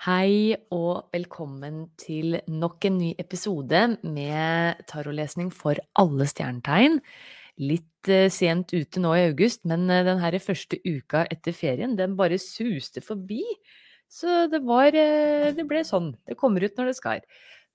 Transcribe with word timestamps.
Hei 0.00 0.54
og 0.72 1.10
velkommen 1.12 1.82
til 2.00 2.38
nok 2.48 2.86
en 2.88 2.94
ny 2.96 3.08
episode 3.20 3.82
med 4.00 4.78
tarotlesning 4.88 5.50
for 5.52 5.76
alle 6.00 6.24
stjernetegn. 6.24 6.94
Litt 7.60 8.08
eh, 8.08 8.30
sent 8.32 8.72
ute 8.72 9.02
nå 9.04 9.10
i 9.18 9.26
august, 9.26 9.60
men 9.68 9.84
eh, 9.92 10.00
den 10.06 10.22
første 10.40 10.78
uka 10.86 11.26
etter 11.28 11.52
ferien, 11.52 11.98
den 11.98 12.14
bare 12.16 12.38
suste 12.40 13.02
forbi. 13.04 13.42
Så 14.08 14.46
det 14.48 14.62
var 14.64 14.96
eh, 14.96 15.52
Det 15.52 15.68
ble 15.68 15.84
sånn. 15.84 16.14
Det 16.24 16.38
kommer 16.40 16.64
ut 16.64 16.80
når 16.80 16.88
det 16.88 16.96
skal. 16.96 17.20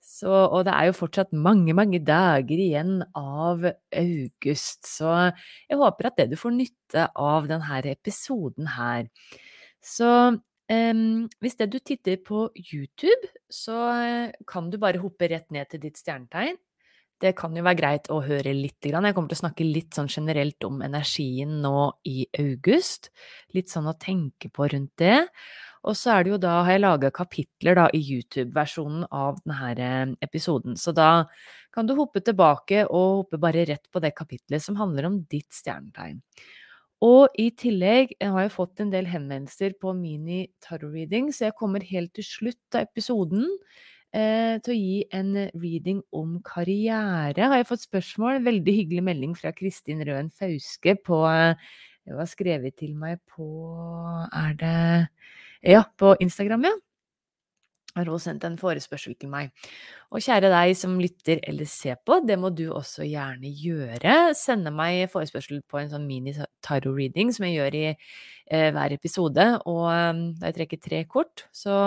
Så, 0.01 0.33
og 0.33 0.65
det 0.65 0.73
er 0.73 0.89
jo 0.89 0.97
fortsatt 0.97 1.29
mange, 1.29 1.77
mange 1.77 2.01
dager 2.01 2.57
igjen 2.57 3.03
av 3.13 3.69
august, 3.69 4.81
så 4.97 5.29
jeg 5.69 5.77
håper 5.77 6.09
at 6.09 6.17
det 6.17 6.31
du 6.33 6.35
får 6.41 6.57
nytte 6.57 7.05
av 7.13 7.45
denne 7.53 7.85
episoden 7.93 8.73
her. 8.79 9.13
Så 9.77 10.09
Um, 10.65 11.27
hvis 11.43 11.59
det 11.59 11.67
du 11.73 11.77
titter 11.77 12.17
på 12.25 12.47
YouTube, 12.57 13.29
så 13.53 13.75
eh, 13.93 14.31
kan 14.49 14.71
du 14.73 14.79
bare 14.81 15.01
hoppe 15.03 15.29
rett 15.29 15.51
ned 15.53 15.69
til 15.69 15.83
ditt 15.83 15.99
stjernetegn. 16.01 16.57
Det 17.21 17.31
kan 17.37 17.53
jo 17.55 17.63
være 17.63 17.79
greit 17.79 18.09
å 18.11 18.17
høre 18.25 18.51
litt. 18.51 18.83
Jeg 18.83 18.91
kommer 19.15 19.29
til 19.31 19.37
å 19.37 19.43
snakke 19.45 19.67
litt 19.67 19.95
sånn 19.95 20.09
generelt 20.11 20.65
om 20.67 20.81
energien 20.83 21.61
nå 21.63 21.85
i 22.11 22.25
august. 22.41 23.07
Litt 23.55 23.71
sånn 23.71 23.87
å 23.87 23.95
tenke 23.95 24.51
på 24.51 24.67
rundt 24.73 24.91
det. 24.99 25.21
Og 25.85 25.93
så 25.95 26.15
er 26.15 26.25
det 26.25 26.33
jo 26.33 26.41
da, 26.41 26.57
har 26.65 26.75
jeg 26.75 26.81
laga 26.81 27.11
kapitler 27.13 27.77
da 27.77 27.85
i 27.93 28.01
YouTube-versjonen 28.01 29.05
av 29.13 29.37
denne 29.45 29.71
eh, 29.85 30.13
episoden. 30.25 30.75
Så 30.81 30.91
da 30.97 31.27
kan 31.75 31.87
du 31.87 31.93
hoppe 31.99 32.23
tilbake 32.25 32.87
og 32.87 33.21
hoppe 33.21 33.39
bare 33.41 33.67
rett 33.69 33.85
på 33.93 34.01
det 34.03 34.15
kapitlet 34.17 34.65
som 34.65 34.79
handler 34.81 35.11
om 35.11 35.21
ditt 35.29 35.53
stjernetegn. 35.53 36.23
Og 37.05 37.35
i 37.37 37.49
tillegg 37.53 38.15
har 38.23 38.45
jeg 38.45 38.53
fått 38.55 38.81
en 38.81 38.91
del 38.93 39.07
henvendelser 39.09 39.75
på 39.81 39.93
mini 39.97 40.45
tarot 40.63 40.93
reading, 40.93 41.29
så 41.33 41.49
jeg 41.49 41.57
kommer 41.59 41.83
helt 41.85 42.15
til 42.17 42.25
slutt 42.25 42.77
av 42.77 42.87
episoden 42.87 43.43
eh, 44.15 44.57
til 44.65 44.73
å 44.73 44.77
gi 44.77 44.95
en 45.13 45.35
reading 45.53 46.01
om 46.15 46.39
karriere. 46.45 47.51
Har 47.51 47.61
jeg 47.61 47.69
fått 47.69 47.85
spørsmål? 47.85 48.41
Veldig 48.47 48.77
hyggelig 48.79 49.05
melding 49.05 49.35
fra 49.37 49.53
Kristin 49.53 50.01
Røen 50.07 50.31
Fauske 50.33 50.97
på 51.05 51.21
Det 52.05 52.17
var 52.17 52.29
skrevet 52.29 52.77
til 52.77 52.97
meg 52.97 53.21
på 53.35 53.45
Er 54.29 54.57
det 54.57 54.75
Ja, 55.65 55.85
på 55.97 56.15
Instagram, 56.21 56.69
ja 56.69 56.75
har 57.95 58.11
hun 58.11 58.21
sendt 58.21 58.43
en 58.47 58.57
forespørsel 58.59 59.15
til 59.19 59.31
meg. 59.31 59.51
Og 60.11 60.23
kjære 60.23 60.51
deg 60.51 60.75
som 60.77 60.97
lytter 60.99 61.41
eller 61.47 61.67
ser 61.69 61.97
på, 62.05 62.19
det 62.27 62.37
må 62.39 62.51
du 62.55 62.67
også 62.75 63.07
gjerne 63.07 63.51
gjøre. 63.55 64.15
Sende 64.37 64.73
meg 64.75 65.05
forespørsel 65.13 65.61
på 65.69 65.79
en 65.81 65.91
sånn 65.93 66.07
mini-tarot-reading 66.09 67.33
som 67.35 67.47
jeg 67.47 67.59
gjør 67.59 67.77
i 67.79 67.85
eh, 67.91 68.69
hver 68.75 68.95
episode. 68.95 69.47
Og 69.63 69.85
um, 69.87 70.23
da 70.39 70.51
jeg 70.51 70.59
trekker 70.59 70.83
tre 70.83 71.03
kort, 71.09 71.45
så 71.55 71.77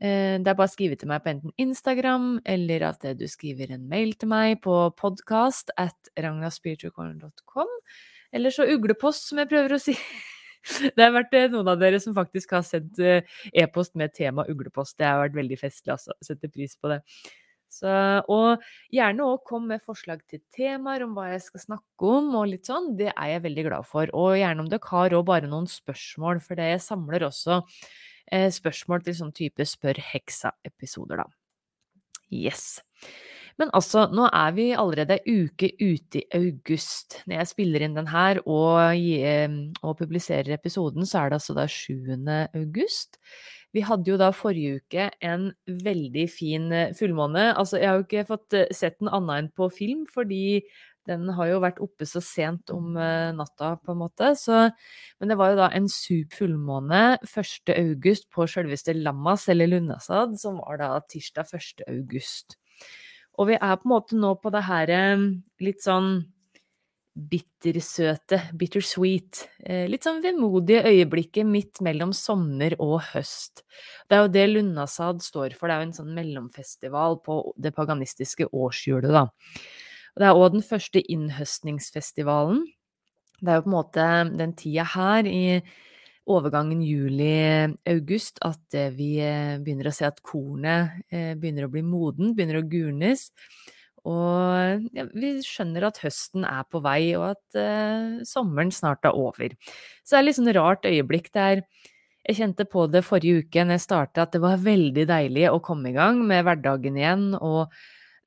eh, 0.00 0.38
det 0.40 0.48
er 0.48 0.56
bare 0.56 0.70
å 0.70 0.74
skrive 0.76 0.98
til 0.98 1.12
meg 1.12 1.24
på 1.24 1.34
enten 1.34 1.54
Instagram, 1.60 2.30
eller 2.48 2.88
at 2.92 3.04
du 3.18 3.26
skriver 3.28 3.76
en 3.76 3.88
mail 3.90 4.16
til 4.16 4.32
meg 4.32 4.62
på 4.64 4.80
podcast 4.96 5.74
at 5.76 6.12
ragnaspiritualcorner.com. 6.16 7.78
Eller 8.32 8.52
så 8.52 8.66
uglepost, 8.68 9.28
som 9.30 9.40
jeg 9.40 9.52
prøver 9.52 9.76
å 9.76 9.82
si. 9.82 9.96
Det 10.96 11.02
har 11.02 11.14
vært 11.14 11.34
eh, 11.38 11.50
noen 11.52 11.72
av 11.72 11.80
dere 11.80 12.00
som 12.02 12.16
faktisk 12.16 12.54
har 12.56 12.64
sendt 12.66 13.00
eh, 13.02 13.26
e-post 13.52 13.94
med 13.98 14.14
tema 14.16 14.46
uglepost. 14.48 14.96
Det 14.98 15.08
har 15.08 15.22
vært 15.24 15.38
veldig 15.38 15.60
festlig, 15.60 15.94
altså. 15.94 16.16
Setter 16.24 16.52
pris 16.52 16.76
på 16.78 16.92
det. 16.92 17.02
Så, 17.68 17.90
og 18.32 18.62
gjerne 18.94 19.26
òg 19.28 19.42
kom 19.48 19.66
med 19.68 19.82
forslag 19.84 20.22
til 20.30 20.40
temaer 20.56 21.04
om 21.04 21.12
hva 21.16 21.26
jeg 21.34 21.42
skal 21.44 21.64
snakke 21.66 22.12
om, 22.16 22.30
og 22.40 22.48
litt 22.54 22.68
sånn. 22.68 22.94
Det 22.98 23.10
er 23.12 23.34
jeg 23.34 23.44
veldig 23.44 23.66
glad 23.68 23.88
for. 23.88 24.12
Og 24.16 24.38
gjerne 24.40 24.64
om 24.64 24.70
dere 24.72 24.92
har 24.92 25.16
òg 25.18 25.26
bare 25.28 25.50
noen 25.50 25.68
spørsmål, 25.70 26.40
for 26.44 26.58
det 26.58 26.70
jeg 26.72 26.84
samler 26.86 27.28
også 27.28 27.60
eh, 28.32 28.48
spørsmål 28.54 29.04
til 29.04 29.18
sånn 29.20 29.34
type 29.36 29.68
Spør 29.68 30.00
heksa-episoder, 30.12 31.24
da. 31.24 31.28
Yes. 32.32 32.80
Men 33.58 33.72
altså, 33.74 34.04
nå 34.14 34.28
er 34.30 34.52
vi 34.54 34.68
allerede 34.78 35.18
uke 35.26 35.72
ute 35.80 36.20
i 36.20 36.26
august. 36.38 37.18
Når 37.26 37.40
jeg 37.40 37.50
spiller 37.52 37.84
inn 37.84 37.96
den 37.98 38.10
her 38.10 38.38
og, 38.44 38.94
og, 39.82 39.94
publiserer 39.98 40.54
episoden, 40.54 41.06
så 41.06 41.24
er 41.24 41.32
det 41.32 41.40
altså 41.40 41.56
da 41.58 41.66
7. 41.66 41.96
august. 42.54 43.18
Vi 43.76 43.82
hadde 43.84 44.08
jo 44.08 44.18
da 44.20 44.30
forrige 44.32 44.78
uke 44.78 45.08
en 45.20 45.50
veldig 45.66 46.28
fin 46.32 46.70
eh, 46.72 46.94
fullmåne. 46.96 47.50
Altså, 47.52 47.76
jeg 47.76 47.90
har 47.90 47.98
jo 47.98 48.06
ikke 48.06 48.28
fått 48.30 48.56
eh, 48.56 48.70
sett 48.72 48.96
den 49.02 49.10
annet 49.12 49.42
enn 49.42 49.50
på 49.52 49.68
film, 49.74 50.06
fordi 50.08 50.62
den 51.08 51.28
har 51.36 51.50
jo 51.50 51.60
vært 51.64 51.80
oppe 51.84 52.06
så 52.08 52.22
sent 52.24 52.72
om 52.72 52.96
eh, 52.96 53.34
natta, 53.36 53.74
på 53.82 53.92
en 53.92 54.00
måte. 54.00 54.32
Så, 54.40 54.68
men 55.20 55.32
det 55.32 55.36
var 55.40 55.52
jo 55.52 55.60
da 55.60 55.68
en 55.76 55.90
sup 55.92 56.38
fullmåne 56.38 57.02
1. 57.26 57.74
august 57.76 58.28
på 58.32 58.48
selveste 58.48 58.96
Lammas, 58.96 59.48
eller 59.52 59.68
Lunnasad, 59.74 60.38
som 60.40 60.62
var 60.62 60.80
da 60.80 60.94
tirsdag 61.10 61.52
1. 61.58 62.56
Og 63.38 63.52
vi 63.52 63.58
er 63.58 63.78
på 63.78 63.86
en 63.86 63.94
måte 63.94 64.18
nå 64.18 64.34
på 64.42 64.50
det 64.50 64.64
her 64.66 64.90
litt 65.62 65.84
sånn 65.84 66.18
bittersøte, 67.18 68.38
bittersweet, 68.54 69.48
eh, 69.66 69.86
litt 69.90 70.06
sånn 70.06 70.20
vemodige 70.22 70.84
øyeblikket 70.86 71.46
midt 71.46 71.80
mellom 71.82 72.12
sommer 72.14 72.76
og 72.78 73.00
høst. 73.12 73.64
Det 74.08 74.16
er 74.16 74.22
jo 74.22 74.32
det 74.36 74.46
Lunasad 74.52 75.22
står 75.24 75.56
for, 75.56 75.66
det 75.66 75.74
er 75.74 75.82
jo 75.82 75.88
en 75.88 75.98
sånn 75.98 76.14
mellomfestival 76.14 77.18
på 77.24 77.40
det 77.58 77.74
paganistiske 77.74 78.46
årshjulet, 78.52 79.10
da. 79.10 79.26
Og 80.14 80.22
det 80.22 80.28
er 80.28 80.38
òg 80.38 80.52
den 80.52 80.66
første 80.66 81.02
innhøstningsfestivalen. 81.02 82.64
Det 83.40 83.50
er 83.50 83.58
jo 83.58 83.66
på 83.66 83.70
en 83.70 83.76
måte 83.76 84.06
den 84.38 84.54
tida 84.58 84.86
her 84.94 85.26
i 85.26 85.62
overgangen 86.28 86.82
juli-august 86.84 88.42
at 88.46 88.76
eh, 88.76 88.92
vi 88.94 89.16
eh, 89.24 89.56
begynner 89.62 89.90
å 89.90 89.94
se 89.94 90.06
at 90.08 90.20
kornet 90.24 91.00
eh, 91.10 91.32
begynner 91.38 91.66
å 91.66 91.72
bli 91.72 91.82
moden, 91.86 92.34
begynner 92.36 92.60
å 92.60 92.68
gurnes. 92.68 93.28
Og 94.08 94.88
ja, 94.96 95.04
vi 95.12 95.34
skjønner 95.44 95.88
at 95.88 96.00
høsten 96.04 96.46
er 96.48 96.64
på 96.70 96.80
vei, 96.84 97.12
og 97.18 97.32
at 97.32 97.58
eh, 97.60 98.24
sommeren 98.28 98.72
snart 98.74 99.08
er 99.08 99.16
over. 99.18 99.54
Så 100.04 100.14
det 100.14 100.20
er 100.20 100.26
litt 100.28 100.38
sånn 100.38 100.54
rart 100.56 100.88
øyeblikk 100.88 101.32
der 101.34 101.64
jeg 102.28 102.36
kjente 102.42 102.66
på 102.68 102.84
det 102.92 103.04
forrige 103.06 103.42
uke 103.42 103.64
når 103.64 103.78
jeg 103.78 103.86
starta, 103.86 104.26
at 104.26 104.34
det 104.36 104.42
var 104.44 104.60
veldig 104.60 105.06
deilig 105.08 105.46
å 105.48 105.62
komme 105.64 105.90
i 105.92 105.96
gang 105.96 106.20
med 106.28 106.44
hverdagen 106.44 106.98
igjen. 107.00 107.30
Og 107.40 107.72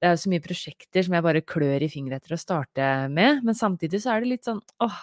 det 0.02 0.10
er 0.10 0.16
jo 0.16 0.22
så 0.24 0.32
mye 0.34 0.42
prosjekter 0.42 1.06
som 1.06 1.14
jeg 1.14 1.26
bare 1.28 1.44
klør 1.46 1.86
i 1.86 1.90
fingre 1.92 2.18
etter 2.18 2.34
å 2.34 2.42
starte 2.42 2.88
med. 3.14 3.44
Men 3.46 3.58
samtidig 3.58 4.02
så 4.02 4.16
er 4.16 4.24
det 4.24 4.32
litt 4.32 4.48
sånn 4.50 4.62
åh, 4.82 4.98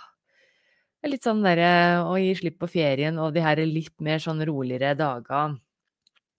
litt 1.07 1.23
sånn 1.23 1.45
derre 1.45 2.03
å 2.03 2.17
gi 2.19 2.33
slipp 2.35 2.59
på 2.59 2.69
ferien 2.73 3.19
og 3.23 3.35
de 3.37 3.43
her 3.45 3.61
litt 3.63 3.95
mer 4.03 4.19
sånn 4.23 4.43
roligere 4.47 4.97
dager 4.99 5.55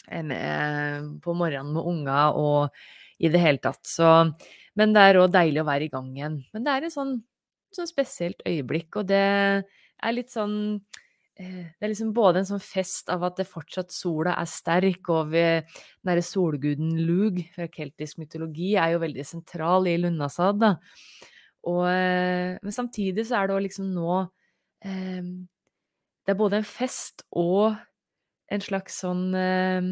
på 0.09 1.35
morgenen 1.37 1.73
med 1.75 1.85
unga 1.85 2.21
og 2.33 2.73
i 3.19 3.29
det 3.29 3.41
hele 3.41 3.61
tatt. 3.61 3.81
Så 3.85 4.33
Men 4.75 4.93
det 4.95 5.01
er 5.01 5.19
òg 5.19 5.31
deilig 5.33 5.61
å 5.61 5.67
være 5.67 5.85
i 5.87 5.91
gang 5.91 6.09
igjen. 6.15 6.37
Men 6.53 6.63
det 6.63 6.71
er 6.71 6.85
et 6.87 6.93
sånn, 6.93 7.17
sånn 7.75 7.89
spesielt 7.89 8.39
øyeblikk, 8.47 8.95
og 9.01 9.09
det 9.09 9.19
er 9.19 10.13
litt 10.15 10.31
sånn 10.31 10.55
eh, 11.35 11.65
det 11.75 11.83
er 11.83 11.91
liksom 11.91 12.13
både 12.15 12.39
en 12.39 12.47
sånn 12.47 12.63
fest 12.63 13.09
av 13.11 13.25
at 13.27 13.41
det 13.41 13.47
fortsatt 13.49 13.91
sola 13.91 14.37
er 14.39 14.47
sterk, 14.47 15.09
og 15.11 15.33
den 15.35 15.67
derre 16.07 16.23
solguden 16.23 16.93
Lug 17.09 17.41
fra 17.55 17.67
keltisk 17.67 18.21
mytologi 18.21 18.75
er 18.79 18.93
jo 18.95 19.03
veldig 19.03 19.25
sentral 19.27 19.89
i 19.91 19.97
Lunnasad, 19.99 20.61
da. 20.63 20.73
Og, 21.67 21.83
eh, 21.89 22.55
men 22.63 22.71
samtidig 22.75 23.27
så 23.27 23.41
er 23.41 23.49
det 23.49 23.57
òg 23.57 23.65
liksom 23.67 23.91
nå 23.91 24.21
det 24.83 26.31
er 26.31 26.37
både 26.39 26.61
en 26.61 26.67
fest 26.67 27.25
og 27.35 27.75
en 28.49 28.63
slags 28.63 28.99
sånn 29.03 29.25
ehm, 29.37 29.89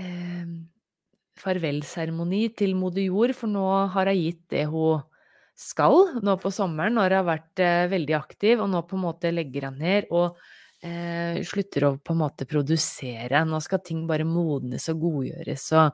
ehm, 0.00 0.54
farvelseremoni 1.40 2.46
til 2.58 2.74
moder 2.78 3.06
jord, 3.06 3.34
for 3.36 3.52
nå 3.52 3.66
har 3.94 4.10
hun 4.10 4.18
gitt 4.18 4.42
det 4.52 4.66
hun 4.70 5.04
skal 5.60 6.16
nå 6.24 6.36
på 6.40 6.52
sommeren, 6.54 6.96
når 6.96 7.12
jeg 7.12 7.20
har 7.20 7.28
vært 7.28 7.62
eh, 7.64 7.84
veldig 7.92 8.16
aktiv, 8.16 8.62
og 8.62 8.72
nå 8.72 8.80
på 8.88 8.96
en 8.96 9.04
måte 9.04 9.32
legger 9.34 9.68
hun 9.68 9.78
ned 9.82 10.08
og 10.08 10.38
eh, 10.80 11.40
slutter 11.46 11.86
å 11.86 11.92
på 12.00 12.14
en 12.14 12.22
måte 12.22 12.48
produsere. 12.48 13.44
Nå 13.44 13.60
skal 13.64 13.82
ting 13.84 14.06
bare 14.08 14.24
modnes 14.28 14.88
og 14.92 15.04
godgjøres. 15.04 15.66
Så 15.72 15.84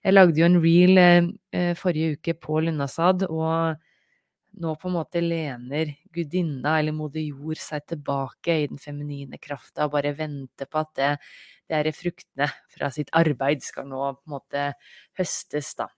jeg 0.00 0.16
lagde 0.16 0.40
jo 0.40 0.48
en 0.48 0.60
reel 0.64 1.02
eh, 1.02 1.30
eh 1.52 1.72
forrige 1.78 2.16
uke 2.16 2.36
på 2.40 2.62
Lunnasad, 2.64 3.26
og 3.28 3.76
nå 4.60 4.74
på 4.76 4.90
en 4.90 4.96
måte 4.98 5.22
lener 5.24 5.94
gudinna, 6.12 6.76
eller 6.78 6.94
moder 6.96 7.24
jord, 7.24 7.60
seg 7.60 7.86
tilbake 7.88 8.58
i 8.64 8.68
den 8.70 8.80
feminine 8.82 9.40
krafta 9.40 9.86
og 9.86 9.94
bare 9.96 10.12
venter 10.16 10.68
på 10.68 10.82
at 10.82 10.92
det, 10.98 11.10
det 11.70 11.78
er 11.78 11.96
fruktene 11.96 12.48
fra 12.74 12.92
sitt 12.92 13.12
arbeid 13.16 13.64
skal 13.64 13.88
nå 13.88 14.04
på 14.18 14.28
en 14.28 14.36
måte 14.36 14.68
høstes, 15.18 15.74
da. 15.78 15.88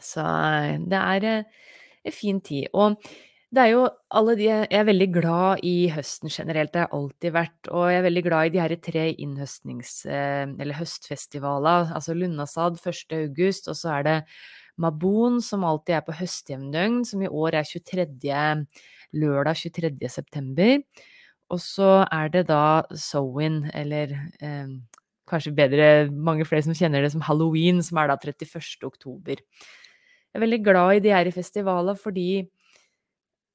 Så 0.00 0.22
eh, 0.24 0.80
det 0.90 1.00
er 1.00 1.28
eh, 1.30 1.70
en 2.04 2.14
fin 2.14 2.40
tid. 2.44 2.68
Og 2.74 2.98
det 3.54 3.62
er 3.62 3.70
jo 3.70 3.84
alle 4.18 4.34
de 4.34 4.48
Jeg 4.48 4.66
er 4.74 4.86
veldig 4.88 5.10
glad 5.14 5.62
i 5.62 5.88
høsten 5.94 6.32
generelt, 6.32 6.72
det 6.72 6.80
har 6.82 6.88
jeg 6.88 6.98
alltid 6.98 7.36
vært. 7.36 7.70
Og 7.70 7.86
jeg 7.90 8.00
er 8.00 8.08
veldig 8.08 8.24
glad 8.26 8.46
i 8.46 8.54
de 8.54 8.62
her 8.62 8.76
tre 8.82 9.06
innhøstnings... 9.12 9.94
Eh, 10.06 10.46
eller 10.58 10.80
høstfestivaler. 10.80 11.94
Altså 11.94 12.16
Lunnasad 12.18 12.80
1. 12.82 13.14
august, 13.20 13.68
og 13.70 13.78
så 13.78 13.98
er 13.98 14.08
det 14.08 14.18
Mabon, 14.80 15.40
som 15.42 15.64
alltid 15.66 15.98
er 15.98 16.06
på 16.06 16.16
høstjevndøgn, 16.18 17.02
som 17.06 17.22
i 17.22 17.30
år 17.30 17.60
er 17.60 17.68
23. 17.68 18.66
lørdag 19.14 19.60
23. 19.60 20.10
september. 20.10 20.80
Og 21.52 21.60
så 21.62 22.02
er 22.08 22.32
det 22.34 22.46
da 22.48 22.82
Sowin, 22.98 23.62
eller 23.76 24.16
eh, 24.42 24.74
kanskje 25.30 25.54
bedre 25.56 25.88
mange 26.10 26.46
flere 26.48 26.64
som 26.66 26.76
kjenner 26.76 27.04
det 27.04 27.12
som 27.14 27.24
halloween, 27.24 27.82
som 27.84 28.00
er 28.00 28.10
da 28.10 28.18
31. 28.18 28.82
oktober. 28.88 29.38
Jeg 29.38 30.40
er 30.40 30.42
veldig 30.42 30.62
glad 30.66 30.96
i 30.96 31.04
de 31.04 31.14
her 31.14 31.30
festivalene 31.30 31.94
fordi 31.94 32.28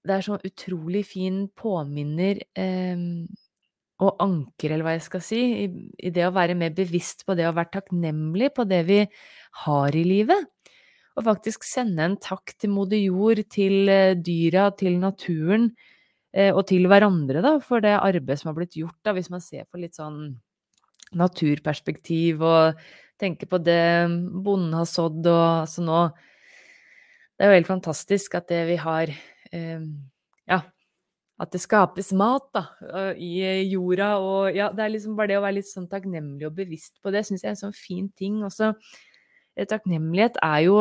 det 0.08 0.16
er 0.16 0.24
sånn 0.24 0.46
utrolig 0.48 1.04
fin 1.10 1.42
påminner 1.60 2.40
eh, 2.56 3.02
og 4.00 4.22
anker, 4.24 4.72
eller 4.72 4.86
hva 4.88 4.94
jeg 4.96 5.04
skal 5.10 5.24
si, 5.26 5.42
i, 5.66 5.66
i, 6.00 6.12
det 6.16 6.24
å 6.24 6.32
være 6.32 6.56
mer 6.56 6.72
bevisst 6.78 7.26
på 7.28 7.36
det 7.36 7.50
å 7.50 7.56
være 7.58 7.74
takknemlig 7.74 8.54
på 8.56 8.64
det 8.70 8.80
vi 8.88 9.02
har 9.66 9.98
i 9.98 10.06
livet 10.08 10.48
og 11.20 11.26
faktisk 11.28 11.66
sende 11.68 12.06
en 12.06 12.18
takk 12.22 12.54
til 12.56 12.72
moder 12.72 13.00
jord, 13.02 13.42
til 13.52 13.92
eh, 13.92 14.16
dyra, 14.16 14.70
til 14.80 14.96
naturen, 15.02 15.68
eh, 16.32 16.54
og 16.54 16.64
til 16.72 16.88
hverandre, 16.88 17.44
da, 17.44 17.58
for 17.64 17.84
det 17.84 17.98
arbeidet 17.98 18.40
som 18.40 18.54
har 18.54 18.60
blitt 18.62 18.78
gjort, 18.80 18.98
da, 19.04 19.14
hvis 19.18 19.32
man 19.34 19.44
ser 19.44 19.68
på 19.68 19.82
litt 19.82 20.00
sånn 20.00 20.32
naturperspektiv 21.20 22.44
og 22.46 22.80
tenker 23.20 23.50
på 23.50 23.60
det 23.60 23.82
bonden 24.46 24.76
har 24.78 24.86
sådd 24.88 25.26
og 25.26 25.46
altså 25.66 25.82
nå 25.82 26.02
Det 27.34 27.48
er 27.48 27.50
jo 27.50 27.56
helt 27.58 27.72
fantastisk 27.72 28.36
at 28.38 28.46
det 28.52 28.60
vi 28.70 28.76
har 28.78 29.10
eh, 29.10 29.82
Ja, 30.46 30.60
at 31.40 31.52
det 31.56 31.64
skapes 31.64 32.14
mat 32.14 32.48
da, 32.54 32.64
i 33.16 33.66
jorda, 33.72 34.14
og 34.22 34.56
ja, 34.56 34.70
det 34.76 34.86
er 34.86 34.94
liksom 34.94 35.18
bare 35.18 35.34
det 35.34 35.38
å 35.40 35.44
være 35.44 35.58
litt 35.58 35.72
sånn 35.72 35.90
takknemlig 35.92 36.48
og 36.48 36.56
bevisst 36.58 37.00
på 37.02 37.12
det, 37.16 37.26
syns 37.26 37.44
jeg 37.44 37.50
er 37.50 37.56
en 37.56 37.64
sånn 37.64 37.76
fin 37.76 38.10
ting. 38.12 38.42
Og 38.44 38.52
så 38.52 38.74
Eh, 38.74 39.09
takknemlighet 39.68 40.40
er 40.44 40.60
jo 40.68 40.80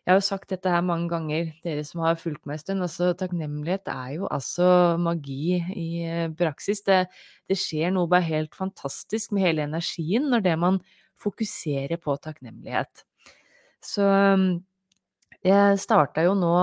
Jeg 0.00 0.14
har 0.14 0.16
jo 0.16 0.24
sagt 0.24 0.48
dette 0.50 0.70
her 0.72 0.80
mange 0.80 1.10
ganger, 1.10 1.50
dere 1.62 1.82
som 1.84 2.00
har 2.02 2.16
fulgt 2.18 2.46
meg 2.48 2.56
en 2.56 2.62
stund. 2.62 2.82
Altså, 2.82 3.10
takknemlighet 3.14 3.90
er 3.92 4.14
jo 4.16 4.30
altså 4.32 4.96
magi 4.98 5.60
i 5.76 5.88
eh, 6.08 6.32
praksis. 6.34 6.80
Det, 6.82 7.04
det 7.46 7.58
skjer 7.60 7.92
noe 7.92 8.08
bare 8.10 8.24
helt 8.26 8.56
fantastisk 8.56 9.36
med 9.36 9.44
hele 9.44 9.66
energien 9.68 10.30
når 10.32 10.46
det 10.48 10.56
man 10.58 10.80
fokuserer 11.20 12.00
på 12.00 12.16
takknemlighet. 12.16 13.04
Så 13.84 14.08
jeg 15.44 15.78
starta 15.84 16.24
jo 16.24 16.34
nå 16.36 16.56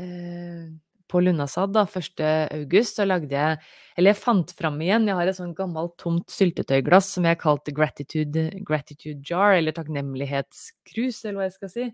eh, 0.00 0.68
på 1.14 1.22
Lunasad 1.22 1.70
da, 1.76 1.86
1. 1.86 2.22
august, 2.58 2.98
så 2.98 3.06
lagde 3.06 3.30
jeg 3.30 3.62
Eller 3.94 4.10
jeg 4.10 4.22
fant 4.24 4.50
fram 4.58 4.80
igjen, 4.82 5.06
jeg 5.06 5.18
har 5.20 5.30
et 5.30 5.38
sånn 5.38 5.54
gammelt 5.54 5.94
tomt 6.02 6.34
syltetøyglass 6.34 7.12
som 7.14 7.28
jeg 7.28 7.38
kalte 7.38 7.74
gratitude, 7.76 8.48
gratitude 8.66 9.22
jar, 9.22 9.54
eller 9.54 9.76
takknemlighetskrus, 9.76 11.22
eller 11.24 11.38
hva 11.38 11.46
jeg 11.46 11.56
skal 11.60 11.70
si. 11.70 11.88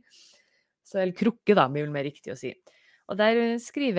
Så, 0.81 1.03
eller 1.03 1.13
krukke, 1.17 1.53
da, 1.55 1.69
blir 1.69 1.85
vel 1.85 1.93
mer 1.93 2.09
riktig 2.09 2.33
å 2.33 2.39
si. 2.41 2.55
Og 3.11 3.19
der 3.19 3.35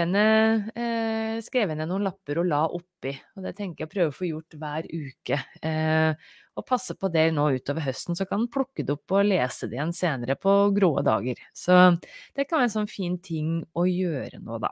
ned, 0.08 0.72
eh, 0.74 1.38
skrev 1.44 1.70
jeg 1.70 1.78
ned 1.78 1.90
noen 1.92 2.06
lapper 2.08 2.40
og 2.40 2.48
la 2.48 2.62
oppi. 2.66 3.12
Og 3.36 3.44
det 3.44 3.58
tenker 3.58 3.84
jeg 3.84 3.90
å 3.90 3.94
prøve 3.94 4.14
å 4.14 4.16
få 4.16 4.30
gjort 4.30 4.56
hver 4.56 4.88
uke. 4.88 5.40
Eh, 5.62 6.16
og 6.56 6.66
passe 6.66 6.96
på 6.96 7.12
det 7.12 7.28
nå 7.36 7.50
utover 7.52 7.84
høsten, 7.84 8.16
så 8.16 8.26
kan 8.28 8.42
en 8.42 8.52
plukke 8.52 8.86
det 8.86 8.96
opp 8.96 9.12
og 9.12 9.28
lese 9.28 9.68
det 9.68 9.76
igjen 9.76 9.94
senere 9.96 10.38
på 10.40 10.72
grå 10.76 10.94
dager. 11.04 11.36
Så 11.54 11.98
det 12.36 12.48
kan 12.48 12.60
være 12.60 12.70
en 12.72 12.78
sånn 12.80 12.92
fin 12.92 13.20
ting 13.20 13.60
å 13.76 13.84
gjøre 13.84 14.40
nå, 14.40 14.60
da. 14.64 14.72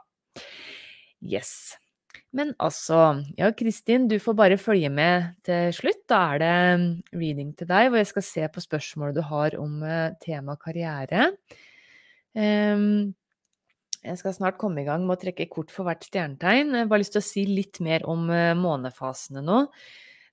Yes. 1.20 1.76
Men 2.30 2.52
altså, 2.62 3.24
ja, 3.38 3.48
Kristin, 3.56 4.06
du 4.10 4.16
får 4.22 4.36
bare 4.38 4.58
følge 4.60 4.90
med 4.92 5.32
til 5.46 5.72
slutt. 5.74 6.04
Da 6.10 6.20
er 6.34 6.42
det 6.42 6.52
mm, 6.80 6.90
reading 7.18 7.54
til 7.58 7.70
deg, 7.70 7.88
hvor 7.90 7.98
jeg 7.98 8.10
skal 8.12 8.26
se 8.26 8.50
på 8.54 8.62
spørsmålet 8.62 9.18
du 9.18 9.24
har 9.26 9.56
om 9.58 9.80
uh, 9.82 10.12
tema 10.22 10.54
karriere. 10.60 11.32
Um, 12.38 13.16
jeg 14.00 14.20
skal 14.20 14.36
snart 14.36 14.60
komme 14.60 14.84
i 14.84 14.86
gang 14.86 15.02
med 15.04 15.18
å 15.18 15.22
trekke 15.24 15.48
kort 15.50 15.74
for 15.74 15.88
hvert 15.88 16.06
stjernetegn. 16.06 16.70
Jeg 16.70 16.86
har 16.86 16.92
bare 16.92 17.02
lyst 17.02 17.16
til 17.18 17.24
å 17.24 17.26
si 17.26 17.44
litt 17.50 17.82
mer 17.84 18.06
om 18.08 18.30
uh, 18.30 18.54
månefasene 18.58 19.42
nå. 19.44 19.64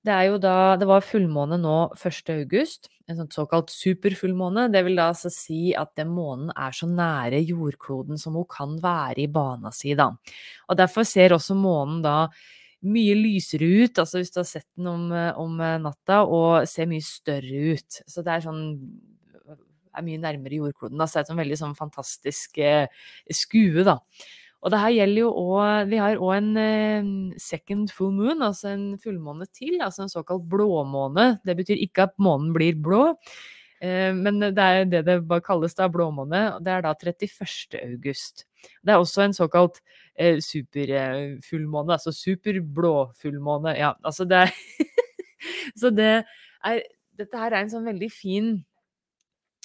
Det 0.05 0.39
da 0.39 0.77
Det 0.77 0.85
var 0.87 1.01
fullmåne 1.01 1.57
nå 1.59 1.91
1. 1.95 2.29
august, 2.29 2.87
en 3.07 3.17
sånn 3.17 3.31
såkalt 3.31 3.69
superfullmåne. 3.73 4.67
Det 4.71 4.83
vil 4.85 4.95
da 4.95 5.09
altså 5.11 5.29
si 5.33 5.73
at 5.75 5.95
den 5.97 6.09
månen 6.13 6.51
er 6.55 6.71
så 6.71 6.87
nære 6.87 7.41
jordkloden 7.43 8.17
som 8.17 8.35
hun 8.35 8.45
kan 8.49 8.77
være 8.83 9.25
i 9.25 9.27
bana 9.27 9.71
si, 9.71 9.95
da. 9.95 10.11
Og 10.69 10.77
derfor 10.77 11.03
ser 11.03 11.33
også 11.35 11.55
månen 11.57 12.01
da 12.05 12.29
mye 12.87 13.15
lysere 13.17 13.65
ut, 13.65 13.97
altså 13.97 14.21
hvis 14.21 14.31
du 14.31 14.39
har 14.39 14.45
sett 14.47 14.67
den 14.77 14.87
om, 14.87 15.11
om 15.41 15.57
natta, 15.81 16.21
og 16.23 16.67
ser 16.69 16.85
mye 16.87 17.03
større 17.03 17.73
ut. 17.73 18.01
Så 18.07 18.21
det 18.23 18.35
er 18.37 18.45
sånn 18.45 18.63
er 19.97 20.05
mye 20.05 20.21
nærmere 20.21 20.59
jordkloden. 20.61 20.97
Da. 20.99 21.07
Så 21.07 21.17
det 21.17 21.21
er 21.21 21.25
et 21.25 21.31
sånn 21.31 21.41
veldig 21.41 21.59
sånn 21.59 21.77
fantastisk 21.77 22.59
eh, 22.61 22.85
skue, 23.33 23.85
da. 23.87 23.97
Og 24.67 24.71
det 24.73 24.81
her 24.81 24.91
gjelder 24.91 25.21
jo 25.21 25.27
òg 25.31 25.91
Vi 25.93 25.99
har 26.01 26.17
òg 26.19 26.31
en 26.35 26.49
eh, 26.59 27.11
second 27.39 27.87
full 27.95 28.11
moon, 28.11 28.43
altså 28.43 28.73
en 28.73 28.87
fullmåne 28.99 29.47
til. 29.55 29.77
Altså 29.79 30.03
en 30.03 30.11
såkalt 30.11 30.43
blåmåne. 30.51 31.37
Det 31.47 31.55
betyr 31.55 31.79
ikke 31.85 32.09
at 32.09 32.17
månen 32.19 32.49
blir 32.51 32.75
blå, 32.75 33.13
eh, 33.79 34.11
men 34.11 34.41
det 34.43 34.59
er 34.59 34.83
det 34.91 35.05
det 35.07 35.21
bare 35.29 35.45
kalles 35.45 35.77
da, 35.77 35.87
blåmåne. 35.87 36.59
Det 36.59 36.73
er 36.73 36.83
da 36.83 36.91
31. 36.99 37.79
august. 37.79 38.43
Det 38.83 38.91
er 38.91 38.99
også 38.99 39.23
en 39.23 39.37
såkalt 39.37 39.79
eh, 40.19 40.41
superfullmåne, 40.43 41.95
altså 41.95 42.11
superblåfullmåne. 42.11 43.77
Ja, 43.79 43.93
altså 44.03 44.27
det 44.27 44.43
er 44.49 44.53
Så 45.79 45.93
det 45.95 46.11
er 46.65 46.83
Dette 47.17 47.39
her 47.39 47.53
er 47.53 47.63
en 47.63 47.71
sånn 47.71 47.87
veldig 47.87 48.07
fin 48.13 48.49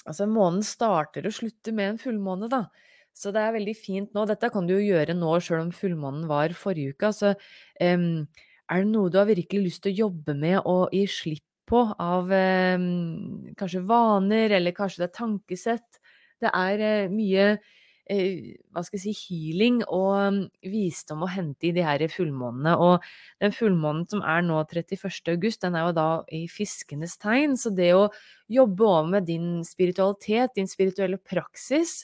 Altså 0.07 0.25
månen 0.29 0.63
starter 0.65 1.25
og 1.27 1.33
slutter 1.35 1.75
med 1.75 1.93
en 1.93 1.99
fullmåne, 2.01 2.47
da. 2.51 2.65
Så 3.13 3.31
det 3.33 3.43
er 3.43 3.53
veldig 3.55 3.75
fint 3.77 4.15
nå. 4.15 4.25
Dette 4.29 4.49
kan 4.53 4.65
du 4.67 4.73
jo 4.75 4.81
gjøre 4.81 5.15
nå 5.17 5.35
sjøl 5.43 5.67
om 5.67 5.73
fullmånen 5.75 6.25
var 6.29 6.55
forrige 6.57 6.95
uke. 6.95 7.11
Så 7.13 7.33
um, 7.35 8.25
er 8.71 8.81
det 8.81 8.89
noe 8.89 9.11
du 9.13 9.19
har 9.21 9.29
virkelig 9.29 9.67
lyst 9.67 9.83
til 9.85 9.93
å 9.93 10.07
jobbe 10.07 10.35
med 10.37 10.59
og 10.63 10.95
gi 10.95 11.05
slipp 11.09 11.45
på 11.69 11.85
av 12.01 12.27
um, 12.33 13.53
kanskje 13.59 13.85
vaner, 13.87 14.57
eller 14.57 14.75
kanskje 14.75 15.03
det 15.03 15.11
er 15.11 15.15
tankesett? 15.19 16.01
Det 16.41 16.49
er 16.49 16.83
uh, 16.83 17.13
mye 17.13 17.45
uh, 17.53 18.49
hva 18.73 18.83
skal 18.83 18.97
jeg 18.97 19.05
si, 19.05 19.13
healing 19.29 19.79
og 19.85 20.41
visdom 20.73 21.23
å 21.23 21.31
hente 21.31 21.69
i 21.69 21.75
de 21.77 21.85
her 21.85 22.03
fullmånene. 22.11 22.75
Og 22.81 23.07
den 23.45 23.53
fullmånen 23.53 24.09
som 24.09 24.25
er 24.25 24.41
nå 24.49 24.57
31. 24.65 25.07
august, 25.37 25.61
den 25.61 25.77
er 25.77 25.85
jo 25.85 25.95
da 26.01 26.09
i 26.33 26.47
fiskenes 26.49 27.15
tegn. 27.21 27.55
Så 27.61 27.71
det 27.77 27.93
å 27.93 28.07
jobbe 28.51 28.89
over 28.89 29.15
med 29.19 29.29
din 29.29 29.59
spiritualitet, 29.69 30.57
din 30.57 30.71
spirituelle 30.71 31.21
praksis, 31.21 32.01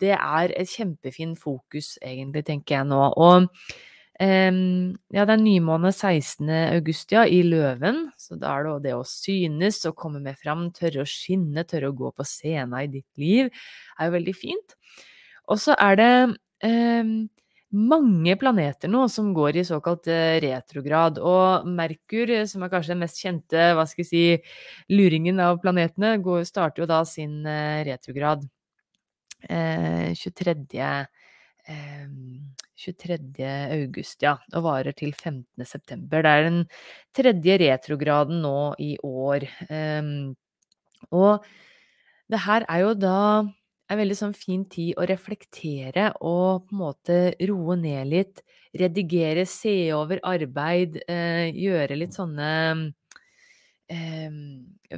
det 0.00 0.14
er 0.16 0.54
et 0.56 0.70
kjempefin 0.70 1.34
fokus, 1.40 1.96
egentlig, 2.04 2.44
tenker 2.46 2.78
jeg 2.78 2.88
nå. 2.90 3.00
Og 3.16 3.46
um, 3.46 4.58
ja, 5.14 5.24
det 5.24 5.36
er 5.36 5.42
nymåne 5.42 5.92
16. 5.92 6.50
august, 6.76 7.12
ja, 7.14 7.24
i 7.24 7.42
Løven. 7.46 8.06
Så 8.20 8.38
da 8.40 8.54
er 8.54 8.66
det 8.66 8.90
det 8.90 8.96
å 8.96 9.04
synes 9.08 9.82
og 9.88 9.96
komme 9.98 10.20
med 10.24 10.38
fram, 10.40 10.68
tørre 10.76 11.04
å 11.04 11.08
skinne, 11.08 11.64
tørre 11.68 11.92
å 11.92 11.96
gå 11.96 12.12
på 12.16 12.26
scenen 12.28 12.76
i 12.82 12.90
ditt 12.98 13.08
liv, 13.20 13.52
er 13.96 14.10
jo 14.10 14.18
veldig 14.18 14.36
fint. 14.36 14.76
Og 15.52 15.62
så 15.62 15.76
er 15.78 16.00
det 16.00 16.12
um, 16.66 17.16
mange 17.76 18.36
planeter 18.38 18.90
nå 18.90 19.04
som 19.12 19.32
går 19.36 19.60
i 19.60 19.64
såkalt 19.66 20.08
eh, 20.12 20.38
retrograd. 20.44 21.18
Og 21.18 21.66
Merkur, 21.68 22.32
som 22.50 22.64
er 22.64 22.72
kanskje 22.72 22.94
den 22.94 23.02
mest 23.04 23.22
kjente 23.22 23.70
hva 23.76 23.86
skal 23.88 24.04
jeg 24.04 24.10
si, 24.10 24.52
luringen 24.92 25.40
av 25.42 25.60
planetene, 25.62 26.16
går, 26.24 26.44
starter 26.48 26.84
jo 26.84 26.90
da 26.90 27.02
sin 27.08 27.40
eh, 27.48 27.82
retrograd 27.88 28.46
23. 28.46 28.55
Eh, 29.48 30.14
23. 32.76 33.40
Eh, 33.42 33.72
august, 33.74 34.22
ja, 34.22 34.36
og 34.54 34.66
varer 34.66 34.94
til 34.96 35.12
15. 35.12 35.64
september. 35.66 36.22
Det 36.22 36.30
er 36.32 36.42
den 36.46 36.60
tredje 37.16 37.58
retrograden 37.64 38.42
nå 38.44 38.74
i 38.78 38.96
år. 39.02 39.46
Um, 39.70 40.36
og 41.10 41.44
det 42.30 42.42
her 42.46 42.66
er 42.68 42.82
jo 42.84 42.92
da 42.98 43.18
en 43.86 44.00
veldig 44.00 44.16
sånn 44.18 44.34
fin 44.34 44.64
tid 44.70 44.96
å 44.98 45.06
reflektere 45.06 46.10
og 46.26 46.66
på 46.66 46.74
en 46.74 46.80
måte 46.80 47.18
roe 47.48 47.76
ned 47.78 48.10
litt. 48.10 48.42
Redigere, 48.76 49.46
se 49.48 49.92
over 49.96 50.20
arbeid, 50.26 50.98
eh, 51.08 51.48
gjøre 51.54 51.96
litt 51.96 52.16
sånne 52.18 52.50
eh, 53.88 54.30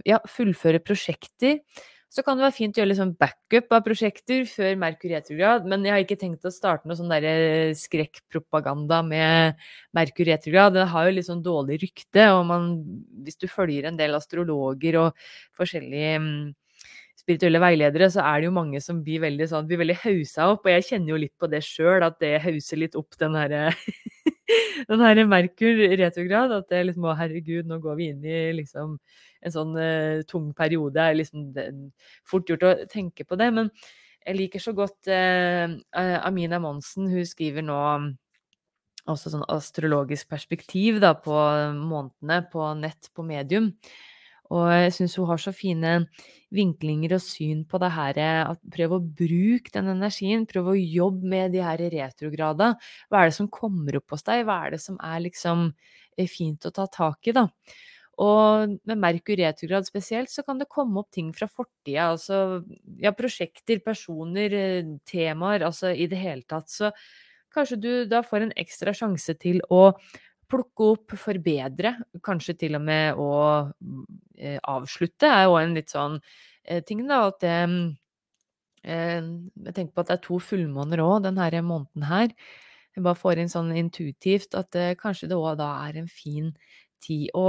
Ja, 0.04 0.18
fullføre 0.28 0.80
prosjekter. 0.84 1.60
Så 2.08 2.22
kan 2.24 2.38
det 2.38 2.46
være 2.46 2.56
fint 2.56 2.76
å 2.76 2.80
gjøre 2.80 2.88
litt 2.88 3.00
sånn 3.02 3.16
backup 3.20 3.74
av 3.76 3.82
prosjekter 3.84 4.46
før 4.48 4.78
Merkur 4.80 5.10
retrograd, 5.12 5.66
men 5.68 5.82
jeg 5.84 5.92
har 5.92 6.04
ikke 6.04 6.16
tenkt 6.20 6.46
å 6.48 6.52
starte 6.52 6.88
noe 6.88 6.96
sånn 6.96 7.12
skrekkpropaganda 7.76 9.02
med 9.04 9.58
Merkur 9.96 10.24
retrograd. 10.30 10.72
Det 10.78 10.86
har 10.88 11.08
jo 11.08 11.16
litt 11.18 11.28
sånn 11.28 11.44
dårlig 11.44 11.82
rykte, 11.84 12.30
og 12.32 12.46
man, 12.48 12.70
hvis 13.26 13.36
du 13.36 13.44
følger 13.52 13.90
en 13.90 14.00
del 14.00 14.16
astrologer 14.16 14.96
og 15.02 15.28
forskjellige 15.58 16.16
mm, 16.24 16.40
spirituelle 17.20 17.60
veiledere, 17.60 18.08
så 18.14 18.24
er 18.24 18.40
det 18.40 18.48
jo 18.48 18.56
mange 18.56 18.80
som 18.80 19.04
blir 19.04 19.20
veldig 19.26 19.50
sånn, 19.52 19.68
blir 19.68 19.82
veldig 19.84 20.00
hausa 20.06 20.48
opp, 20.54 20.64
og 20.64 20.72
jeg 20.72 20.88
kjenner 20.88 21.12
jo 21.12 21.22
litt 21.26 21.36
på 21.36 21.52
det 21.52 21.60
sjøl, 21.66 22.00
at 22.08 22.16
det 22.24 22.38
hauser 22.46 22.80
litt 22.86 22.96
opp 22.96 23.20
den 23.20 23.36
herre 23.36 23.66
den 24.88 25.04
her 25.04 25.24
Merkur 25.28 25.84
retrograd. 26.00 26.52
At 26.56 26.72
det 26.72 26.86
liksom 26.88 27.08
Å, 27.08 27.16
herregud, 27.18 27.68
nå 27.68 27.80
går 27.84 27.98
vi 27.98 28.10
inn 28.14 28.24
i 28.24 28.38
liksom 28.56 28.96
en 29.44 29.54
sånn 29.54 29.74
uh, 29.78 30.24
tung 30.28 30.50
periode. 30.56 31.02
Er 31.02 31.18
liksom 31.18 31.50
det, 31.56 31.70
fort 32.26 32.48
gjort 32.50 32.66
å 32.66 32.74
tenke 32.90 33.26
på 33.28 33.38
det. 33.40 33.50
Men 33.54 33.72
jeg 34.26 34.38
liker 34.38 34.62
så 34.62 34.74
godt 34.76 35.10
uh, 35.10 35.78
Amina 36.22 36.60
Monsen. 36.62 37.08
Hun 37.12 37.28
skriver 37.28 37.64
nå 37.66 37.78
også 39.08 39.32
sånn 39.32 39.46
astrologisk 39.48 40.28
perspektiv 40.28 41.00
da, 41.00 41.14
på 41.16 41.34
månedene 41.78 42.42
på 42.52 42.72
nett, 42.76 43.08
på 43.16 43.24
medium. 43.24 43.72
Og 44.52 44.68
jeg 44.72 44.92
syns 44.96 45.16
hun 45.20 45.28
har 45.28 45.40
så 45.40 45.52
fine 45.52 45.94
vinklinger 46.56 47.12
og 47.18 47.20
syn 47.20 47.64
på 47.68 47.80
det 47.82 47.90
her 47.92 48.20
at 48.24 48.60
prøv 48.72 48.94
å 48.96 49.02
bruke 49.02 49.72
den 49.74 49.90
energien. 49.92 50.46
Prøv 50.48 50.72
å 50.72 50.78
jobbe 50.78 51.28
med 51.28 51.52
de 51.52 51.60
her 51.64 51.82
retrograda. 51.92 52.72
Hva 53.08 53.22
er 53.22 53.30
det 53.30 53.36
som 53.36 53.50
kommer 53.52 54.00
opp 54.00 54.16
hos 54.16 54.24
deg? 54.24 54.46
Hva 54.48 54.62
er 54.64 54.76
det 54.76 54.82
som 54.84 54.96
er 55.04 55.20
liksom 55.26 55.68
fint 56.32 56.64
å 56.66 56.72
ta 56.74 56.88
tak 56.90 57.28
i, 57.28 57.36
da? 57.36 57.44
Og 58.18 58.74
med 58.88 58.98
Merkur 58.98 59.38
retrograd 59.38 59.86
spesielt, 59.86 60.30
så 60.32 60.42
kan 60.42 60.58
det 60.58 60.70
komme 60.72 60.98
opp 61.02 61.12
ting 61.14 61.30
fra 61.36 61.46
fortida. 61.46 62.08
Altså 62.16 62.64
ja, 62.98 63.12
prosjekter, 63.14 63.78
personer, 63.84 64.56
temaer, 65.06 65.62
altså 65.68 65.92
i 65.94 66.08
det 66.10 66.18
hele 66.18 66.42
tatt. 66.50 66.70
Så 66.72 66.90
kanskje 67.54 67.78
du 67.78 67.92
da 68.10 68.24
får 68.26 68.48
en 68.48 68.56
ekstra 68.58 68.94
sjanse 68.96 69.36
til 69.38 69.62
å 69.70 69.92
plukke 70.48 70.90
opp, 70.94 71.14
forbedre, 71.20 71.92
kanskje 72.24 72.54
til 72.64 72.78
og 72.78 72.84
med 72.86 73.18
å 73.20 73.32
eh, 74.38 74.56
avslutte, 74.64 75.28
er 75.28 75.44
jo 75.44 75.58
en 75.60 75.74
litt 75.76 75.92
sånn 75.92 76.16
eh, 76.64 76.80
ting, 76.88 77.04
da. 77.06 77.26
At 77.28 77.42
det 77.44 77.58
eh, 78.88 79.20
Jeg 79.20 79.76
tenker 79.76 79.92
på 79.92 80.02
at 80.02 80.10
det 80.10 80.16
er 80.16 80.24
to 80.24 80.40
fullmåner 80.42 81.04
òg 81.04 81.28
denne 81.28 81.62
måneden 81.62 82.08
her. 82.08 82.32
Jeg 82.96 83.04
bare 83.06 83.20
får 83.20 83.38
inn 83.42 83.52
sånn 83.52 83.70
intuitivt 83.76 84.56
at 84.58 84.74
eh, 84.74 84.96
kanskje 84.98 85.30
det 85.30 85.38
òg 85.38 85.60
da 85.60 85.70
er 85.86 86.00
en 86.00 86.10
fin 86.10 86.50
tid 87.04 87.28
å 87.36 87.46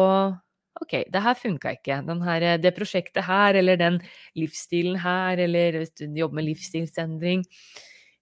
Ok, 0.82 0.96
det 1.12 1.22
her 1.26 1.38
funka 1.38 1.76
ikke. 1.78 2.02
Her, 2.24 2.48
det 2.58 2.74
prosjektet 2.78 3.26
her, 3.28 3.60
eller 3.60 3.80
den 3.80 4.02
livsstilen 4.40 5.00
her, 5.04 5.42
eller 5.46 5.82
hvis 5.82 5.96
du 6.00 6.06
jobber 6.08 6.40
med 6.40 6.50
livsstilsendring 6.52 7.46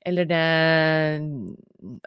eller 0.08 0.28
det 0.30 0.44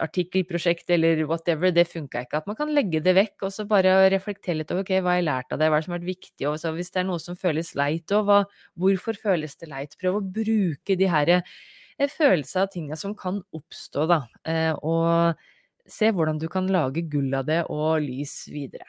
artikkelprosjektet 0.00 0.94
eller 0.96 1.24
whatever, 1.28 1.72
det 1.74 1.86
funka 1.90 2.24
ikke. 2.24 2.40
At 2.40 2.48
man 2.48 2.56
kan 2.58 2.72
legge 2.74 3.02
det 3.04 3.14
vekk 3.16 3.46
og 3.48 3.54
så 3.54 3.66
bare 3.68 4.08
reflektere 4.12 4.60
litt 4.60 4.72
over 4.72 4.86
ok, 4.86 4.94
hva 5.00 5.14
har 5.14 5.20
jeg 5.20 5.28
lært 5.28 5.52
av 5.54 5.60
det, 5.60 5.70
hva 5.72 5.80
som 5.84 5.94
har 5.94 6.00
vært 6.00 6.08
viktig, 6.08 6.46
og 6.48 6.56
så 6.62 6.72
hvis 6.76 6.92
det 6.94 7.02
er 7.02 7.08
noe 7.10 7.22
som 7.22 7.38
føles 7.38 7.74
leit, 7.78 8.14
og 8.16 8.28
hva, 8.28 8.38
hvorfor 8.80 9.18
føles 9.20 9.56
det 9.60 9.70
leit? 9.72 9.98
Prøv 10.00 10.20
å 10.20 10.24
bruke 10.40 10.96
de 11.00 11.10
her 11.12 11.34
eh, 11.36 12.06
følelsene 12.08 12.64
av 12.64 12.72
tinga 12.72 13.00
som 13.00 13.16
kan 13.18 13.42
oppstå, 13.56 14.06
da, 14.10 14.22
eh, 14.48 14.72
og 14.80 15.44
se 15.90 16.10
hvordan 16.14 16.40
du 16.40 16.48
kan 16.52 16.70
lage 16.72 17.04
gull 17.10 17.34
av 17.36 17.48
det 17.50 17.64
og 17.68 18.00
lys 18.06 18.44
videre. 18.52 18.88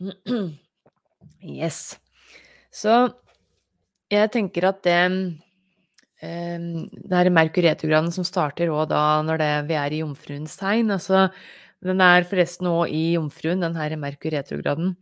Yes. 1.44 1.98
Så 2.72 2.92
jeg 4.12 4.30
tenker 4.32 4.66
at 4.68 4.80
det 4.84 4.96
Ehm, 6.24 6.86
det 6.92 7.18
er 7.18 7.30
Merkur 7.34 7.64
retrograden 7.66 8.12
som 8.14 8.26
starter 8.26 8.70
òg 8.72 8.88
da 8.92 9.02
når 9.26 9.40
det, 9.42 9.50
vi 9.68 9.76
er 9.78 9.94
i 9.94 10.00
jomfruens 10.02 10.56
tegn. 10.60 10.92
Altså, 10.94 11.26
den 11.84 12.00
er 12.04 12.26
forresten 12.28 12.70
òg 12.70 12.92
i 12.94 13.04
jomfruen, 13.16 13.64
den 13.64 13.76
her 13.78 13.96
Merkur 14.00 14.32
retrograden. 14.34 14.94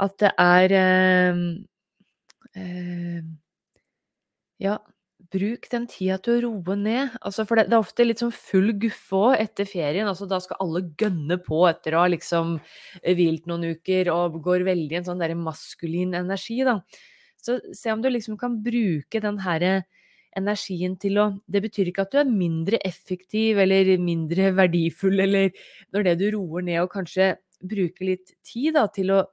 At 0.00 0.14
det 0.22 0.32
er 0.38 0.76
eh, 0.78 1.42
eh, 2.56 3.22
Ja, 4.58 4.78
bruk 5.32 5.68
den 5.72 5.86
tida 5.90 6.16
til 6.22 6.38
å 6.38 6.42
roe 6.46 6.76
ned. 6.78 7.16
Altså, 7.20 7.44
for 7.48 7.60
det, 7.60 7.68
det, 7.68 7.76
er 7.76 7.84
ofte 7.84 8.06
litt 8.06 8.22
sånn 8.22 8.34
full 8.34 8.72
guffe 8.80 9.18
òg 9.18 9.36
etter 9.42 9.68
ferien. 9.68 10.08
Altså, 10.08 10.28
da 10.30 10.40
skal 10.42 10.60
alle 10.64 10.86
gønne 11.00 11.38
på 11.44 11.62
etter 11.68 11.96
å 11.96 12.04
ha 12.04 12.10
liksom 12.12 12.56
hvilt 13.04 13.48
noen 13.50 13.74
uker 13.76 14.10
og 14.14 14.40
går 14.44 14.66
veldig 14.68 15.00
en 15.00 15.08
sånn 15.10 15.22
der 15.22 15.36
maskulin 15.38 16.16
energi, 16.18 16.62
da. 16.66 16.80
Så 17.38 17.60
se 17.76 17.92
om 17.94 18.02
du 18.02 18.10
liksom 18.10 18.38
kan 18.40 18.58
bruke 18.64 19.22
den 19.22 19.38
herre 19.44 19.82
energien 20.36 20.96
til 21.00 21.18
å 21.18 21.28
Det 21.48 21.62
betyr 21.64 21.88
ikke 21.90 22.04
at 22.04 22.12
du 22.12 22.18
er 22.20 22.30
mindre 22.30 22.80
effektiv 22.84 23.58
eller 23.62 23.96
mindre 24.02 24.52
verdifull, 24.60 25.20
eller 25.24 25.52
når 25.94 26.10
det 26.10 26.16
du 26.22 26.30
roer 26.36 26.66
ned 26.66 26.82
og 26.82 26.92
kanskje 26.94 27.36
bruker 27.58 28.06
litt 28.06 28.36
tid 28.46 28.76
da, 28.76 28.86
til 28.86 29.10
å 29.16 29.24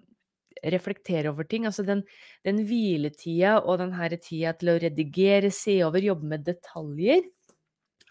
reflektere 0.73 1.31
over 1.31 1.47
ting. 1.49 1.67
Altså 1.69 1.85
den, 1.87 2.03
den 2.45 2.63
hviletida 2.67 3.57
og 3.61 3.79
den 3.83 3.93
her 3.97 4.15
tida 4.17 4.55
til 4.57 4.73
å 4.73 4.79
redigere, 4.81 5.51
se 5.53 5.79
over, 5.85 6.03
jobbe 6.03 6.31
med 6.35 6.45
detaljer, 6.47 7.25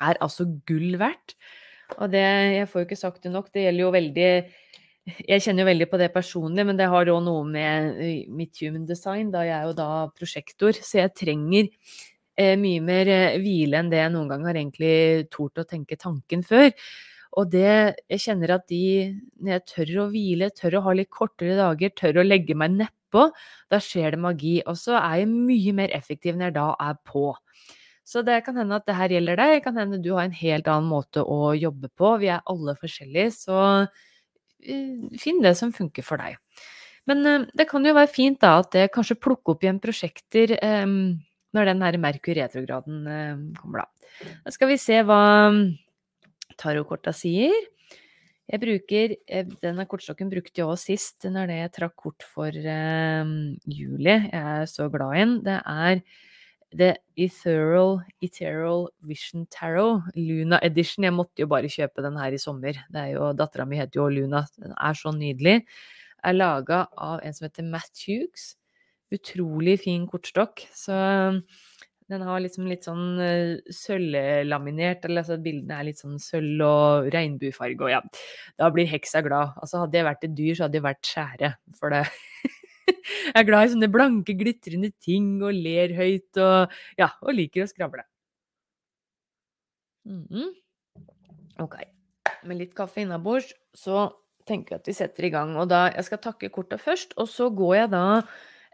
er 0.02 0.20
altså 0.25 0.46
gull 0.68 0.99
verdt. 1.00 1.37
Og 2.00 2.11
det 2.11 2.23
Jeg 2.25 2.68
får 2.68 2.80
jo 2.80 2.87
ikke 2.88 3.00
sagt 3.00 3.23
det 3.23 3.32
nok, 3.32 3.52
det 3.52 3.66
gjelder 3.66 3.84
jo 3.84 3.94
veldig 3.94 4.30
jeg 5.04 5.42
kjenner 5.44 5.66
jo 5.66 5.68
veldig 5.68 5.87
på 5.92 5.99
det 6.00 6.06
personlig, 6.14 6.64
men 6.64 6.78
det 6.78 6.88
har 6.88 7.11
òg 7.12 7.18
noe 7.26 7.44
med 7.44 7.99
mitt 8.32 8.56
human 8.62 8.87
design, 8.88 9.28
da 9.34 9.42
jeg 9.44 9.52
er 9.58 9.66
jo 9.68 9.75
da 9.76 9.88
prosjektor, 10.16 10.78
så 10.80 11.02
jeg 11.02 11.12
trenger 11.20 11.68
eh, 12.40 12.54
mye 12.56 12.80
mer 12.80 13.11
hvile 13.42 13.82
enn 13.82 13.90
det 13.92 14.00
jeg 14.00 14.14
noen 14.14 14.30
gang 14.32 14.46
har 14.49 14.56
egentlig 14.56 15.26
tort 15.28 15.61
å 15.61 15.66
tenke 15.68 16.00
tanken 16.00 16.40
før. 16.46 16.73
Og 17.35 17.50
det 17.50 17.97
Jeg 18.11 18.21
kjenner 18.29 18.57
at 18.57 18.67
de 18.71 19.14
Når 19.43 19.57
jeg 19.57 19.64
tør 19.73 19.95
å 20.05 20.11
hvile, 20.12 20.50
tør 20.55 20.79
å 20.79 20.85
ha 20.87 20.95
litt 20.97 21.11
kortere 21.11 21.57
dager, 21.59 21.91
tør 21.91 22.21
å 22.23 22.26
legge 22.26 22.57
meg 22.59 22.76
nedpå, 22.79 23.29
da 23.71 23.81
skjer 23.83 24.14
det 24.14 24.21
magi. 24.23 24.57
Og 24.67 24.79
så 24.79 24.99
er 25.00 25.23
jeg 25.23 25.33
mye 25.33 25.75
mer 25.76 25.95
effektiv 25.97 26.38
når 26.38 26.50
jeg 26.50 26.57
da 26.59 26.69
er 26.88 27.00
på. 27.07 27.26
Så 28.05 28.21
det 28.23 28.43
kan 28.45 28.59
hende 28.61 28.76
at 28.76 28.87
det 28.87 28.97
her 28.99 29.14
gjelder 29.17 29.38
deg. 29.41 29.57
Det 29.57 29.64
kan 29.64 29.79
hende 29.81 30.03
du 30.03 30.12
har 30.12 30.26
en 30.26 30.37
helt 30.37 30.69
annen 30.69 30.91
måte 30.91 31.25
å 31.25 31.55
jobbe 31.57 31.88
på. 31.97 32.17
Vi 32.21 32.29
er 32.35 32.45
alle 32.50 32.75
forskjellige, 32.76 33.31
så 33.33 33.61
uh, 33.88 35.05
finn 35.21 35.41
det 35.45 35.55
som 35.57 35.73
funker 35.73 36.05
for 36.05 36.21
deg. 36.21 36.37
Men 37.09 37.25
uh, 37.25 37.47
det 37.57 37.69
kan 37.71 37.87
jo 37.87 37.97
være 37.97 38.12
fint 38.12 38.43
da 38.45 38.59
at 38.61 38.75
det 38.76 38.91
kanskje 38.93 39.17
plukker 39.25 39.57
opp 39.57 39.64
igjen 39.64 39.81
prosjekter 39.81 40.53
um, 40.85 41.17
når 41.55 41.71
den 41.71 41.87
her 41.87 41.99
Merkur 42.03 42.35
retrograden 42.37 43.05
eh, 43.07 43.35
kommer, 43.61 43.85
da. 43.85 44.29
Da 44.43 44.53
skal 44.55 44.73
vi 44.73 44.79
se 44.81 45.00
hva 45.07 45.21
tarotkorta 46.61 47.14
sier. 47.16 47.54
Jeg 48.44 48.61
bruker 48.61 49.14
eh, 49.25 49.46
Denne 49.62 49.87
kortstokken 49.88 50.28
brukte 50.32 50.61
jeg 50.61 50.68
også 50.68 50.92
sist, 50.92 51.25
når 51.25 51.49
det 51.49 51.58
jeg 51.62 51.73
trakk 51.78 51.96
kort 52.02 52.26
for 52.34 52.52
eh, 52.52 53.32
juli. 53.70 54.12
Jeg 54.12 54.40
er 54.40 54.68
så 54.70 54.90
glad 54.92 55.16
i 55.16 55.23
den. 55.23 55.34
Det 55.46 55.58
er 55.61 56.02
The 56.75 56.90
Ethereal, 57.16 58.00
Ethereal 58.25 58.88
Vision 59.06 59.46
Tarot, 59.46 60.11
Luna 60.18 60.58
Edition. 60.66 61.06
Jeg 61.06 61.14
måtte 61.14 61.44
jo 61.44 61.49
bare 61.50 61.70
kjøpe 61.70 62.02
den 62.04 62.18
her 62.18 62.34
i 62.34 62.42
sommer. 62.42 62.80
Det 62.90 63.04
er 63.04 63.14
jo, 63.14 63.30
Dattera 63.38 63.66
mi 63.68 63.78
heter 63.78 64.02
jo 64.02 64.11
Luna. 64.12 64.42
Den 64.58 64.75
er 64.75 64.99
så 64.99 65.14
nydelig. 65.14 65.61
Er 66.25 66.37
laga 66.37 66.87
av 66.99 67.23
en 67.23 67.37
som 67.37 67.46
heter 67.46 67.68
Matt 67.68 68.04
Hughes 68.04 68.54
utrolig 69.14 69.78
fin 69.84 70.06
kortstokk. 70.11 70.64
Så 70.75 70.94
den 72.12 72.25
har 72.26 72.42
liksom 72.44 72.66
litt 72.68 72.84
sånn 72.84 73.04
uh, 73.16 73.73
sølvlaminert, 73.73 75.06
eller 75.06 75.23
altså 75.23 75.38
bildene 75.42 75.78
er 75.78 75.88
litt 75.88 76.02
sånn 76.02 76.18
sølv 76.20 76.64
og 76.66 77.08
regnbuefarge, 77.14 77.80
og 77.80 77.92
ja, 77.92 78.02
da 78.61 78.68
blir 78.75 78.90
heksa 78.90 79.25
glad. 79.25 79.54
Altså 79.62 79.80
hadde 79.84 80.00
jeg 80.00 80.08
vært 80.08 80.26
et 80.28 80.37
dyr, 80.37 80.52
så 80.58 80.66
hadde 80.66 80.80
jeg 80.80 80.88
vært 80.88 81.12
skjære, 81.12 81.54
for 81.78 81.94
det 81.94 82.04
Jeg 82.84 83.38
er 83.40 83.46
glad 83.49 83.64
i 83.64 83.70
sånne 83.73 83.88
blanke, 83.88 84.34
glitrende 84.37 84.90
ting 85.00 85.38
og 85.40 85.56
ler 85.56 85.94
høyt 85.96 86.40
og 86.40 86.75
ja, 87.00 87.08
og 87.25 87.32
liker 87.32 87.64
å 87.64 87.70
skravle. 87.70 88.04
Mm 90.04 90.26
-hmm. 90.30 90.50
Ok. 91.64 91.76
Med 92.44 92.58
litt 92.58 92.75
kaffe 92.76 93.00
innabords 93.00 93.54
så 93.75 94.11
tenker 94.46 94.75
jeg 94.75 94.80
at 94.80 94.88
vi 94.88 94.92
setter 94.92 95.25
i 95.25 95.30
gang. 95.30 95.56
Og 95.56 95.68
da 95.68 95.90
Jeg 95.94 96.04
skal 96.04 96.18
takke 96.18 96.49
korta 96.49 96.76
først, 96.76 97.14
og 97.16 97.28
så 97.28 97.49
går 97.50 97.75
jeg 97.75 97.90
da 97.90 98.18
eh, 98.18 98.25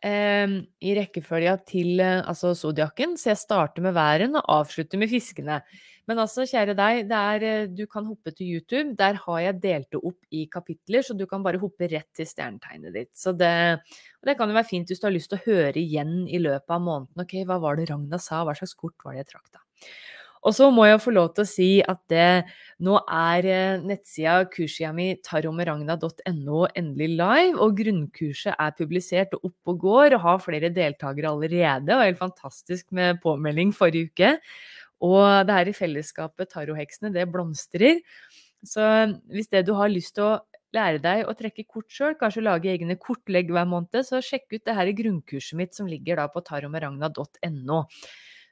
i 0.06 0.92
rekkefølga 0.96 1.58
til 1.68 2.00
eh, 2.00 2.22
altså 2.24 2.54
zodiakken, 2.56 3.18
så 3.20 3.32
jeg 3.34 3.40
starter 3.42 3.84
med 3.84 3.96
væren 3.96 4.38
og 4.38 4.46
avslutter 4.60 5.00
med 5.00 5.10
fiskene. 5.12 5.60
Men 6.08 6.18
altså, 6.24 6.46
kjære 6.48 6.74
deg, 6.78 7.12
er, 7.14 7.44
eh, 7.46 7.66
du 7.70 7.84
kan 7.90 8.08
hoppe 8.08 8.32
til 8.34 8.48
YouTube. 8.56 8.96
Der 8.98 9.18
har 9.22 9.40
jeg 9.44 9.60
delt 9.62 9.90
det 9.92 10.00
opp 10.00 10.18
i 10.34 10.46
kapitler, 10.50 11.04
så 11.06 11.14
du 11.14 11.26
kan 11.30 11.44
bare 11.44 11.60
hoppe 11.62 11.86
rett 11.92 12.08
til 12.16 12.26
stjernetegnet 12.26 12.96
ditt. 12.96 13.12
Så 13.14 13.34
det, 13.36 13.52
det 14.26 14.36
kan 14.38 14.50
jo 14.50 14.56
være 14.56 14.70
fint 14.70 14.90
hvis 14.90 15.02
du 15.02 15.06
har 15.06 15.14
lyst 15.14 15.30
til 15.34 15.38
å 15.38 15.44
høre 15.46 15.78
igjen 15.78 16.24
i 16.26 16.40
løpet 16.42 16.76
av 16.76 16.82
måneden. 16.82 17.26
Ok, 17.26 17.36
hva 17.46 17.60
var 17.62 17.78
det 17.78 17.90
Ragna 17.92 18.18
sa, 18.18 18.42
hva 18.46 18.56
slags 18.58 18.74
kort 18.78 18.96
var 19.04 19.14
det 19.14 19.26
jeg 19.26 19.34
trakk 19.34 19.52
da? 19.52 19.62
Og 20.40 20.54
så 20.56 20.70
må 20.72 20.86
jeg 20.88 21.02
få 21.04 21.12
lov 21.12 21.34
til 21.36 21.44
å 21.44 21.48
si 21.48 21.68
at 21.84 22.00
det, 22.08 22.46
nå 22.80 22.96
er 23.04 23.48
eh, 23.50 23.82
nettsida 23.84 24.38
kurssida 24.52 24.92
mi 24.96 25.10
taromeragna.no 25.26 26.62
endelig 26.80 27.10
live, 27.12 27.58
og 27.60 27.76
grunnkurset 27.82 28.54
er 28.56 28.76
publisert 28.78 29.36
og 29.36 29.50
oppe 29.50 29.74
og 29.74 29.82
går 29.84 30.16
og 30.16 30.24
har 30.24 30.44
flere 30.44 30.72
deltakere 30.72 31.32
allerede. 31.34 31.92
Og 31.92 32.06
helt 32.06 32.22
fantastisk 32.22 32.88
med 32.96 33.20
påmelding 33.24 33.74
forrige 33.76 34.12
uke. 34.12 34.36
Og 35.04 35.48
det 35.48 35.56
her 35.56 35.68
i 35.68 35.76
fellesskapet 35.76 36.52
Taroheksene, 36.52 37.12
det 37.12 37.28
blomstrer. 37.32 38.00
Så 38.64 38.84
hvis 39.32 39.48
det 39.52 39.64
du 39.68 39.74
har 39.76 39.92
lyst 39.92 40.16
til 40.16 40.26
å 40.28 40.38
lære 40.76 41.00
deg 41.02 41.28
å 41.28 41.36
trekke 41.36 41.66
kort 41.68 41.88
sjøl, 41.92 42.16
kanskje 42.20 42.44
lage 42.44 42.72
egne 42.72 42.96
kortlegg 43.00 43.52
hver 43.52 43.68
måned, 43.68 44.02
så 44.06 44.20
sjekk 44.24 44.52
ut 44.54 44.64
det 44.68 44.76
her 44.76 44.88
i 44.88 44.96
grunnkurset 44.96 45.58
mitt 45.58 45.76
som 45.76 45.88
ligger 45.90 46.20
da 46.20 46.28
på 46.32 46.44
taromeragna.no. 46.46 47.80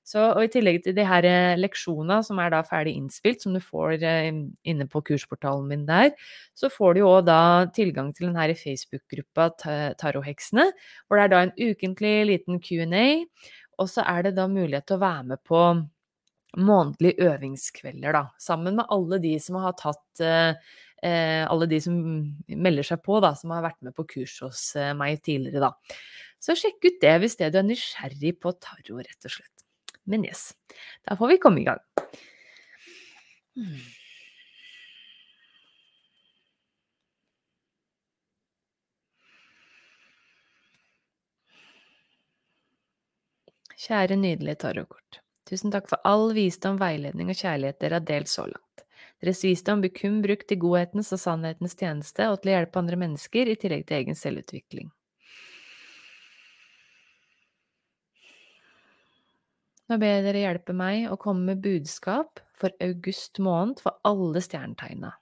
Så, 0.09 0.23
og 0.33 0.41
I 0.41 0.49
tillegg 0.49 0.81
til 0.87 0.95
de 0.97 1.05
her 1.05 1.27
eh, 1.29 1.59
leksjonene 1.61 2.23
som 2.25 2.39
er 2.41 2.53
da 2.55 2.63
ferdig 2.65 2.95
innspilt, 2.97 3.43
som 3.45 3.53
du 3.53 3.61
får 3.61 3.99
eh, 4.09 4.31
inne 4.71 4.87
på 4.89 5.03
kursportalen 5.05 5.67
min 5.69 5.85
der, 5.89 6.15
så 6.57 6.71
får 6.73 6.97
du 6.97 7.03
jo 7.03 7.11
da 7.27 7.69
tilgang 7.77 8.09
til 8.17 8.31
den 8.31 8.39
her 8.41 8.55
Facebook-gruppa 8.57 9.51
Tarotheksene, 10.01 10.65
hvor 11.07 11.21
det 11.21 11.27
er 11.27 11.35
da 11.35 11.43
en 11.45 11.55
ukentlig 11.61 12.15
liten 12.31 12.63
Q&A, 12.65 13.05
og 13.79 13.93
så 13.93 14.07
er 14.09 14.31
det 14.31 14.35
da 14.39 14.49
mulighet 14.49 14.89
til 14.89 14.97
å 14.97 15.05
være 15.05 15.29
med 15.35 15.45
på 15.45 15.63
månedlige 16.57 17.29
øvingskvelder, 17.29 18.17
da. 18.17 18.25
Sammen 18.41 18.81
med 18.81 18.89
alle 18.95 19.21
de 19.21 19.35
som 19.45 19.61
har 19.61 19.77
tatt 19.77 20.25
eh, 20.25 20.75
Alle 20.99 21.69
de 21.71 21.79
som 21.79 21.95
melder 22.49 22.83
seg 22.83 23.05
på, 23.05 23.21
da, 23.23 23.35
som 23.39 23.53
har 23.55 23.63
vært 23.69 23.79
med 23.87 23.95
på 23.95 24.09
kurs 24.17 24.41
hos 24.43 24.65
meg 24.99 25.21
tidligere, 25.23 25.69
da. 25.69 26.01
Så 26.43 26.57
sjekk 26.59 26.89
ut 26.89 26.99
det 27.05 27.15
hvis 27.23 27.39
det 27.39 27.53
du 27.53 27.61
er 27.61 27.69
nysgjerrig 27.69 28.35
på 28.43 28.57
tarot, 28.57 29.05
rett 29.05 29.29
og 29.29 29.37
slett. 29.37 29.68
Men 30.09 30.25
yes, 30.25 30.55
da 31.05 31.17
får 31.21 31.35
vi 31.35 31.39
komme 31.43 31.61
i 31.61 31.69
gang. 31.69 31.83
Kjære 43.79 44.17
nydelige 44.19 44.59
tarotkort. 44.65 45.21
Tusen 45.49 45.73
takk 45.73 45.87
for 45.89 46.01
all 46.09 46.33
visdom, 46.37 46.81
veiledning 46.81 47.31
og 47.33 47.39
kjærlighet 47.39 47.79
dere 47.81 48.01
har 48.01 48.09
delt 48.09 48.33
så 48.33 48.49
langt. 48.49 48.85
Deres 49.23 49.45
visdom 49.45 49.83
blir 49.85 49.93
kun 49.95 50.21
brukt 50.25 50.53
i 50.53 50.59
godhetens 50.61 51.13
og 51.15 51.21
sannhetens 51.23 51.77
tjeneste 51.79 52.27
og 52.33 52.41
til 52.41 52.53
å 52.53 52.57
hjelpe 52.57 52.81
andre 52.81 52.99
mennesker, 53.01 53.49
i 53.49 53.57
tillegg 53.61 53.87
til 53.89 54.01
egen 54.01 54.19
selvutvikling. 54.19 54.91
Nå 59.89 59.97
ber 59.97 60.19
jeg 60.19 60.25
dere 60.27 60.43
hjelpe 60.43 60.75
meg 60.77 61.07
å 61.09 61.17
komme 61.21 61.55
med 61.55 61.63
budskap 61.65 62.43
for 62.59 62.75
august 62.85 63.41
måned 63.41 63.81
for 63.81 63.97
alle 64.09 64.43
stjernetegna. 64.45 65.15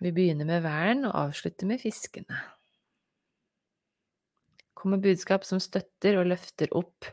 Vi 0.00 0.12
begynner 0.12 0.48
med 0.48 0.64
væren 0.64 1.04
og 1.08 1.16
avslutter 1.26 1.68
med 1.68 1.80
fiskene. 1.80 2.40
Kom 4.76 4.92
med 4.92 5.04
budskap 5.04 5.44
som 5.48 5.60
støtter 5.60 6.18
og 6.20 6.28
løfter 6.28 6.72
opp 6.76 7.08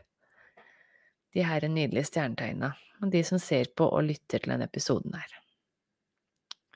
de 1.34 1.44
her 1.44 1.64
nydelige 1.68 2.08
stjernetegna, 2.12 2.70
og 3.02 3.12
de 3.12 3.24
som 3.26 3.40
ser 3.42 3.72
på 3.76 3.88
og 3.88 4.06
lytter 4.06 4.40
til 4.40 4.54
denne 4.54 4.68
episoden 4.68 5.16
her. 5.16 5.36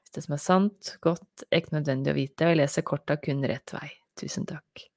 Hvis 0.00 0.16
det 0.16 0.24
som 0.24 0.36
er 0.36 0.42
sant, 0.42 0.94
godt, 1.04 1.44
er 1.48 1.62
ikke 1.62 1.76
nødvendig 1.78 2.12
å 2.12 2.18
vite, 2.18 2.44
og 2.44 2.54
jeg 2.54 2.62
leser 2.62 2.88
korta 2.88 3.20
kun 3.22 3.44
rett 3.46 3.76
vei. 3.76 3.88
Tusen 4.18 4.48
takk. 4.48 4.88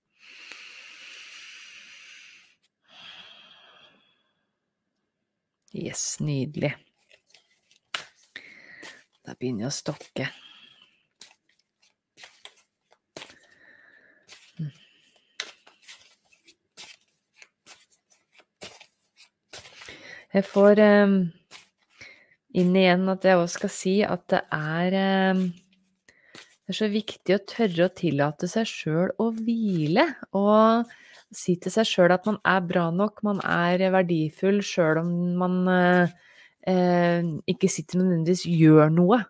Yes, 5.71 6.17
nydelig. 6.19 6.73
Da 9.23 9.35
begynner 9.39 9.69
jeg 9.69 9.71
å 9.71 9.75
stokke. 9.75 10.25
Jeg 20.31 20.47
får 20.47 20.79
um, 20.79 21.15
inn 22.55 22.75
igjen 22.75 23.07
at 23.11 23.25
jeg 23.27 23.39
også 23.39 23.61
skal 23.61 23.71
si 23.75 23.95
at 24.03 24.27
det 24.31 24.41
er 24.55 24.95
um, 25.35 25.41
Det 25.51 26.71
er 26.71 26.77
så 26.77 26.87
viktig 26.91 27.35
å 27.35 27.43
tørre 27.47 27.87
å 27.87 27.95
tillate 27.95 28.47
seg 28.51 28.67
sjøl 28.67 29.15
å 29.19 29.31
hvile. 29.35 30.05
Og 30.35 30.91
si 31.31 31.55
til 31.61 31.73
seg 31.73 31.87
sjøl 31.87 32.13
at 32.13 32.27
man 32.27 32.39
er 32.47 32.61
bra 32.67 32.89
nok, 32.93 33.21
man 33.25 33.41
er 33.47 33.83
verdifull 33.93 34.61
sjøl 34.65 35.01
om 35.01 35.11
man 35.39 35.59
eh, 35.71 36.15
eh, 36.69 37.29
ikke 37.51 37.69
sitter 37.71 38.01
nødvendigvis 38.01 38.45
gjør 38.49 38.91
noe. 38.93 39.21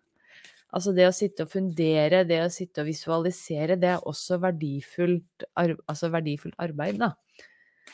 Altså 0.71 0.93
det 0.95 1.05
å 1.09 1.15
sitte 1.15 1.43
og 1.45 1.51
fundere, 1.51 2.23
det 2.27 2.39
å 2.45 2.51
sitte 2.51 2.83
og 2.83 2.87
visualisere, 2.87 3.75
det 3.79 3.89
er 3.91 4.07
også 4.07 4.39
verdifullt, 4.39 5.45
altså 5.59 6.11
verdifullt 6.13 6.55
arbeid, 6.63 7.01
da. 7.01 7.11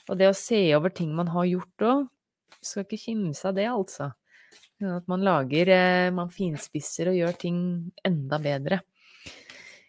Og 0.07 0.19
det 0.19 0.29
å 0.29 0.37
se 0.37 0.59
over 0.77 0.93
ting 0.93 1.09
man 1.17 1.31
har 1.33 1.47
gjort 1.49 1.87
òg, 1.87 2.05
skal 2.61 2.85
ikke 2.85 3.01
kimse 3.01 3.49
av 3.49 3.57
det, 3.57 3.65
altså. 3.71 4.11
At 4.77 5.07
man 5.09 5.23
lager 5.25 5.71
eh, 5.73 6.11
Man 6.13 6.29
finspisser 6.29 7.09
og 7.09 7.17
gjør 7.17 7.37
ting 7.41 7.59
enda 8.05 8.37
bedre. 8.41 8.83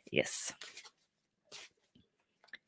Yes. 0.08 0.54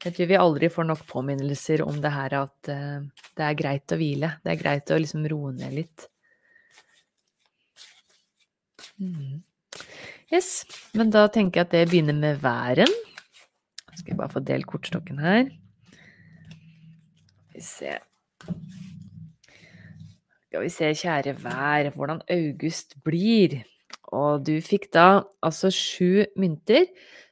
Jeg 0.01 0.15
tror 0.17 0.31
vi 0.31 0.39
aldri 0.41 0.71
får 0.73 0.87
nok 0.89 1.03
påminnelser 1.11 1.83
om 1.85 1.99
det 2.01 2.13
her 2.15 2.37
at 2.39 2.71
uh, 2.73 3.03
det 3.37 3.45
er 3.45 3.59
greit 3.59 3.93
å 3.93 3.99
hvile. 4.01 4.33
Det 4.41 4.55
er 4.55 4.63
greit 4.63 4.93
å 4.95 4.99
liksom 5.01 5.27
roe 5.29 5.53
ned 5.53 5.77
litt. 5.77 6.07
Mm. 9.01 9.43
Yes, 10.33 10.65
men 10.97 11.13
da 11.13 11.27
tenker 11.33 11.61
jeg 11.61 11.69
at 11.69 11.75
det 11.75 11.89
begynner 11.91 12.17
med 12.17 12.41
væren. 12.41 12.93
Skal 13.93 14.15
jeg 14.15 14.21
bare 14.21 14.33
få 14.33 14.41
delt 14.47 14.69
kortstokken 14.71 15.21
her. 15.21 15.51
Skal 17.51 17.59
vi 17.59 17.67
se 17.67 17.97
Skal 20.51 20.65
vi 20.65 20.71
se, 20.73 20.95
kjære 21.03 21.37
vær, 21.45 21.93
hvordan 21.95 22.25
august 22.33 22.97
blir. 23.05 23.61
Og 24.17 24.47
du 24.49 24.57
fikk 24.65 24.89
da 24.97 25.23
altså 25.45 25.71
sju 25.75 26.25
mynter. 26.41 26.89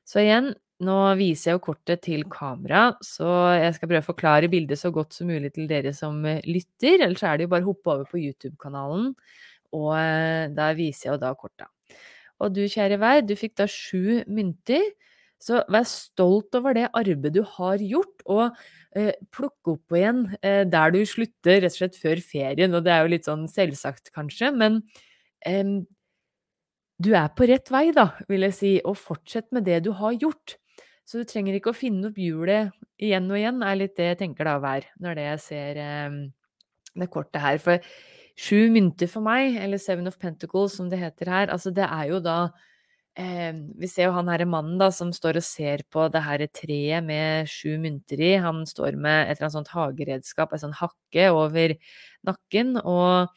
Så 0.06 0.20
igjen, 0.22 0.52
nå 0.84 0.98
viser 1.18 1.50
jeg 1.50 1.58
jo 1.58 1.64
kortet 1.70 2.04
til 2.06 2.22
kamera, 2.30 2.92
så 3.04 3.26
jeg 3.58 3.74
skal 3.76 3.90
prøve 3.90 4.04
å 4.04 4.10
forklare 4.10 4.50
bildet 4.52 4.78
så 4.78 4.92
godt 4.94 5.16
som 5.16 5.30
mulig 5.30 5.50
til 5.56 5.66
dere 5.70 5.94
som 5.96 6.20
eh, 6.28 6.44
lytter. 6.46 7.02
Ellers 7.06 7.24
er 7.26 7.38
det 7.38 7.48
jo 7.48 7.54
bare 7.56 7.66
å 7.66 7.70
hoppe 7.72 7.94
over 7.96 8.06
på 8.10 8.22
YouTube-kanalen, 8.22 9.10
og 9.76 9.90
der 10.56 10.78
viser 10.78 11.10
jeg 11.10 11.16
jo 11.16 11.20
da 11.20 11.34
korta. 11.36 11.66
Og 12.42 12.54
du, 12.54 12.62
kjære 12.70 12.98
vær, 13.02 13.20
du 13.26 13.34
fikk 13.38 13.56
da 13.58 13.66
sju 13.70 14.22
mynter. 14.30 14.86
Så 15.38 15.60
vær 15.70 15.84
stolt 15.86 16.56
over 16.58 16.74
det 16.74 16.88
arbeidet 16.98 17.36
du 17.36 17.44
har 17.46 17.78
gjort, 17.78 18.24
og 18.26 18.56
eh, 18.98 19.12
plukk 19.34 19.70
opp 19.70 19.94
igjen 19.94 20.24
eh, 20.42 20.64
der 20.66 20.94
du 20.94 20.98
slutter, 21.06 21.60
rett 21.62 21.70
og 21.70 21.78
slett 21.78 21.98
før 21.98 22.22
ferien. 22.24 22.74
Og 22.74 22.82
det 22.82 22.94
er 22.94 23.04
jo 23.04 23.12
litt 23.12 23.28
sånn 23.28 23.44
selvsagt, 23.50 24.10
kanskje, 24.16 24.50
men 24.50 24.80
eh, 25.46 25.62
du 26.98 27.12
er 27.14 27.30
på 27.38 27.46
rett 27.46 27.70
vei, 27.70 27.84
da, 27.94 28.08
vil 28.26 28.48
jeg 28.48 28.56
si, 28.56 28.72
og 28.82 28.98
fortsett 28.98 29.52
med 29.54 29.68
det 29.70 29.84
du 29.86 29.92
har 30.00 30.18
gjort. 30.18 30.56
Så 31.08 31.22
du 31.22 31.28
trenger 31.28 31.56
ikke 31.56 31.72
å 31.72 31.76
finne 31.76 32.10
opp 32.10 32.18
hjulet 32.20 32.74
igjen 33.00 33.30
og 33.32 33.38
igjen, 33.38 33.62
er 33.64 33.78
litt 33.80 33.96
det 33.96 34.10
jeg 34.10 34.20
tenker 34.26 34.44
da 34.44 34.58
hver, 34.60 34.84
når 35.00 35.16
det 35.16 35.24
jeg 35.24 35.40
ser 35.46 35.78
eh, 35.80 36.16
det 37.00 37.08
kortet 37.14 37.40
her. 37.40 37.60
For 37.64 37.86
sju 38.38 38.68
mynter 38.74 39.08
for 39.08 39.24
meg, 39.24 39.56
eller 39.56 39.80
Seven 39.80 40.10
of 40.10 40.18
Pentacles 40.20 40.76
som 40.76 40.90
det 40.92 41.00
heter 41.00 41.32
her, 41.32 41.54
altså 41.54 41.72
det 41.74 41.86
er 41.88 42.10
jo 42.12 42.20
da 42.22 42.36
eh, 43.16 43.56
Vi 43.80 43.88
ser 43.88 44.10
jo 44.10 44.14
han 44.18 44.28
herre 44.28 44.46
mannen 44.50 44.76
da 44.80 44.90
som 44.94 45.14
står 45.16 45.40
og 45.40 45.48
ser 45.48 45.86
på 45.88 46.10
det 46.12 46.26
her 46.26 46.44
treet 46.60 47.08
med 47.08 47.48
sju 47.48 47.78
mynter 47.80 48.20
i. 48.20 48.34
Han 48.44 48.66
står 48.68 49.00
med 49.00 49.24
et 49.24 49.38
eller 49.38 49.48
annet 49.48 49.58
sånt 49.62 49.74
hageredskap, 49.78 50.52
en 50.52 50.66
sånn 50.68 50.76
hakke 50.76 51.30
over 51.32 51.78
nakken, 52.28 52.76
og 52.84 53.32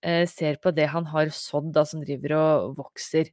eh, 0.00 0.24
ser 0.24 0.56
på 0.64 0.72
det 0.72 0.88
han 0.94 1.12
har 1.12 1.36
sådd, 1.36 1.74
da, 1.76 1.84
som 1.84 2.00
driver 2.00 2.40
og 2.40 2.78
vokser. 2.80 3.28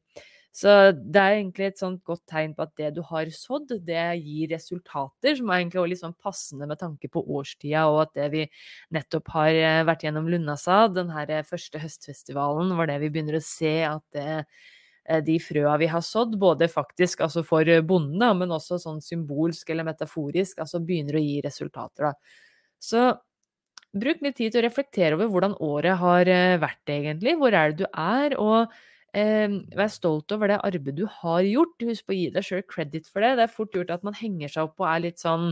Så 0.58 0.72
det 0.98 1.22
er 1.22 1.36
egentlig 1.36 1.68
et 1.68 1.82
sånt 1.82 2.00
godt 2.08 2.24
tegn 2.32 2.56
på 2.58 2.66
at 2.66 2.72
det 2.80 2.88
du 2.96 3.04
har 3.06 3.30
sådd, 3.30 3.76
det 3.86 4.06
gir 4.24 4.50
resultater, 4.56 5.36
som 5.38 5.52
er 5.52 5.60
egentlig 5.60 5.82
også 5.84 5.92
litt 5.92 6.02
sånn 6.02 6.16
passende 6.18 6.70
med 6.70 6.80
tanke 6.82 7.10
på 7.14 7.22
årstida, 7.22 7.84
og 7.92 8.00
at 8.08 8.16
det 8.18 8.26
vi 8.34 8.46
nettopp 8.98 9.30
har 9.36 9.52
eh, 9.52 9.84
vært 9.86 10.08
gjennom 10.08 10.32
Lunnasad, 10.34 10.96
den 10.98 11.14
her 11.14 11.36
første 11.46 11.84
høstfestivalen, 11.84 12.74
var 12.80 12.90
det 12.90 12.98
vi 13.06 13.12
begynner 13.14 13.38
å 13.38 13.44
se 13.46 13.76
at 13.86 14.02
det 14.18 14.26
eh, 14.34 15.22
de 15.30 15.38
frøa 15.46 15.78
vi 15.84 15.92
har 15.94 16.02
sådd, 16.02 16.34
både 16.42 16.72
faktisk 16.74 17.22
altså 17.28 17.46
for 17.46 17.70
bonden, 17.86 18.26
men 18.42 18.58
også 18.58 18.82
sånn 18.82 19.04
symbolsk 19.06 19.70
eller 19.70 19.86
metaforisk, 19.92 20.66
altså 20.66 20.82
begynner 20.82 21.22
å 21.22 21.26
gi 21.28 21.40
resultater. 21.46 22.10
Da. 22.10 22.44
Så 22.82 23.08
bruk 23.94 24.26
litt 24.26 24.42
tid 24.42 24.58
til 24.58 24.66
å 24.66 24.68
reflektere 24.72 25.22
over 25.22 25.30
hvordan 25.30 25.60
året 25.62 26.02
har 26.02 26.34
eh, 26.34 26.60
vært, 26.66 26.86
egentlig. 26.90 27.38
Hvor 27.38 27.54
er 27.54 27.78
det 27.78 27.86
du 27.86 27.90
er? 27.94 28.42
og 28.42 28.72
Eh, 28.72 28.86
vær 29.16 29.90
stolt 29.90 30.32
over 30.36 30.52
det 30.52 30.58
arbeidet 30.68 30.98
du 31.00 31.06
har 31.10 31.42
gjort. 31.46 31.86
Husk 31.88 32.06
på 32.06 32.14
å 32.14 32.18
gi 32.18 32.28
deg 32.34 32.46
sjøl 32.46 32.64
credit 32.70 33.08
for 33.10 33.24
det. 33.24 33.36
Det 33.40 33.46
er 33.48 33.54
fort 33.54 33.74
gjort 33.76 33.94
at 33.96 34.04
man 34.06 34.18
henger 34.18 34.52
seg 34.52 34.68
opp 34.68 34.84
og 34.84 34.90
er 34.92 35.04
litt 35.08 35.22
sånn 35.24 35.48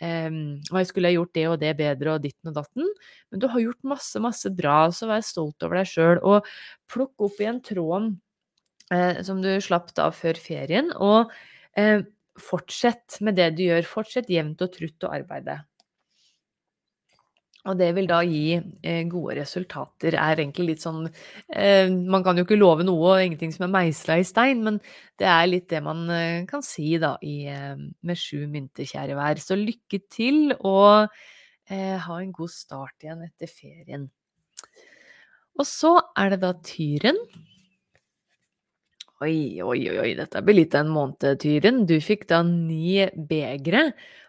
eh, 0.00 0.28
jeg 0.66 0.90
skulle 0.90 1.12
ha 1.12 1.16
gjort 1.16 1.34
det 1.36 1.46
og 1.48 1.58
det 1.62 1.72
bedre 1.78 2.16
og 2.16 2.24
ditten 2.26 2.50
og 2.50 2.58
datten. 2.58 2.90
Men 3.30 3.42
du 3.42 3.48
har 3.52 3.62
gjort 3.62 3.88
masse, 3.94 4.20
masse 4.22 4.52
bra, 4.58 4.78
så 4.92 5.08
vær 5.10 5.24
stolt 5.24 5.66
over 5.66 5.80
deg 5.80 5.90
sjøl. 5.92 6.20
Og 6.26 6.50
plukk 6.92 7.28
opp 7.28 7.40
igjen 7.40 7.62
tråden 7.64 8.10
eh, 8.92 9.22
som 9.26 9.40
du 9.44 9.52
slapp 9.62 9.94
av 10.02 10.16
før 10.16 10.38
ferien, 10.40 10.92
og 10.96 11.32
eh, 11.78 12.02
fortsett 12.40 13.20
med 13.24 13.38
det 13.38 13.52
du 13.56 13.64
gjør. 13.68 13.86
Fortsett 13.88 14.30
jevnt 14.32 14.62
og 14.64 14.74
trutt 14.74 15.08
å 15.08 15.14
arbeide. 15.16 15.60
Og 17.66 17.78
det 17.78 17.88
vil 17.96 18.06
da 18.06 18.20
gi 18.26 18.56
eh, 18.56 19.02
gode 19.10 19.36
resultater, 19.40 20.14
er 20.14 20.42
egentlig 20.42 20.68
litt 20.70 20.84
sånn 20.84 21.06
eh, 21.06 21.88
Man 21.90 22.22
kan 22.26 22.38
jo 22.38 22.44
ikke 22.46 22.58
love 22.58 22.86
noe 22.86 23.14
og 23.16 23.22
ingenting 23.24 23.54
som 23.54 23.66
er 23.66 23.72
meisla 23.74 24.18
i 24.20 24.26
stein, 24.26 24.62
men 24.66 24.78
det 25.18 25.26
er 25.30 25.48
litt 25.50 25.66
det 25.72 25.82
man 25.84 26.04
eh, 26.12 26.44
kan 26.48 26.62
si 26.64 26.94
da 27.02 27.16
i, 27.26 27.38
med 27.46 28.20
sju 28.20 28.46
mynter, 28.52 28.86
kjære 28.86 29.18
vær. 29.18 29.42
Så 29.42 29.58
lykke 29.58 30.02
til, 30.12 30.54
og 30.60 31.10
ha 31.66 32.16
en 32.22 32.30
god 32.30 32.50
start 32.52 33.02
igjen 33.02 33.24
etter 33.24 33.50
ferien. 33.50 34.04
Og 35.58 35.66
så 35.66 35.96
er 36.14 36.30
det 36.34 36.44
da 36.44 36.52
tyren. 36.62 37.18
Oi, 39.24 39.62
oi, 39.64 39.78
oi, 39.96 40.10
dette 40.12 40.42
blir 40.44 40.58
litt 40.58 40.74
av 40.76 40.82
en 40.84 40.90
måned, 40.92 41.38
Tyren. 41.40 41.86
Du 41.88 41.94
fikk 42.04 42.26
da 42.28 42.42
ni 42.44 43.06
begre. 43.30 43.86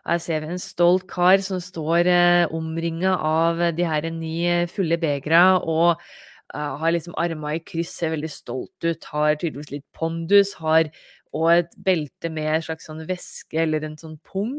Her 0.07 0.21
ser 0.23 0.45
vi 0.45 0.53
en 0.53 0.61
stolt 0.63 1.03
kar 1.11 1.41
som 1.43 1.59
står 1.59 2.07
eh, 2.07 2.53
omringa 2.55 3.17
av 3.19 3.59
de 3.75 3.83
her 3.83 4.07
ni 4.15 4.45
fulle 4.71 4.95
begra 5.01 5.57
og 5.59 5.97
eh, 5.99 6.77
har 6.79 6.93
liksom 6.95 7.17
arma 7.19 7.57
i 7.57 7.59
kryss, 7.59 7.97
ser 7.99 8.13
veldig 8.15 8.31
stolt 8.31 8.87
ut, 8.87 9.09
har 9.11 9.35
tydeligvis 9.35 9.73
litt 9.73 9.85
pondus, 9.91 10.53
har 10.61 10.87
og 11.35 11.49
et 11.57 11.75
belte 11.83 12.31
med 12.31 12.47
en 12.53 12.65
slags 12.69 12.87
sånn 12.87 13.03
væske 13.11 13.59
eller 13.65 13.83
en 13.83 13.99
sånn 13.99 14.15
pung, 14.23 14.55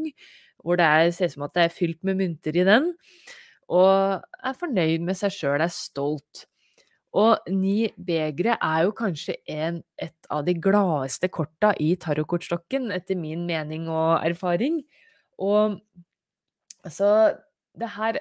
hvor 0.61 0.77
det 0.77 0.85
er, 0.85 1.09
ser 1.09 1.33
ut 1.33 1.39
som 1.39 1.47
at 1.49 1.57
det 1.57 1.65
er 1.65 1.73
fylt 1.73 2.03
med 2.05 2.21
mynter 2.21 2.53
i 2.53 2.69
den. 2.69 2.91
Og 3.73 4.21
er 4.45 4.61
fornøyd 4.61 5.09
med 5.09 5.17
seg 5.17 5.33
sjøl, 5.33 5.65
er 5.65 5.73
stolt. 5.73 6.45
Og 7.17 7.49
ni 7.49 7.89
begre 8.05 8.57
er 8.61 8.83
jo 8.85 8.93
kanskje 8.93 9.35
en, 9.49 9.81
et 9.97 10.29
av 10.29 10.43
de 10.45 10.53
gladeste 10.53 11.29
korta 11.33 11.71
i 11.81 11.95
tarotkortstokken, 11.97 12.91
etter 12.93 13.17
min 13.17 13.47
mening 13.49 13.87
og 13.89 14.19
erfaring. 14.25 14.83
Og 15.41 15.79
altså 16.83 17.37
Det 17.79 17.89
her 17.95 18.17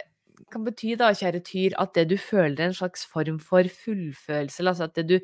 kan 0.53 0.64
bety, 0.64 0.94
da, 0.94 1.11
kjære 1.16 1.40
Tyr, 1.42 1.74
at 1.83 1.94
det 1.96 2.11
du 2.11 2.16
føler 2.16 2.68
en 2.68 2.74
slags 2.74 3.05
form 3.07 3.40
for 3.42 3.64
fullfølelse, 3.85 4.62
altså 4.62 4.85
at 4.85 4.94
det 4.96 5.07
du 5.09 5.16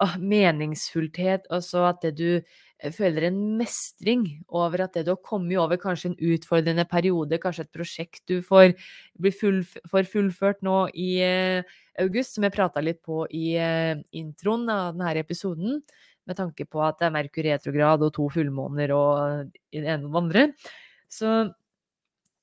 å, 0.00 0.06
Meningsfullhet, 0.18 1.46
altså 1.50 1.86
at 1.88 2.02
det 2.02 2.12
du 2.18 2.40
føler 2.96 3.26
en 3.28 3.38
mestring 3.58 4.24
over 4.48 4.86
at 4.86 4.96
det 4.96 5.04
du 5.06 5.12
har 5.12 5.22
kommet 5.26 5.58
over 5.60 5.80
kanskje 5.80 6.12
en 6.12 6.18
utfordrende 6.32 6.86
periode, 6.88 7.40
kanskje 7.42 7.66
et 7.66 7.76
prosjekt 7.76 8.22
du 8.30 8.40
får, 8.44 8.72
full, 9.36 9.62
får 9.90 10.08
fullført 10.08 10.62
nå 10.66 10.76
i 10.94 11.10
eh, 11.24 11.76
august, 12.00 12.36
som 12.36 12.46
jeg 12.46 12.56
prata 12.56 12.82
litt 12.84 13.02
på 13.06 13.26
i 13.36 13.52
eh, 13.60 14.00
introen 14.16 14.68
av 14.72 14.94
denne 14.96 15.12
episoden, 15.20 15.82
med 16.28 16.38
tanke 16.38 16.64
på 16.68 16.82
at 16.86 17.00
det 17.00 17.08
er 17.08 17.14
Merkur 17.16 17.46
retrograd 17.46 18.04
og 18.06 18.14
to 18.16 18.28
fullmåner 18.32 18.92
og 18.94 19.50
det 19.72 19.82
ene 19.82 20.06
og 20.06 20.12
det 20.12 20.22
andre. 20.24 20.46
Så 21.10 21.30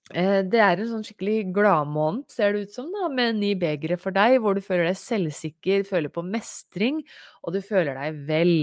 det 0.07 0.59
er 0.63 0.79
en 0.79 0.87
sånn 0.87 1.03
skikkelig 1.03 1.49
gladmåned, 1.51 2.29
ser 2.31 2.53
det 2.55 2.67
ut 2.67 2.75
som, 2.77 2.85
da, 2.93 3.09
med 3.11 3.41
ni 3.41 3.49
begre 3.59 3.97
for 3.99 4.15
deg, 4.15 4.37
hvor 4.39 4.55
du 4.55 4.63
føler 4.63 4.87
deg 4.87 4.99
selvsikker, 5.01 5.83
føler 5.89 6.13
på 6.13 6.23
mestring, 6.23 7.01
og 7.43 7.57
du 7.57 7.59
føler 7.59 7.97
deg 7.99 8.21
vel. 8.29 8.53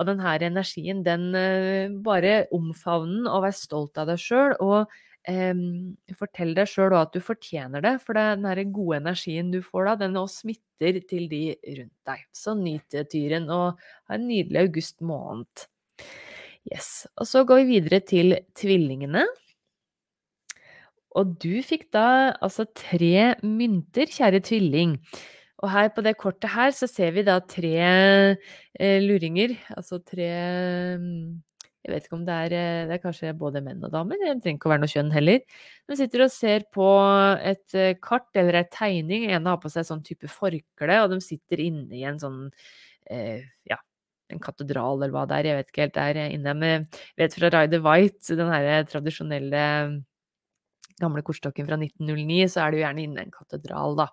Og 0.00 0.08
den 0.08 0.24
energien, 0.24 1.02
den 1.04 1.28
uh, 1.36 1.92
bare 2.06 2.46
omfavn 2.56 3.18
den, 3.18 3.28
og 3.28 3.44
vær 3.44 3.56
stolt 3.56 4.00
av 4.00 4.08
deg 4.08 4.22
sjøl, 4.22 4.56
og 4.64 4.96
eh, 5.28 5.52
fortell 6.16 6.54
deg 6.56 6.70
sjøl 6.70 6.96
at 6.96 7.12
du 7.12 7.20
fortjener 7.24 7.84
det, 7.84 7.96
for 8.00 8.16
den 8.16 8.48
her 8.48 8.62
gode 8.64 9.02
energien 9.02 9.52
du 9.52 9.60
får 9.64 9.90
da, 9.90 9.96
den 10.06 10.20
også 10.20 10.46
smitter 10.46 11.00
til 11.04 11.28
de 11.28 11.42
rundt 11.76 11.96
deg. 12.08 12.26
Så 12.32 12.56
nyt 12.56 13.00
tyren, 13.12 13.50
og 13.52 13.76
ha 14.08 14.16
en 14.16 14.28
nydelig 14.30 14.64
august 14.64 15.02
måned. 15.04 15.66
Yes. 16.66 17.06
Og 17.20 17.28
så 17.28 17.44
går 17.46 17.62
vi 17.62 17.76
videre 17.76 18.00
til 18.02 18.40
tvillingene. 18.58 19.26
Og 21.16 21.32
du 21.40 21.62
fikk 21.64 21.88
da 21.96 22.36
altså 22.44 22.66
tre 22.76 23.32
mynter, 23.44 24.10
kjære 24.12 24.42
tvilling. 24.44 24.96
Og 25.64 25.70
her 25.72 25.88
på 25.94 26.04
det 26.04 26.16
kortet 26.20 26.52
her 26.52 26.72
så 26.76 26.88
ser 26.90 27.14
vi 27.16 27.24
da 27.24 27.38
tre 27.40 27.74
eh, 27.80 28.98
luringer, 29.00 29.54
altså 29.72 30.02
tre 30.04 30.28
mm, 31.00 31.30
Jeg 31.86 31.92
vet 31.94 32.08
ikke 32.08 32.16
om 32.18 32.26
det 32.26 32.34
er 32.34 32.54
eh, 32.58 32.82
Det 32.90 32.96
er 32.98 33.00
kanskje 33.00 33.32
både 33.40 33.62
menn 33.64 33.84
og 33.86 33.94
damer, 33.94 34.20
det 34.20 34.34
trenger 34.44 34.58
ikke 34.58 34.68
å 34.68 34.72
være 34.74 34.82
noe 34.84 34.92
kjønn 34.92 35.14
heller. 35.14 35.40
De 35.88 35.96
sitter 35.96 36.26
og 36.26 36.34
ser 36.34 36.66
på 36.76 36.88
et 37.40 37.76
eh, 37.78 37.94
kart 38.04 38.28
eller 38.36 38.60
ei 38.60 38.66
tegning. 38.68 39.30
En 39.32 39.48
har 39.48 39.60
på 39.62 39.72
seg 39.72 39.88
sånn 39.88 40.04
type 40.04 40.28
forkle, 40.28 41.00
og 41.00 41.14
de 41.14 41.20
sitter 41.24 41.64
inne 41.64 41.96
i 41.96 42.04
en 42.10 42.20
sånn 42.20 42.42
eh, 43.08 43.46
ja, 43.70 43.80
en 44.28 44.42
katedral 44.42 45.00
eller 45.00 45.14
hva 45.14 45.24
det 45.30 45.40
er, 45.40 45.50
jeg 45.50 45.60
vet 45.62 45.72
ikke 45.72 45.86
helt 45.86 45.96
der 45.96 46.20
inne. 46.26 46.54
Men 46.58 46.86
jeg 46.90 47.24
vet 47.24 47.38
fra 47.38 47.52
Ryder 47.54 47.84
White, 47.86 48.36
den 48.42 48.52
herre 48.52 48.82
tradisjonelle 48.92 49.64
gamle 51.00 51.22
kortstokken 51.26 51.68
fra 51.68 51.78
1909, 51.80 52.42
så 52.52 52.64
er 52.64 52.76
jo 52.76 52.84
gjerne 52.84 53.04
inne 53.04 53.24
en 53.26 53.34
katedral, 53.34 53.96
da. 53.98 54.10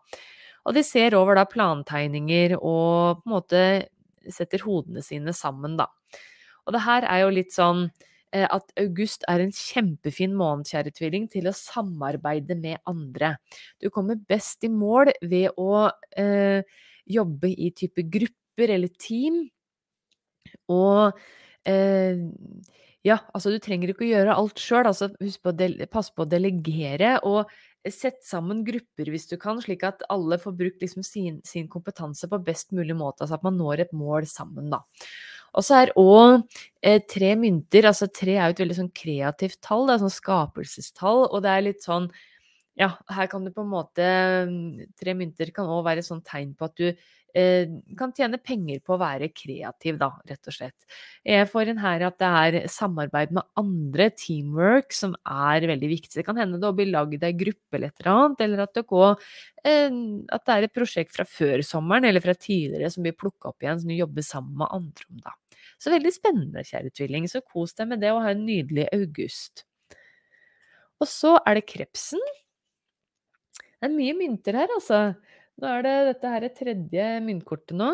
Og 0.63 0.77
de 0.77 0.83
ser 0.87 1.15
over 1.17 1.37
da 1.37 1.43
plantegninger 1.49 2.55
og 2.59 3.19
på 3.19 3.27
en 3.27 3.33
måte 3.35 3.63
setter 4.31 4.63
hodene 4.63 5.03
sine 5.03 5.33
sammen, 5.35 5.75
da. 5.79 5.89
Og 6.63 6.75
det 6.75 6.83
her 6.85 7.07
er 7.09 7.23
jo 7.23 7.33
litt 7.35 7.51
sånn 7.55 7.85
eh, 8.31 8.45
at 8.47 8.71
august 8.79 9.25
er 9.31 9.43
en 9.43 9.51
kjempefin 9.55 10.35
måned, 10.39 10.69
kjære 10.69 10.93
tvilling, 10.95 11.27
til 11.31 11.49
å 11.49 11.55
samarbeide 11.57 12.55
med 12.59 12.79
andre. 12.89 13.35
Du 13.83 13.89
kommer 13.91 14.19
best 14.29 14.63
i 14.63 14.71
mål 14.71 15.11
ved 15.21 15.51
å 15.59 15.89
eh, 16.19 16.63
jobbe 17.11 17.51
i 17.51 17.73
type 17.75 18.07
grupper 18.07 18.75
eller 18.77 18.93
team. 18.95 19.43
Og 20.71 21.19
eh, 21.67 22.23
ja, 23.03 23.17
altså 23.35 23.51
du 23.51 23.59
trenger 23.59 23.91
ikke 23.91 24.05
å 24.05 24.11
gjøre 24.13 24.35
alt 24.39 24.61
sjøl. 24.63 24.87
Altså, 24.87 25.09
husk 25.19 25.43
på 25.43 25.51
å 25.51 25.87
pass 25.91 26.09
på 26.13 26.23
å 26.23 26.29
delegere, 26.29 27.17
og 27.27 27.51
sett 27.91 28.21
sammen 28.23 28.61
grupper 28.63 29.09
hvis 29.11 29.27
du 29.27 29.35
kan, 29.39 29.59
slik 29.61 29.83
at 29.83 30.05
alle 30.13 30.37
får 30.39 30.55
brukt 30.55 30.83
liksom 30.83 31.03
sin, 31.03 31.41
sin, 31.43 31.67
kompetanse 31.71 32.29
på 32.31 32.39
best 32.45 32.71
mulig 32.71 32.95
måte. 32.95 33.25
Altså 33.25 33.35
at 33.35 33.43
man 33.43 33.59
når 33.59 33.85
et 33.85 33.95
mål 33.95 34.27
sammen, 34.29 34.69
da. 34.71 34.83
Og 35.53 35.65
så 35.67 35.81
er 35.81 35.91
òg 35.99 36.39
eh, 36.81 37.01
tre 37.05 37.35
mynter 37.37 37.85
Altså 37.85 38.07
tre 38.09 38.39
er 38.39 38.47
jo 38.47 38.55
et 38.55 38.61
veldig 38.63 38.77
sånn 38.79 38.93
kreativt 38.95 39.59
tall, 39.61 39.83
det 39.85 39.97
er 39.97 40.01
sånn 40.01 40.15
skapelsestall, 40.15 41.27
og 41.27 41.43
det 41.45 41.51
er 41.51 41.67
litt 41.67 41.83
sånn 41.85 42.07
ja, 42.79 42.87
her 43.13 43.27
kan 43.29 43.43
du 43.45 43.51
på 43.53 43.61
en 43.61 43.69
måte 43.69 44.07
Tre 44.97 45.13
mynter 45.13 45.51
kan 45.53 45.69
òg 45.69 45.83
være 45.85 46.01
et 46.01 46.07
sånt 46.07 46.25
tegn 46.25 46.55
på 46.57 46.65
at 46.65 46.79
du 46.79 46.87
kan 47.97 48.11
tjene 48.13 48.37
penger 48.37 48.81
på 48.85 48.93
å 48.93 48.99
være 49.01 49.31
kreativ, 49.33 49.97
da, 49.97 50.11
rett 50.29 50.49
og 50.49 50.53
slett. 50.53 50.85
Jeg 51.25 51.47
får 51.49 51.71
inn 51.71 51.81
her 51.81 52.05
at 52.05 52.19
det 52.21 52.29
er 52.29 52.57
samarbeid 52.69 53.33
med 53.33 53.47
andre, 53.57 54.09
teamwork, 54.13 54.93
som 54.93 55.15
er 55.25 55.65
veldig 55.71 55.89
viktig. 55.95 56.13
Det 56.19 56.25
kan 56.27 56.37
hende 56.37 56.61
det 56.61 56.73
blir 56.77 56.91
lagd 56.93 57.25
ei 57.25 57.33
gruppe 57.39 57.79
eller 57.79 57.89
et 57.89 58.03
eller 58.03 58.11
annet, 58.13 58.45
eller 58.45 58.63
at 58.67 58.77
det, 58.77 58.85
går, 58.91 59.17
eh, 59.65 59.99
at 60.37 60.45
det 60.45 60.57
er 60.57 60.67
et 60.67 60.75
prosjekt 60.77 61.15
fra 61.17 61.25
før 61.25 61.65
sommeren 61.65 62.05
eller 62.09 62.21
fra 62.21 62.37
tidligere 62.37 62.91
som 62.93 63.05
blir 63.05 63.17
plukka 63.17 63.49
opp 63.49 63.65
igjen, 63.65 63.81
som 63.81 63.89
du 63.89 63.97
jobber 63.97 64.29
sammen 64.29 64.53
med 64.61 64.77
andre 64.77 65.09
om, 65.09 65.23
da. 65.25 65.37
Så 65.81 65.91
veldig 65.91 66.13
spennende, 66.15 66.63
kjære 66.63 66.93
tvilling. 66.95 67.25
Så 67.27 67.41
kos 67.43 67.73
deg 67.75 67.89
med 67.89 68.03
det, 68.03 68.13
og 68.13 68.21
ha 68.23 68.31
en 68.31 68.45
nydelig 68.45 68.87
august. 68.93 69.65
Og 71.01 71.09
så 71.09 71.35
er 71.43 71.57
det 71.57 71.67
krepsen. 71.67 72.21
Det 73.83 73.89
er 73.89 73.95
mye 73.97 74.15
mynter 74.15 74.55
her, 74.55 74.71
altså. 74.77 74.99
Nå 75.63 75.69
er 75.71 75.83
det 75.85 75.91
dette 76.09 76.27
her 76.27 76.43
er 76.43 76.51
tredje 76.57 77.03
myntkortet 77.23 77.77
nå. 77.79 77.93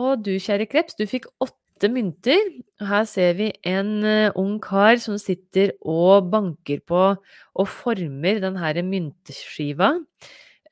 Og 0.00 0.20
du, 0.20 0.34
kjære 0.36 0.66
kreps, 0.68 0.98
du 0.98 1.06
fikk 1.08 1.30
åtte 1.40 1.88
mynter. 1.88 2.42
Her 2.84 3.06
ser 3.08 3.38
vi 3.38 3.46
en 3.64 3.94
uh, 4.04 4.36
ung 4.36 4.58
kar 4.60 5.00
som 5.00 5.16
sitter 5.16 5.72
og 5.80 6.28
banker 6.28 6.82
på 6.84 7.06
og 7.16 7.70
former 7.72 8.42
den 8.44 8.60
her 8.60 8.82
myntskiva. 8.84 9.94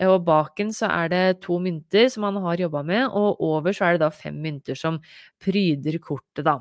Og 0.05 0.19
baken 0.29 0.69
så 0.77 0.93
er 0.93 1.09
det 1.15 1.25
to 1.47 1.57
mynter 1.65 2.13
som 2.13 2.29
han 2.29 2.37
har 2.45 2.61
jobba 2.61 2.85
med, 2.87 3.09
og 3.09 3.41
over 3.43 3.73
så 3.73 3.89
er 3.89 3.97
det 3.97 4.05
da 4.05 4.13
fem 4.15 4.37
mynter 4.45 4.77
som 4.79 5.01
pryder 5.43 5.97
kortet, 6.05 6.45
da. 6.45 6.61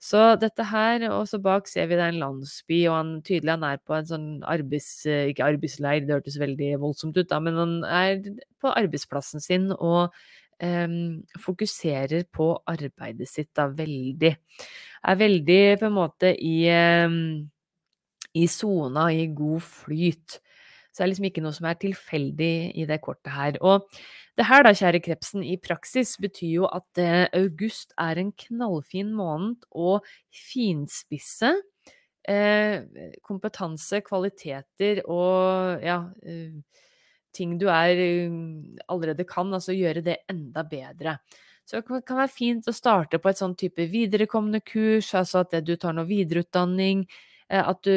Så 0.00 0.20
dette 0.40 0.64
her, 0.64 1.04
og 1.12 1.26
så 1.28 1.36
bak 1.44 1.68
ser 1.68 1.90
vi 1.90 1.98
det 1.98 2.06
er 2.06 2.14
en 2.14 2.22
landsby, 2.22 2.78
og 2.88 2.94
han 2.96 3.14
tydelig 3.26 3.52
han 3.52 3.66
er 3.68 3.80
på 3.84 3.96
en 3.98 4.08
sånn 4.08 4.28
arbeids... 4.48 5.04
Ikke 5.06 5.44
arbeidsleir, 5.44 6.06
det 6.06 6.16
hørtes 6.16 6.40
veldig 6.40 6.70
voldsomt 6.80 7.20
ut, 7.20 7.28
da, 7.28 7.40
men 7.44 7.58
han 7.60 7.74
er 7.84 8.22
på 8.60 8.72
arbeidsplassen 8.72 9.44
sin 9.44 9.68
og 9.76 10.16
um, 10.64 11.20
fokuserer 11.44 12.24
på 12.32 12.54
arbeidet 12.72 13.28
sitt 13.28 13.52
da 13.56 13.68
veldig. 13.68 14.32
Er 15.04 15.20
veldig 15.20 15.62
på 15.82 15.90
en 15.90 15.98
måte 16.00 16.32
i 16.32 16.56
um, 16.72 17.20
i 18.36 18.46
sona, 18.50 19.10
i 19.12 19.26
god 19.34 19.60
flyt. 19.64 20.38
Så 20.90 21.00
det 21.00 21.04
er 21.04 21.10
liksom 21.12 21.28
ikke 21.28 21.42
noe 21.44 21.54
som 21.54 21.68
er 21.70 21.78
tilfeldig 21.80 22.54
i 22.78 22.86
det 22.88 23.00
kortet 23.02 23.32
her. 23.34 23.58
Og 23.62 23.86
det 24.40 24.46
her 24.48 24.64
da, 24.64 24.70
kjære 24.72 25.02
krepsen, 25.04 25.42
i 25.44 25.58
praksis 25.60 26.14
betyr 26.20 26.52
jo 26.62 26.68
at 26.72 27.00
eh, 27.00 27.26
august 27.36 27.92
er 28.00 28.16
en 28.22 28.30
knallfin 28.46 29.10
måned 29.12 29.66
å 29.76 29.98
finspisse 30.32 31.50
eh, 32.24 32.78
kompetanse, 33.26 34.00
kvaliteter 34.06 35.02
og 35.04 35.84
ja 35.84 35.98
eh, 36.24 36.56
ting 37.36 37.58
du 37.60 37.68
er 37.70 38.00
allerede 38.90 39.26
kan, 39.28 39.52
altså 39.54 39.76
gjøre 39.76 40.00
det 40.02 40.16
enda 40.32 40.64
bedre. 40.66 41.18
Så 41.68 41.78
det 41.78 42.00
kan 42.08 42.18
være 42.18 42.32
fint 42.32 42.66
å 42.66 42.74
starte 42.74 43.20
på 43.22 43.30
et 43.30 43.38
sånn 43.38 43.54
type 43.60 43.84
viderekommende 43.92 44.58
kurs, 44.66 45.12
altså 45.14 45.44
at 45.44 45.54
du 45.62 45.76
tar 45.78 45.94
noe 45.94 46.08
videreutdanning, 46.08 47.04
at 47.46 47.86
du 47.86 47.94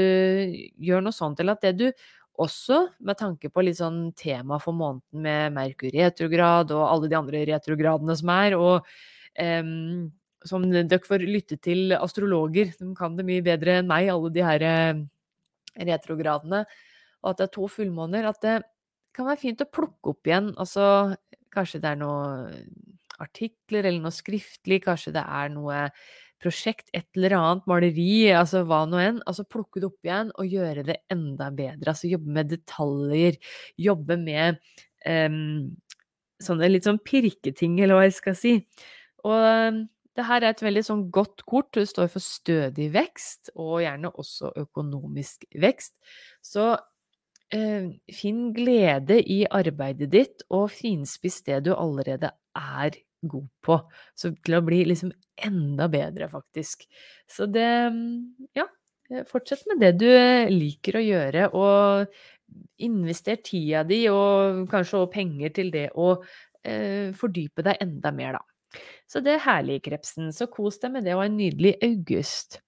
gjør 0.86 1.02
noe 1.08 1.16
sånt, 1.18 1.42
eller 1.42 1.58
at 1.58 1.66
det 1.66 1.74
du 1.80 1.88
også 2.42 2.80
med 3.06 3.18
tanke 3.20 3.52
på 3.54 3.62
litt 3.62 3.78
sånn 3.78 4.08
tema 4.18 4.58
for 4.62 4.74
måneden 4.74 5.22
med 5.26 5.54
Merkur 5.54 5.94
retrograd 5.94 6.74
og 6.74 6.86
alle 6.88 7.10
de 7.12 7.18
andre 7.20 7.44
retrogradene 7.52 8.16
som 8.18 8.32
er, 8.34 8.56
og 8.58 8.88
um, 9.38 10.08
som 10.44 10.66
dere 10.68 11.00
får 11.06 11.26
lytte 11.28 11.60
til 11.64 11.94
astrologer, 11.96 12.74
de 12.80 12.90
kan 12.98 13.16
det 13.16 13.28
mye 13.28 13.44
bedre 13.46 13.78
enn 13.80 13.90
meg, 13.90 14.10
alle 14.12 14.32
de 14.34 14.44
her 14.44 14.66
retrogradene, 15.88 16.64
og 17.24 17.30
at 17.32 17.40
det 17.40 17.48
er 17.48 17.54
to 17.54 17.70
fullmåner, 17.72 18.28
at 18.28 18.42
det 18.44 18.58
kan 19.16 19.30
være 19.30 19.40
fint 19.40 19.62
å 19.64 19.70
plukke 19.70 20.12
opp 20.12 20.28
igjen. 20.28 20.52
Altså 20.60 21.16
kanskje 21.54 21.80
det 21.84 21.94
er 21.94 22.02
noen 22.02 22.66
artikler 23.22 23.86
eller 23.86 24.02
noe 24.04 24.14
skriftlig, 24.14 24.82
kanskje 24.84 25.14
det 25.16 25.24
er 25.24 25.52
noe 25.54 25.86
prosjekt, 26.44 26.90
et 26.94 27.08
eller 27.18 27.38
annet, 27.38 27.70
maleri, 27.72 28.28
altså 28.36 28.66
hva 28.68 28.84
nå 28.90 29.00
enn. 29.02 29.22
Altså 29.30 29.48
plukke 29.48 29.82
det 29.82 29.90
opp 29.90 30.10
igjen 30.10 30.34
og 30.36 30.58
gjøre 30.58 30.84
det 30.88 31.00
enda 31.14 31.48
bedre. 31.56 31.94
Altså 31.94 32.12
jobbe 32.12 32.36
med 32.38 32.52
detaljer, 32.52 33.40
jobbe 33.88 34.20
med 34.20 34.60
um, 35.08 35.72
sånne 36.44 36.70
litt 36.72 36.90
sånn 36.90 37.02
pirketing, 37.08 37.80
eller 37.82 38.00
hva 38.00 38.08
jeg 38.10 38.18
skal 38.20 38.38
si. 38.38 38.56
Og 39.24 39.40
um, 39.40 39.84
det 40.14 40.26
her 40.28 40.44
er 40.44 40.54
et 40.54 40.64
veldig 40.64 40.84
sånn 40.86 41.06
godt 41.14 41.46
kort. 41.50 41.72
Det 41.74 41.88
står 41.90 42.10
for 42.14 42.24
stødig 42.24 42.90
vekst, 42.94 43.54
og 43.58 43.82
gjerne 43.84 44.12
også 44.12 44.54
økonomisk 44.62 45.48
vekst. 45.62 45.96
Så 46.46 46.74
eh, 47.54 47.90
finn 48.14 48.52
glede 48.56 49.18
i 49.22 49.42
arbeidet 49.50 50.12
ditt, 50.14 50.46
og 50.54 50.70
finspiss 50.74 51.42
det 51.48 51.64
du 51.68 51.74
allerede 51.74 52.34
er 52.58 53.00
god 53.32 53.50
på. 53.66 53.80
Så 54.18 54.34
til 54.44 54.58
å 54.58 54.64
bli 54.66 54.84
liksom 54.90 55.12
enda 55.48 55.90
bedre, 55.92 56.30
faktisk. 56.32 56.88
Så 57.30 57.50
det 57.52 57.70
Ja, 58.58 58.68
fortsett 59.30 59.66
med 59.70 59.82
det 59.84 59.92
du 60.00 60.10
liker 60.50 60.98
å 60.98 61.04
gjøre, 61.04 61.50
og 61.54 62.08
invester 62.86 63.38
tida 63.44 63.84
di 63.88 64.06
og 64.12 64.64
kanskje 64.72 65.04
også 65.04 65.12
penger 65.14 65.54
til 65.54 65.70
det 65.74 65.90
å 66.00 66.16
eh, 66.64 67.12
fordype 67.18 67.66
deg 67.66 67.82
enda 67.84 68.12
mer, 68.16 68.40
da. 68.40 68.82
Så 69.10 69.22
det 69.22 69.36
er 69.36 69.46
herlig, 69.46 69.82
Krepsen. 69.86 70.32
Så 70.34 70.48
kos 70.52 70.80
deg 70.82 70.96
med 70.96 71.06
det, 71.06 71.14
og 71.18 71.26
en 71.28 71.38
nydelig 71.38 71.76
august. 71.86 72.60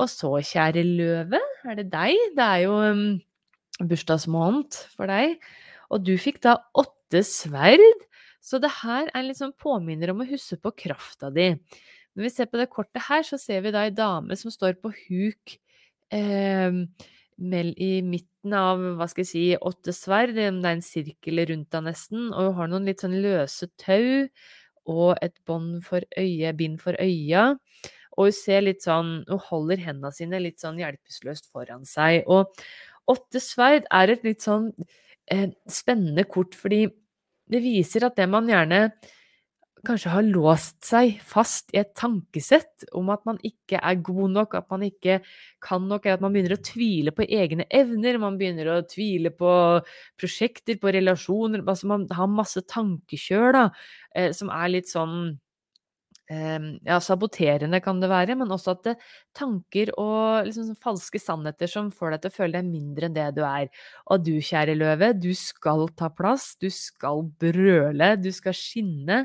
Og 0.00 0.10
så, 0.10 0.32
kjære 0.44 0.82
løve, 0.86 1.40
er 1.64 1.78
det 1.78 1.86
deg? 1.92 2.16
Det 2.36 2.46
er 2.46 2.64
jo 2.64 2.74
um, 2.82 3.04
bursdagsmåned 3.86 4.80
for 4.96 5.10
deg. 5.10 5.36
Og 5.94 6.02
du 6.04 6.16
fikk 6.20 6.42
da 6.44 6.58
åtte 6.76 7.22
sverd. 7.26 7.84
Så 8.46 8.60
det 8.62 8.70
her 8.84 9.10
er 9.10 9.26
litt 9.26 9.40
sånn 9.40 9.56
påminner 9.58 10.12
om 10.12 10.22
å 10.22 10.28
huske 10.28 10.58
på 10.62 10.74
krafta 10.86 11.32
di. 11.34 11.50
Når 12.16 12.28
vi 12.28 12.32
ser 12.32 12.48
på 12.48 12.60
det 12.60 12.70
kortet 12.72 13.02
her, 13.08 13.26
så 13.26 13.38
ser 13.40 13.64
vi 13.64 13.72
da 13.74 13.82
ei 13.84 13.92
dame 13.94 14.36
som 14.38 14.52
står 14.54 14.78
på 14.80 14.92
huk 14.94 15.56
eh, 16.14 16.78
i 17.36 17.90
midten 18.06 18.54
av 18.56 18.80
hva 18.96 19.08
skal 19.10 19.24
jeg 19.24 19.32
si, 19.32 19.44
åtte 19.58 19.92
sverd. 19.92 20.36
Det 20.36 20.46
er 20.46 20.70
en 20.70 20.84
sirkel 20.84 21.42
rundt 21.50 21.74
henne 21.74 21.92
nesten, 21.92 22.30
og 22.30 22.52
hun 22.52 22.56
har 22.60 22.70
noen 22.72 22.88
litt 22.88 23.02
sånn 23.04 23.18
løse 23.20 23.68
tau 23.82 24.28
og 24.86 25.18
et 25.18 25.34
bånd 25.48 25.82
for 25.84 26.06
øyet, 26.16 26.56
bind 26.56 26.78
for 26.80 26.96
øya. 27.02 27.56
Og 28.16 28.30
hun 28.30 28.36
ser 28.36 28.62
litt 28.64 28.84
sånn 28.86 29.26
Hun 29.28 29.42
holder 29.50 29.82
hendene 29.82 30.12
sine 30.14 30.38
litt 30.40 30.62
sånn 30.62 30.78
hjelpeløst 30.80 31.50
foran 31.52 31.84
seg. 31.84 32.22
Og 32.30 32.54
åtte 33.10 33.42
sverd 33.42 33.84
er 33.92 34.14
et 34.14 34.24
litt 34.24 34.46
sånn 34.46 34.70
eh, 35.28 35.50
spennende 35.68 36.24
kort, 36.24 36.56
fordi 36.56 36.86
det 37.50 37.62
viser 37.64 38.06
at 38.08 38.18
det 38.18 38.26
man 38.30 38.48
gjerne 38.50 38.88
kanskje 39.86 40.10
har 40.10 40.24
låst 40.26 40.80
seg 40.86 41.18
fast 41.22 41.70
i 41.74 41.80
et 41.80 41.92
tankesett 41.98 42.86
om 42.96 43.10
at 43.14 43.22
man 43.28 43.38
ikke 43.46 43.78
er 43.78 44.00
god 44.04 44.32
nok, 44.34 44.56
at 44.58 44.66
man 44.72 44.82
ikke 44.86 45.20
kan 45.62 45.86
nok, 45.86 46.08
at 46.10 46.22
man 46.24 46.34
begynner 46.34 46.56
å 46.56 46.64
tvile 46.66 47.14
på 47.14 47.26
egne 47.26 47.68
evner, 47.70 48.18
man 48.22 48.38
begynner 48.40 48.72
å 48.72 48.80
tvile 48.88 49.30
på 49.36 49.52
prosjekter, 50.18 50.80
på 50.82 50.94
relasjoner 50.96 51.62
altså 51.62 51.90
Man 51.90 52.06
har 52.10 52.30
masse 52.30 52.62
tankekjør 52.66 53.52
da, 53.54 53.64
eh, 54.14 54.32
som 54.34 54.50
er 54.50 54.72
litt 54.74 54.90
sånn 54.90 55.36
ja, 56.26 56.96
saboterende 56.98 57.78
kan 57.78 58.00
det 58.02 58.08
være, 58.10 58.34
men 58.34 58.50
også 58.50 58.72
at 58.74 58.80
det, 58.88 58.94
tanker 59.36 59.92
og 60.00 60.48
liksom 60.48 60.72
falske 60.82 61.20
sannheter 61.22 61.70
som 61.70 61.92
får 61.94 62.16
deg 62.16 62.24
til 62.24 62.32
å 62.32 62.36
føle 62.40 62.58
deg 62.58 62.66
mindre 62.70 63.06
enn 63.06 63.14
det 63.14 63.28
du 63.36 63.44
er. 63.46 63.70
Og 64.10 64.24
du, 64.26 64.32
kjære 64.42 64.74
løve, 64.74 65.12
du 65.14 65.30
skal 65.38 65.86
ta 65.94 66.10
plass, 66.10 66.56
du 66.58 66.66
skal 66.74 67.22
brøle, 67.38 68.10
du 68.18 68.32
skal 68.34 68.56
skinne. 68.58 69.22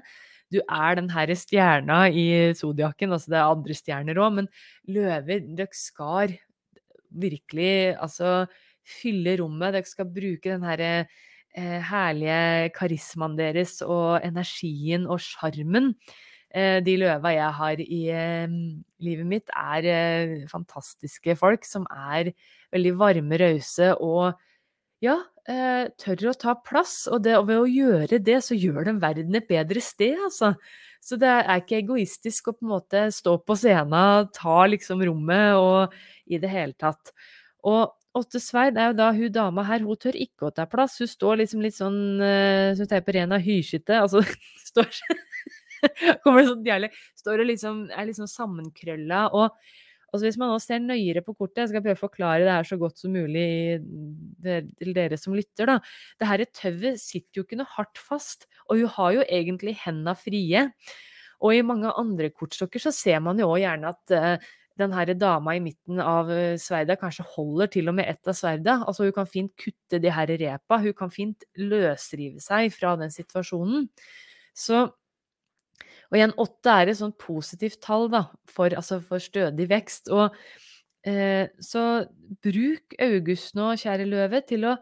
Du 0.52 0.60
er 0.62 1.00
den 1.00 1.10
herre 1.10 1.38
stjerna 1.40 2.04
i 2.12 2.54
zodiaken, 2.60 3.16
altså 3.16 3.34
det 3.34 3.40
er 3.40 3.50
andre 3.56 3.78
stjerner 3.78 4.22
òg, 4.22 4.34
men 4.38 4.50
løver, 4.92 5.46
dere 5.58 5.74
skal 5.74 6.36
virkelig 7.10 7.96
altså 7.98 8.46
fylle 8.88 9.40
rommet, 9.40 9.74
dere 9.74 9.88
skal 9.88 10.12
bruke 10.12 10.52
den 10.52 10.66
herre 10.68 10.92
eh, 11.56 11.80
herlige 11.88 12.74
karismaen 12.76 13.40
deres 13.40 13.80
og 13.86 14.20
energien 14.28 15.08
og 15.08 15.24
sjarmen 15.24 15.96
Eh, 15.96 16.31
de 16.84 16.98
løva 17.00 17.32
jeg 17.32 17.58
har 17.58 17.82
i 17.84 18.02
eh, 18.12 18.56
livet 19.04 19.28
mitt, 19.28 19.52
er 19.56 19.88
eh, 19.88 20.38
fantastiske 20.52 21.36
folk 21.40 21.68
som 21.68 21.86
er 21.88 22.34
veldig 22.76 22.96
varme, 23.00 23.40
rause 23.40 23.94
og 24.00 24.34
ja, 25.02 25.16
tør 25.98 26.28
å 26.30 26.36
ta 26.38 26.54
plass. 26.62 27.08
Og, 27.10 27.24
det, 27.26 27.34
og, 27.40 27.48
ved 27.50 27.64
å 27.64 27.70
gjøre 27.70 28.20
det, 28.22 28.38
så 28.46 28.54
gjør 28.54 28.86
de 28.86 28.98
verden 29.02 29.40
et 29.40 29.48
bedre 29.50 29.82
sted, 29.82 30.20
altså. 30.28 30.54
Så 31.02 31.18
det 31.18 31.32
er 31.32 31.64
ikke 31.64 31.80
egoistisk 31.80 32.52
å 32.52 32.54
på 32.54 32.68
en 32.68 32.74
måte 32.76 33.00
stå 33.10 33.34
på 33.42 33.56
scenen, 33.58 34.28
ta 34.38 34.60
liksom 34.70 35.02
rommet 35.08 35.58
og 35.58 35.96
i 36.30 36.38
det 36.38 36.52
hele 36.52 36.78
tatt. 36.78 37.10
Og 37.66 37.90
Åtte 38.14 38.42
Svein 38.44 38.76
er 38.76 38.92
jo 38.92 38.98
da 39.00 39.08
hun 39.16 39.32
dama 39.34 39.64
her, 39.66 39.82
hun 39.88 39.98
tør 39.98 40.18
ikke 40.20 40.50
å 40.50 40.54
ta 40.54 40.68
plass. 40.70 41.00
Hun 41.00 41.10
står 41.10 41.42
liksom 41.42 41.64
litt 41.64 41.78
sånn, 41.78 42.00
som 42.78 42.90
på 42.92 43.16
Rena, 43.16 43.40
hysjete. 43.42 44.02
Altså 44.04 44.22
står 44.70 44.92
kommer 46.24 46.41
det 46.41 46.50
sånn 46.50 46.67
jævlig 46.67 46.91
Står 47.20 47.44
og 47.44 47.50
liksom 47.50 47.86
er 47.94 48.10
liksom 48.10 48.30
sammenkrølla. 48.30 49.28
Og 49.36 49.50
altså 50.12 50.26
hvis 50.28 50.39
man 50.41 50.52
nå 50.52 50.58
ser 50.63 50.82
nøyere 50.84 51.24
på 51.26 51.36
kortet, 51.38 51.63
jeg 51.63 51.72
skal 51.74 51.86
prøve 51.86 52.00
å 52.00 52.04
forklare 52.06 52.48
det 52.48 52.56
her 52.56 52.67
så 52.67 52.78
godt 52.82 53.02
som 53.02 53.13
mulig 53.15 53.82
til 54.44 54.96
dere 54.98 55.20
som 55.20 55.36
lytter, 55.38 55.70
da. 55.70 55.78
Det 56.20 56.30
her 56.30 56.46
tauet 56.50 57.02
sitter 57.02 57.41
jo 57.41 57.46
ikke 57.48 57.60
noe 57.62 57.74
hardt 57.78 58.02
fast, 58.02 58.50
og 58.67 58.82
hun 58.82 58.91
har 58.98 59.15
jo 59.20 59.28
egentlig 59.30 59.78
henda 59.86 60.15
frie. 60.17 60.67
Og 61.41 61.58
i 61.58 61.65
mange 61.65 61.91
andre 61.98 62.30
kortstokker 62.34 62.82
så 62.84 62.94
ser 62.94 63.22
man 63.24 63.39
jo 63.41 63.50
òg 63.50 63.63
gjerne 63.63 63.94
at 63.96 64.13
uh, 64.13 64.50
den 64.82 64.94
her 64.96 65.13
dama 65.17 65.56
i 65.58 65.63
midten 65.63 66.02
av 66.04 66.30
uh, 66.30 66.58
sverda 66.62 66.98
kanskje 67.02 67.26
holder 67.34 67.72
til 67.74 67.89
og 67.91 67.98
med 67.98 68.10
ett 68.12 68.30
av 68.30 68.38
sverda. 68.38 68.78
Altså 68.86 69.08
hun 69.08 69.15
kan 69.15 69.30
fint 69.30 69.54
kutte 69.60 70.02
de 70.02 70.13
her 70.13 70.32
repa, 70.41 70.82
hun 70.84 70.98
kan 70.98 71.13
fint 71.13 71.46
løsrive 71.58 72.41
seg 72.44 72.70
fra 72.76 72.94
den 73.02 73.13
situasjonen. 73.13 73.89
Så 74.54 74.86
og 76.12 76.17
igjen, 76.19 76.36
åtte 76.43 76.76
er 76.76 76.91
et 76.91 77.00
sånt 77.00 77.15
positivt 77.21 77.80
tall 77.86 78.10
da, 78.12 78.26
for, 78.52 78.74
altså 78.76 79.00
for 79.06 79.24
stødig 79.24 79.69
vekst. 79.71 80.12
Og 80.12 80.36
eh, 81.08 81.47
så 81.63 81.86
bruk 82.43 82.97
august 83.00 83.56
nå, 83.56 83.71
kjære 83.80 84.10
løve, 84.10 84.41
til 84.47 84.67
å 84.67 84.76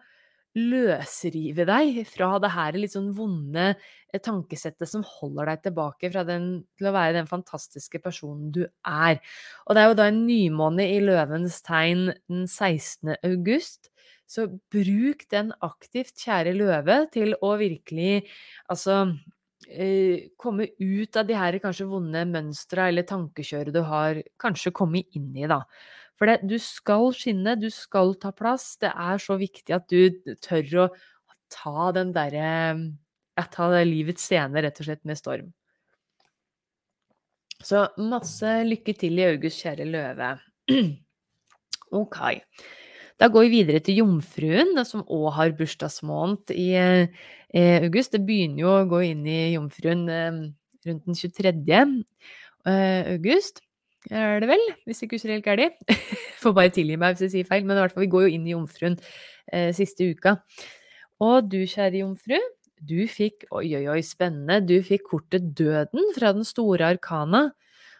løsrive 0.57 1.67
deg 1.69 1.99
fra 2.09 2.31
det 2.41 2.49
her 2.55 2.77
litt 2.81 2.95
sånn 2.95 3.11
vonde 3.13 3.67
eh, 3.69 4.21
tankesettet 4.25 4.89
som 4.89 5.05
holder 5.05 5.51
deg 5.51 5.67
tilbake 5.67 6.09
fra 6.09 6.25
den, 6.25 6.49
til 6.79 6.89
å 6.89 6.95
være 6.97 7.19
den 7.19 7.29
fantastiske 7.29 8.01
personen 8.01 8.49
du 8.55 8.63
er. 8.65 9.21
Og 9.67 9.77
det 9.77 9.83
er 9.83 9.91
jo 9.91 9.99
da 10.01 10.09
en 10.09 10.23
nymåne 10.25 10.89
i 10.89 10.99
løvens 11.05 11.61
tegn 11.65 12.09
den 12.25 12.47
16. 12.49 13.19
august. 13.21 13.93
Så 14.29 14.45
bruk 14.73 15.25
den 15.29 15.53
aktivt, 15.65 16.17
kjære 16.21 16.57
løve, 16.57 17.03
til 17.13 17.37
å 17.41 17.55
virkelig 17.61 18.23
altså 18.69 19.03
eh, 19.69 20.29
komme 20.37 20.67
ut 20.79 21.19
av 21.19 21.27
de 21.29 21.37
her 21.37 21.59
kanskje 21.63 21.87
vonde 21.89 22.25
mønstra 22.29 22.89
eller 22.89 23.07
tankekjøret 23.07 23.75
du 23.75 23.81
har 23.87 24.21
kanskje 24.41 24.73
kommet 24.75 25.07
inn 25.17 25.31
i, 25.37 25.47
da. 25.49 25.61
For 26.19 26.27
det, 26.27 26.41
du 26.49 26.57
skal 26.59 27.13
skinne, 27.15 27.55
du 27.55 27.69
skal 27.71 28.11
ta 28.19 28.33
plass. 28.35 28.73
Det 28.81 28.91
er 28.91 29.21
så 29.23 29.37
viktig 29.39 29.71
at 29.75 29.87
du 29.87 30.33
tør 30.43 30.73
å 30.83 30.89
ta 31.53 31.91
den 31.95 32.11
derre 32.15 32.49
ja, 33.39 33.45
ta 33.47 33.69
livets 33.87 34.25
scene, 34.27 34.61
rett 34.61 34.81
og 34.81 34.89
slett, 34.89 35.05
med 35.07 35.19
storm. 35.19 35.53
Så 37.63 37.85
masse 37.99 38.51
lykke 38.67 38.95
til 38.99 39.19
i 39.19 39.27
august, 39.29 39.63
kjære 39.63 39.87
løve. 39.89 40.33
Ok. 41.89 42.19
Da 43.19 43.27
går 43.27 43.47
vi 43.47 43.57
videre 43.57 43.81
til 43.83 43.99
jomfruen, 43.99 44.77
som 44.87 45.03
òg 45.03 45.33
har 45.35 45.55
bursdagsmåned 45.57 46.53
i 46.55 46.69
eh, 46.79 47.79
august. 47.83 48.13
Det 48.15 48.23
begynner 48.23 48.63
jo 48.63 48.69
å 48.71 48.85
gå 48.87 49.01
inn 49.09 49.25
i 49.27 49.39
jomfruen 49.57 50.05
eh, 50.07 50.37
rundt 50.87 51.09
den 51.09 51.19
23. 51.19 51.81
Eh, 52.69 53.09
august, 53.17 53.59
er 54.07 54.39
det 54.39 54.47
vel? 54.53 54.63
Hvis 54.87 55.03
ikke 55.03 55.17
husker 55.17 55.35
helt 55.35 55.47
galt. 55.47 55.75
Får 56.41 56.55
bare 56.55 56.71
tilgi 56.71 56.95
meg 56.95 57.17
hvis 57.17 57.27
jeg 57.27 57.35
sier 57.35 57.51
feil, 57.51 57.67
men 57.67 57.75
i 57.75 57.83
hvert 57.83 57.97
fall, 57.97 58.05
vi 58.05 58.13
går 58.15 58.25
jo 58.27 58.31
inn 58.37 58.47
i 58.47 58.55
jomfruen 58.55 58.95
eh, 59.51 59.73
siste 59.75 60.07
uka. 60.07 60.37
Og 61.19 61.51
du, 61.51 61.59
kjære 61.67 62.05
jomfru, 62.05 62.39
du 62.79 63.03
fikk, 63.11 63.49
oi, 63.51 63.67
oi, 63.75 63.83
oi, 63.91 63.99
spennende, 64.05 64.61
du 64.63 64.77
fikk 64.79 65.09
kortet 65.11 65.51
Døden 65.59 66.13
fra 66.15 66.31
den 66.31 66.47
store 66.47 66.87
arkana. 66.95 67.49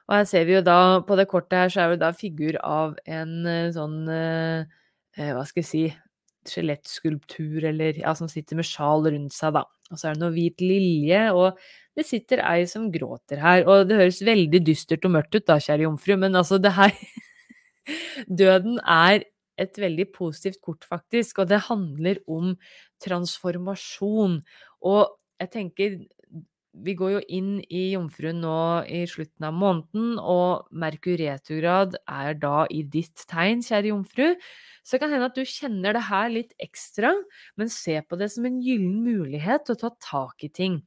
Og 0.08 0.16
her 0.16 0.32
ser 0.32 0.48
vi 0.48 0.56
jo 0.56 0.64
da, 0.64 1.04
på 1.04 1.20
det 1.20 1.28
kortet 1.28 1.66
her, 1.66 1.74
så 1.74 1.84
er 1.84 1.98
det 1.98 2.06
da 2.08 2.16
figur 2.16 2.56
av 2.64 2.96
en 3.04 3.34
eh, 3.44 3.74
sånn 3.76 4.06
eh, 4.08 4.79
Hva 5.20 5.44
skal 5.48 5.64
jeg 5.64 5.70
si 5.70 5.84
Skjelettskulptur, 6.50 7.66
eller 7.68 7.98
ja, 8.00 8.14
som 8.16 8.30
sitter 8.32 8.58
med 8.58 8.68
sjal 8.68 9.04
rundt 9.10 9.36
seg, 9.36 9.54
da. 9.58 9.66
Og 9.90 10.00
så 10.00 10.10
er 10.10 10.16
det 10.16 10.24
noe 10.24 10.34
hvit 10.36 10.62
lilje, 10.64 11.24
og 11.36 11.58
det 11.98 12.06
sitter 12.08 12.44
ei 12.46 12.64
som 12.70 12.88
gråter 12.94 13.42
her. 13.44 13.66
Og 13.68 13.90
det 13.90 13.98
høres 14.00 14.22
veldig 14.26 14.62
dystert 14.66 15.06
og 15.08 15.16
mørkt 15.18 15.36
ut 15.36 15.48
da, 15.50 15.60
kjære 15.62 15.88
jomfru, 15.88 16.16
men 16.22 16.40
altså, 16.40 16.62
det 16.62 16.76
her 16.78 16.96
Døden 18.42 18.78
er 18.86 19.26
et 19.60 19.80
veldig 19.82 20.06
positivt 20.16 20.62
kort, 20.64 20.86
faktisk, 20.88 21.42
og 21.42 21.50
det 21.52 21.66
handler 21.68 22.22
om 22.30 22.54
transformasjon. 23.04 24.40
Og 24.88 25.02
jeg 25.42 25.52
tenker 25.56 25.98
vi 26.86 26.96
går 26.98 27.12
jo 27.14 27.20
inn 27.36 27.52
i 27.68 27.90
Jomfruen 27.94 28.40
nå 28.44 28.56
i 28.88 29.04
slutten 29.10 29.48
av 29.50 29.56
måneden, 29.58 30.18
og 30.20 30.70
Merkur 30.72 31.18
retrograd 31.20 31.98
er 32.04 32.38
da 32.40 32.66
i 32.72 32.84
ditt 32.84 33.26
tegn, 33.30 33.64
kjære 33.66 33.92
jomfru. 33.92 34.28
Så 34.84 34.96
det 34.96 35.02
kan 35.04 35.14
hende 35.14 35.30
at 35.30 35.38
du 35.38 35.44
kjenner 35.46 35.96
det 35.96 36.06
her 36.08 36.32
litt 36.34 36.56
ekstra, 36.62 37.12
men 37.60 37.72
se 37.74 38.00
på 38.02 38.20
det 38.20 38.32
som 38.34 38.48
en 38.50 38.62
gyllen 38.64 39.04
mulighet 39.06 39.68
til 39.68 39.78
å 39.78 39.82
ta 39.84 39.92
tak 40.08 40.48
i 40.48 40.52
ting. 40.54 40.80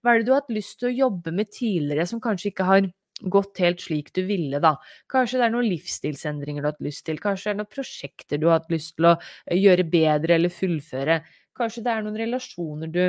Hva 0.00 0.14
er 0.14 0.20
det 0.20 0.28
du 0.28 0.32
har 0.34 0.44
hatt 0.44 0.54
lyst 0.54 0.78
til 0.80 0.90
å 0.90 0.96
jobbe 1.06 1.34
med 1.36 1.52
tidligere 1.52 2.08
som 2.08 2.22
kanskje 2.24 2.52
ikke 2.52 2.68
har 2.70 2.88
gått 3.20 3.60
helt 3.60 3.82
slik 3.84 4.14
du 4.16 4.22
ville, 4.24 4.60
da. 4.62 4.76
Kanskje 5.12 5.40
det 5.40 5.48
er 5.48 5.54
noen 5.54 5.68
livsstilsendringer 5.68 6.62
du 6.62 6.70
har 6.70 6.76
hatt 6.76 6.86
lyst 6.86 7.04
til, 7.08 7.20
kanskje 7.20 7.50
det 7.50 7.52
er 7.52 7.58
noen 7.60 7.74
prosjekter 7.74 8.40
du 8.40 8.48
har 8.48 8.62
hatt 8.62 8.72
lyst 8.72 8.94
til 8.96 9.10
å 9.10 9.18
gjøre 9.56 9.88
bedre 9.92 10.38
eller 10.38 10.54
fullføre. 10.54 11.20
Kanskje 11.56 11.84
det 11.84 11.92
er 11.92 12.06
noen 12.06 12.16
relasjoner 12.16 12.92
du 12.94 13.02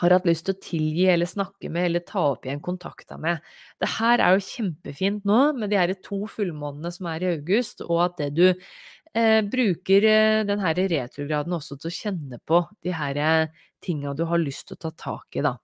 har 0.00 0.14
hatt 0.14 0.26
lyst 0.26 0.48
til 0.48 0.56
å 0.56 0.62
tilgi 0.62 1.04
eller 1.12 1.28
snakke 1.30 1.70
med 1.72 1.88
eller 1.88 2.02
ta 2.06 2.24
opp 2.32 2.46
igjen 2.46 2.62
kontakta 2.64 3.18
med. 3.20 3.42
Det 3.78 3.90
her 3.96 4.22
er 4.24 4.34
jo 4.34 4.46
kjempefint 4.46 5.28
nå 5.28 5.40
med 5.58 5.70
de 5.70 5.78
her 5.78 5.94
to 6.02 6.24
fullmånene 6.30 6.90
som 6.94 7.08
er 7.12 7.22
i 7.22 7.30
august, 7.36 7.84
og 7.86 8.02
at 8.08 8.18
det 8.18 8.30
du 8.34 8.46
eh, 8.50 9.40
bruker 9.46 10.08
eh, 10.10 10.40
den 10.48 10.64
her 10.64 10.80
retrograden 10.96 11.54
også 11.54 11.78
til 11.78 11.92
å 11.92 11.98
kjenne 12.00 12.40
på 12.42 12.64
de 12.82 12.94
her 12.96 13.22
eh, 13.22 13.62
tinga 13.84 14.16
du 14.18 14.24
har 14.26 14.42
lyst 14.42 14.68
til 14.68 14.78
å 14.78 14.84
ta 14.88 14.94
tak 15.06 15.38
i, 15.38 15.44
da. 15.46 15.56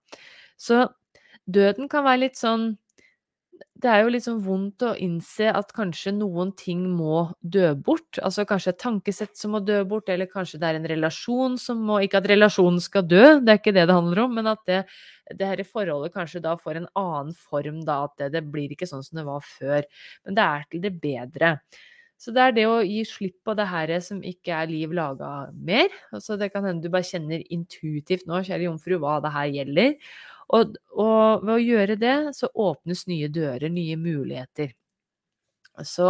Så 0.61 0.85
døden 1.51 1.91
kan 1.91 2.07
være 2.07 2.29
litt 2.29 2.39
sånn 2.39 2.75
det 3.81 3.89
er 3.89 4.03
jo 4.03 4.11
litt 4.13 4.25
sånn 4.27 4.41
vondt 4.45 4.83
å 4.85 4.91
innse 5.01 5.49
at 5.57 5.71
kanskje 5.77 6.13
noen 6.17 6.51
ting 6.59 6.83
må 6.93 7.23
dø 7.41 7.71
bort. 7.75 8.19
Altså 8.21 8.45
kanskje 8.49 8.75
et 8.75 8.81
tankesett 8.83 9.39
som 9.39 9.55
må 9.55 9.61
dø 9.65 9.79
bort, 9.89 10.11
eller 10.13 10.29
kanskje 10.31 10.61
det 10.61 10.69
er 10.69 10.79
en 10.81 10.89
relasjon 10.91 11.57
som 11.61 11.81
må 11.89 12.01
Ikke 12.05 12.21
at 12.21 12.29
relasjonen 12.31 12.81
skal 12.83 13.07
dø, 13.09 13.23
det 13.41 13.55
er 13.55 13.61
ikke 13.61 13.75
det 13.77 13.87
det 13.89 13.97
handler 13.97 14.25
om, 14.25 14.35
men 14.37 14.51
at 14.53 14.65
det, 14.69 14.81
det 15.37 15.49
her 15.53 15.63
forholdet 15.65 16.15
kanskje 16.17 16.43
da 16.45 16.57
får 16.61 16.81
en 16.81 16.91
annen 16.99 17.33
form, 17.37 17.81
da. 17.87 18.03
At 18.09 18.19
det, 18.21 18.33
det 18.37 18.45
blir 18.53 18.75
ikke 18.75 18.89
sånn 18.91 19.07
som 19.07 19.21
det 19.21 19.27
var 19.29 19.47
før. 19.47 19.89
Men 20.27 20.37
det 20.37 20.49
er 20.49 20.69
til 20.71 20.85
det 20.85 20.95
bedre. 21.01 21.55
Så 22.21 22.35
det 22.37 22.43
er 22.45 22.53
det 22.53 22.67
å 22.69 22.83
gi 22.85 23.01
slipp 23.09 23.39
på 23.49 23.55
det 23.57 23.65
her 23.71 23.95
som 24.05 24.19
ikke 24.21 24.53
er 24.53 24.69
liv 24.69 24.93
laga 24.93 25.49
mer. 25.57 25.89
Altså 26.13 26.37
det 26.41 26.51
kan 26.53 26.67
hende 26.69 26.85
du 26.85 26.93
bare 26.93 27.07
kjenner 27.09 27.41
intuitivt 27.49 28.29
nå, 28.29 28.43
kjære 28.45 28.67
jomfru, 28.67 28.99
hva 29.01 29.23
det 29.25 29.33
her 29.33 29.55
gjelder. 29.55 29.95
Og, 30.51 30.75
og, 30.99 31.45
ved 31.45 31.55
å 31.55 31.63
gjøre 31.63 31.97
det, 32.01 32.17
så 32.35 32.51
åpnes 32.59 33.05
nye 33.11 33.29
dører, 33.31 33.71
nye 33.71 33.97
muligheter. 34.01 34.73
Så 35.87 36.09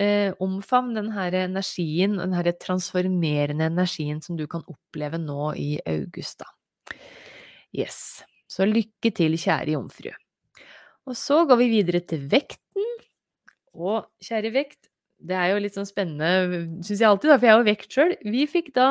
eh, 0.00 0.32
omfavn 0.40 0.94
den 0.96 1.10
her 1.14 1.36
energien, 1.42 2.16
den 2.22 2.34
her 2.36 2.48
transformerende 2.56 3.68
energien 3.68 4.22
som 4.24 4.38
du 4.40 4.46
kan 4.50 4.64
oppleve 4.64 5.20
nå 5.20 5.52
i 5.60 5.74
august, 5.84 6.40
da. 6.40 6.96
Yes. 7.76 8.22
Så 8.50 8.66
lykke 8.66 9.12
til, 9.14 9.36
kjære 9.38 9.76
jomfru. 9.76 10.10
Og 11.06 11.16
så 11.18 11.44
går 11.46 11.60
vi 11.60 11.68
videre 11.76 12.00
til 12.02 12.24
vekten. 12.30 12.86
Og 13.76 14.08
kjære 14.24 14.50
vekt, 14.54 14.88
det 15.20 15.36
er 15.36 15.52
jo 15.52 15.60
litt 15.62 15.76
sånn 15.76 15.88
spennende, 15.88 16.64
syns 16.82 16.96
jeg 16.96 17.06
alltid, 17.06 17.30
da, 17.30 17.36
for 17.36 17.46
jeg 17.46 17.52
er 17.52 17.60
jo 17.60 17.68
vekt 17.68 17.94
sjøl. 17.94 18.16
Vi 18.32 18.46
fikk 18.50 18.72
da 18.76 18.88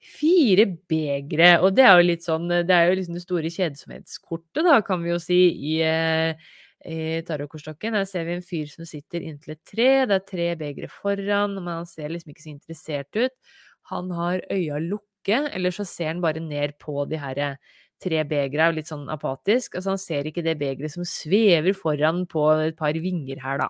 Fire 0.00 0.64
begre, 0.88 1.58
og 1.60 1.74
det 1.76 1.84
er 1.84 1.98
jo 1.98 2.06
litt 2.08 2.24
sånn 2.24 2.48
Det 2.48 2.72
er 2.72 2.86
jo 2.88 2.96
liksom 2.96 3.16
det 3.18 3.24
store 3.26 3.50
kjedsomhetskortet, 3.52 4.62
da, 4.64 4.78
kan 4.84 5.02
vi 5.04 5.10
jo 5.12 5.18
si, 5.20 5.40
i, 5.52 5.74
eh, 5.84 6.32
i 6.88 7.20
tarotkortstokken. 7.28 7.98
Her 7.98 8.06
ser 8.08 8.24
vi 8.24 8.38
en 8.38 8.46
fyr 8.46 8.70
som 8.72 8.88
sitter 8.88 9.20
inntil 9.20 9.58
et 9.58 9.64
tre. 9.68 9.90
Det 10.08 10.16
er 10.16 10.24
tre 10.24 10.48
begre 10.62 10.88
foran, 10.88 11.58
men 11.58 11.82
han 11.82 11.90
ser 11.90 12.08
liksom 12.08 12.32
ikke 12.32 12.46
så 12.46 12.54
interessert 12.54 13.20
ut. 13.20 13.36
Han 13.92 14.08
har 14.16 14.40
øya 14.48 14.80
lukke, 14.80 15.42
eller 15.52 15.76
så 15.76 15.84
ser 15.84 16.14
han 16.14 16.24
bare 16.24 16.40
ned 16.40 16.78
på 16.80 17.04
de 17.10 17.20
her 17.20 17.44
eh, 17.44 17.78
tre 18.00 18.24
begre, 18.24 18.72
litt 18.72 18.88
sånn 18.88 19.04
apatisk. 19.12 19.76
Altså 19.76 19.92
han 19.92 20.00
ser 20.00 20.28
ikke 20.30 20.44
det 20.46 20.56
begeret 20.60 20.96
som 20.96 21.04
svever 21.04 21.76
foran 21.76 22.24
på 22.30 22.48
et 22.70 22.78
par 22.78 22.96
vinger 22.96 23.44
her, 23.44 23.66
da. 23.66 23.68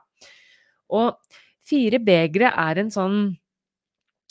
Og 0.95 1.19
fire 1.67 1.99
begre 2.03 2.55
er 2.55 2.83
en 2.83 2.95
sånn 2.95 3.23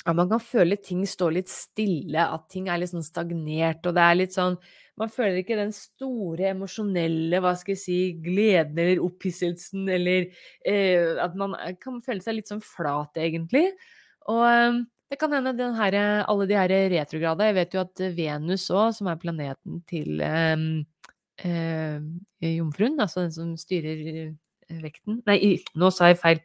at 0.06 0.16
man 0.16 0.30
kan 0.32 0.40
føle 0.40 0.78
ting 0.80 1.02
står 1.08 1.34
litt 1.36 1.50
stille, 1.52 2.24
at 2.24 2.46
ting 2.52 2.70
er 2.72 2.80
litt 2.80 2.94
sånn 2.94 3.04
stagnert, 3.04 3.84
og 3.84 3.98
det 3.98 4.06
er 4.06 4.22
litt 4.22 4.38
sånn 4.38 4.60
Man 5.00 5.08
føler 5.08 5.38
ikke 5.40 5.56
den 5.56 5.72
store 5.72 6.50
emosjonelle, 6.50 7.40
hva 7.40 7.54
skal 7.56 7.72
jeg 7.72 7.80
si, 7.80 7.98
gleden 8.20 8.76
eller 8.84 9.00
opphisselsen, 9.00 9.86
eller 9.88 10.26
eh, 10.68 11.16
at 11.24 11.38
man 11.40 11.56
kan 11.80 12.02
føle 12.04 12.20
seg 12.20 12.36
litt 12.36 12.52
sånn 12.52 12.60
flat, 12.60 13.16
egentlig. 13.16 13.70
Og 14.28 14.44
eh, 14.44 14.82
det 15.10 15.18
kan 15.22 15.32
hende 15.34 15.70
her, 15.78 15.96
alle 16.28 16.50
de 16.50 16.58
her 16.60 16.74
retrograda 16.92 17.48
Jeg 17.48 17.56
vet 17.58 17.78
jo 17.78 17.86
at 17.86 18.04
Venus 18.18 18.68
òg, 18.76 18.92
som 18.98 19.08
er 19.08 19.24
planeten 19.24 19.80
til 19.88 20.20
eh, 20.20 20.68
eh, 21.48 21.98
jomfruen, 22.58 23.00
altså 23.00 23.24
den 23.24 23.34
som 23.34 23.56
styrer 23.58 24.04
eh, 24.20 24.82
vekten 24.84 25.24
Nei, 25.32 25.40
nå 25.80 25.90
sa 25.96 26.12
jeg 26.12 26.20
feil. 26.22 26.44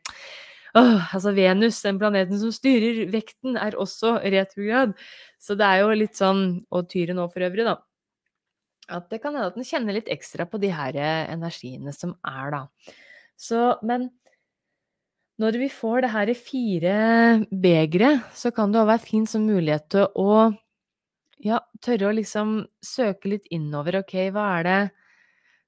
Åh, 0.75 1.15
altså 1.15 1.31
Venus, 1.37 1.79
den 1.85 2.01
planeten 2.01 2.39
som 2.41 2.51
styrer 2.55 3.05
vekten, 3.13 3.55
er 3.61 3.77
også 3.79 4.17
retrograd. 4.25 4.97
Så 5.39 5.55
det 5.59 5.69
er 5.69 5.85
jo 5.85 5.95
litt 5.95 6.19
sånn, 6.19 6.45
og 6.75 6.89
Tyre 6.91 7.15
nå 7.15 7.29
for 7.31 7.47
øvrig, 7.47 7.67
da, 7.69 7.77
at 8.93 9.07
det 9.13 9.21
kan 9.23 9.37
hende 9.37 9.53
at 9.53 9.57
den 9.57 9.67
kjenner 9.69 9.97
litt 9.97 10.11
ekstra 10.13 10.49
på 10.51 10.59
de 10.61 10.73
her 10.75 10.97
eh, 10.99 11.31
energiene 11.33 11.95
som 11.95 12.17
er, 12.27 12.57
da. 12.57 12.95
Så, 13.39 13.61
men 13.87 14.11
når 15.43 15.59
vi 15.63 15.71
får 15.73 16.05
det 16.05 16.13
her 16.13 16.35
fire 16.39 16.99
begre, 17.51 18.11
så 18.35 18.53
kan 18.55 18.75
det 18.75 18.83
òg 18.83 18.91
være 18.93 19.07
fin 19.07 19.25
som 19.31 19.47
mulighet 19.47 19.89
til 19.95 20.07
å 20.21 20.53
ja, 21.45 21.59
tørre 21.85 22.11
å 22.11 22.15
liksom 22.15 22.61
søke 22.85 23.33
litt 23.33 23.49
innover. 23.55 24.01
Ok, 24.03 24.15
hva 24.35 24.47
er 24.59 24.69
det 24.69 24.79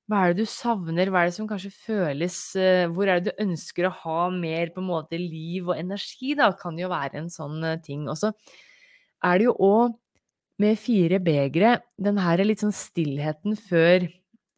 hva 0.06 0.22
er 0.22 0.34
det 0.34 0.44
du 0.44 0.50
savner, 0.50 1.10
hva 1.10 1.24
er 1.24 1.30
det 1.30 1.36
som 1.36 1.48
kanskje 1.50 1.72
føles 1.74 2.36
eh, 2.60 2.84
Hvor 2.94 3.10
er 3.10 3.18
det 3.18 3.32
du 3.32 3.42
ønsker 3.42 3.88
å 3.88 3.94
ha 4.04 4.20
mer 4.30 4.70
på 4.74 4.82
en 4.82 4.90
måte 4.92 5.18
liv 5.18 5.66
og 5.66 5.78
energi, 5.80 6.36
da, 6.38 6.52
kan 6.54 6.78
jo 6.78 6.90
være 6.92 7.24
en 7.24 7.32
sånn 7.32 7.58
eh, 7.66 7.80
ting. 7.82 8.06
Og 8.06 8.18
så 8.20 8.30
er 9.26 9.40
det 9.40 9.48
jo 9.48 9.56
òg 9.66 9.96
med 10.62 10.78
fire 10.80 11.18
begre 11.20 11.74
den 12.00 12.20
her 12.22 12.40
litt 12.46 12.62
sånn 12.62 12.74
stillheten 12.74 13.58
før, 13.58 14.06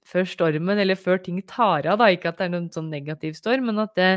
før, 0.07 0.29
stormen, 0.29 0.79
eller 0.79 1.01
før 1.01 1.25
ting 1.25 1.41
tar 1.49 1.89
av, 1.89 1.99
da. 2.03 2.13
Ikke 2.13 2.31
at 2.31 2.43
det 2.43 2.49
er 2.51 2.55
noen 2.55 2.71
sånn 2.75 2.93
negativ 2.93 3.39
storm, 3.41 3.71
men 3.71 3.83
at 3.83 3.97
det, 3.99 4.13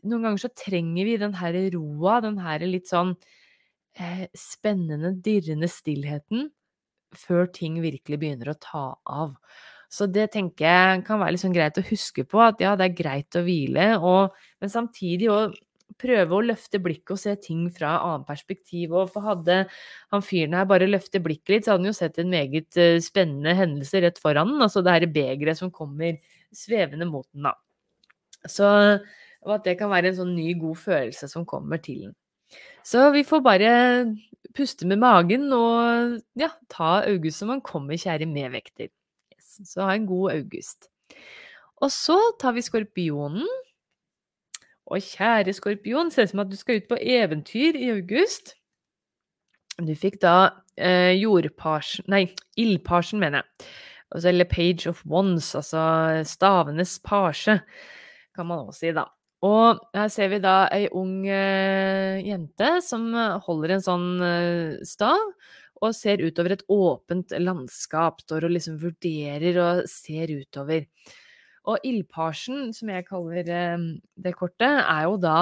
noen 0.00 0.30
ganger 0.30 0.46
så 0.46 0.54
trenger 0.56 1.12
vi 1.12 1.20
den 1.20 1.36
her 1.38 1.60
roa, 1.76 2.22
den 2.24 2.40
her 2.40 2.64
litt 2.64 2.88
sånn 2.88 3.18
eh, 4.00 4.26
spennende, 4.32 5.12
dirrende 5.24 5.68
stillheten 5.70 6.48
før 7.16 7.48
ting 7.52 7.82
virkelig 7.84 8.18
begynner 8.20 8.52
å 8.52 8.60
ta 8.60 8.86
av. 9.04 9.36
Så 9.88 10.08
det 10.12 10.26
tenker 10.34 10.66
jeg 10.68 11.04
kan 11.06 11.20
være 11.22 11.34
liksom 11.36 11.54
greit 11.54 11.78
å 11.80 11.86
huske 11.88 12.26
på, 12.28 12.42
at 12.44 12.60
ja, 12.60 12.74
det 12.76 12.90
er 12.90 12.98
greit 12.98 13.38
å 13.38 13.44
hvile, 13.46 13.94
og, 14.04 14.36
men 14.60 14.72
samtidig 14.72 15.30
òg 15.32 15.56
prøve 15.98 16.36
å 16.36 16.44
løfte 16.44 16.78
blikket 16.82 17.14
og 17.14 17.18
se 17.18 17.32
ting 17.42 17.62
fra 17.74 17.94
annet 18.04 18.28
perspektiv. 18.28 18.92
Og 18.92 19.08
for 19.14 19.24
hadde 19.24 19.62
han 20.12 20.22
fyren 20.22 20.54
her 20.58 20.68
bare 20.68 20.86
løftet 20.86 21.24
blikket 21.24 21.54
litt, 21.54 21.64
så 21.64 21.74
hadde 21.74 21.86
han 21.86 21.90
jo 21.90 21.96
sett 21.96 22.20
en 22.20 22.28
meget 22.30 22.76
uh, 22.78 22.98
spennende 23.02 23.56
hendelse 23.56 24.04
rett 24.04 24.20
foran 24.22 24.52
den. 24.52 24.66
Altså 24.66 24.84
det 24.84 24.94
her 24.94 25.08
begeret 25.10 25.58
som 25.58 25.72
kommer 25.74 26.20
svevende 26.54 27.08
mot 27.08 27.26
den, 27.32 27.48
da. 27.48 27.56
Så 28.46 28.68
og 29.46 29.54
at 29.58 29.66
det 29.68 29.76
kan 29.80 29.90
være 29.92 30.12
en 30.12 30.18
sånn 30.20 30.34
ny, 30.36 30.52
god 30.58 30.78
følelse 30.82 31.28
som 31.30 31.46
kommer 31.48 31.80
til 31.82 32.08
den. 32.08 32.16
Så 32.86 33.08
vi 33.14 33.24
får 33.26 33.42
bare 33.44 33.72
puste 34.56 34.88
med 34.88 35.00
magen 35.02 35.46
og 35.54 36.18
ja, 36.38 36.50
ta 36.72 37.02
august 37.06 37.42
som 37.42 37.52
han 37.52 37.62
kommer, 37.64 37.98
kjære 38.00 38.28
medvekter. 38.30 38.90
Så 39.64 39.86
ha 39.86 39.94
en 39.96 40.06
god 40.08 40.32
august. 40.36 40.90
Og 41.82 41.90
så 41.94 42.18
tar 42.40 42.56
vi 42.56 42.64
skorpionen. 42.66 43.46
Og 44.88 45.04
kjære 45.04 45.52
skorpion, 45.52 46.10
ser 46.10 46.24
ut 46.24 46.32
som 46.32 46.40
at 46.42 46.50
du 46.50 46.56
skal 46.56 46.80
ut 46.80 46.88
på 46.88 46.96
eventyr 47.00 47.76
i 47.76 47.90
august. 47.92 48.54
Du 49.78 49.92
fikk 49.94 50.16
da 50.22 50.64
eh, 50.80 51.12
jordparsen 51.20 52.08
Nei, 52.10 52.24
ildparsen, 52.58 53.20
mener 53.20 53.42
jeg. 53.42 53.68
Altså, 54.08 54.30
eller 54.30 54.48
Page 54.48 54.88
of 54.88 55.02
Wands, 55.04 55.52
altså 55.54 56.24
stavenes 56.24 56.96
pasje, 57.04 57.58
kan 58.34 58.48
man 58.48 58.64
også 58.64 58.80
si, 58.80 58.92
da. 58.96 59.04
Og 59.44 59.78
her 59.94 60.08
ser 60.10 60.32
vi 60.32 60.40
da 60.42 60.54
ei 60.74 60.88
ung 60.96 61.20
eh, 61.28 62.18
jente 62.24 62.78
som 62.82 63.04
holder 63.44 63.76
en 63.76 63.84
sånn 63.84 64.08
eh, 64.24 64.80
stav 64.88 65.20
og 65.82 65.94
ser 65.96 66.22
utover 66.24 66.56
et 66.56 66.66
åpent 66.72 67.34
landskap. 67.40 68.22
Står 68.24 68.48
og 68.48 68.54
liksom 68.54 68.78
vurderer 68.82 69.58
og 69.62 69.82
ser 69.90 70.32
utover. 70.34 70.86
Og 71.68 71.84
ildparsen, 71.84 72.70
som 72.76 72.92
jeg 72.92 73.06
kaller 73.08 73.50
eh, 73.52 73.90
det 74.16 74.36
kortet, 74.38 74.80
er 74.80 75.04
jo 75.04 75.18
da 75.20 75.38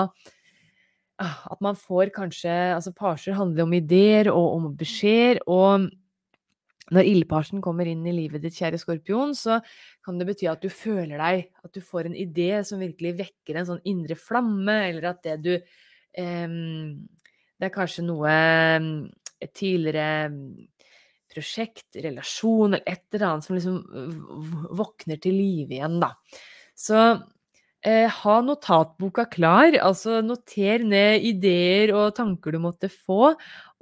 ah, 1.23 1.37
at 1.53 1.63
man 1.65 1.79
får 1.79 2.11
kanskje 2.15 2.55
Altså, 2.75 2.93
parser 2.97 3.37
handler 3.39 3.67
om 3.67 3.77
ideer 3.77 4.33
og 4.33 4.57
om 4.57 4.73
beskjeder, 4.77 5.43
og 5.47 5.89
når 6.95 7.09
ildparsen 7.11 7.63
kommer 7.65 7.89
inn 7.91 8.05
i 8.07 8.15
livet 8.15 8.45
ditt, 8.45 8.55
kjære 8.61 8.79
skorpion, 8.79 9.33
så 9.35 9.59
kan 10.07 10.21
det 10.21 10.29
bety 10.29 10.47
at 10.51 10.63
du 10.63 10.71
føler 10.71 11.19
deg 11.19 11.49
At 11.67 11.75
du 11.75 11.83
får 11.83 12.07
en 12.07 12.15
idé 12.15 12.63
som 12.67 12.83
virkelig 12.83 13.17
vekker 13.23 13.59
en 13.59 13.69
sånn 13.73 13.85
indre 13.91 14.19
flamme, 14.19 14.77
eller 14.91 15.11
at 15.11 15.23
det 15.27 15.37
du 15.43 15.55
eh, 15.57 16.57
Det 17.59 17.71
er 17.71 17.75
kanskje 17.75 18.07
noe 18.07 18.35
et 19.43 19.53
tidligere 19.57 20.31
prosjekt, 21.37 21.89
relasjon 22.01 22.75
eller 22.75 22.85
et 22.89 23.05
eller 23.13 23.29
annet 23.29 23.47
som 23.47 23.57
liksom 23.57 23.81
våkner 24.79 25.21
til 25.23 25.37
live 25.37 25.77
igjen, 25.77 25.99
da. 26.01 26.15
Så 26.77 27.01
eh, 27.87 28.07
ha 28.13 28.37
notatboka 28.45 29.27
klar, 29.33 29.77
altså 29.83 30.21
noter 30.25 30.85
ned 30.87 31.27
ideer 31.29 31.93
og 31.97 32.15
tanker 32.17 32.57
du 32.57 32.61
måtte 32.63 32.91
få, 32.93 33.35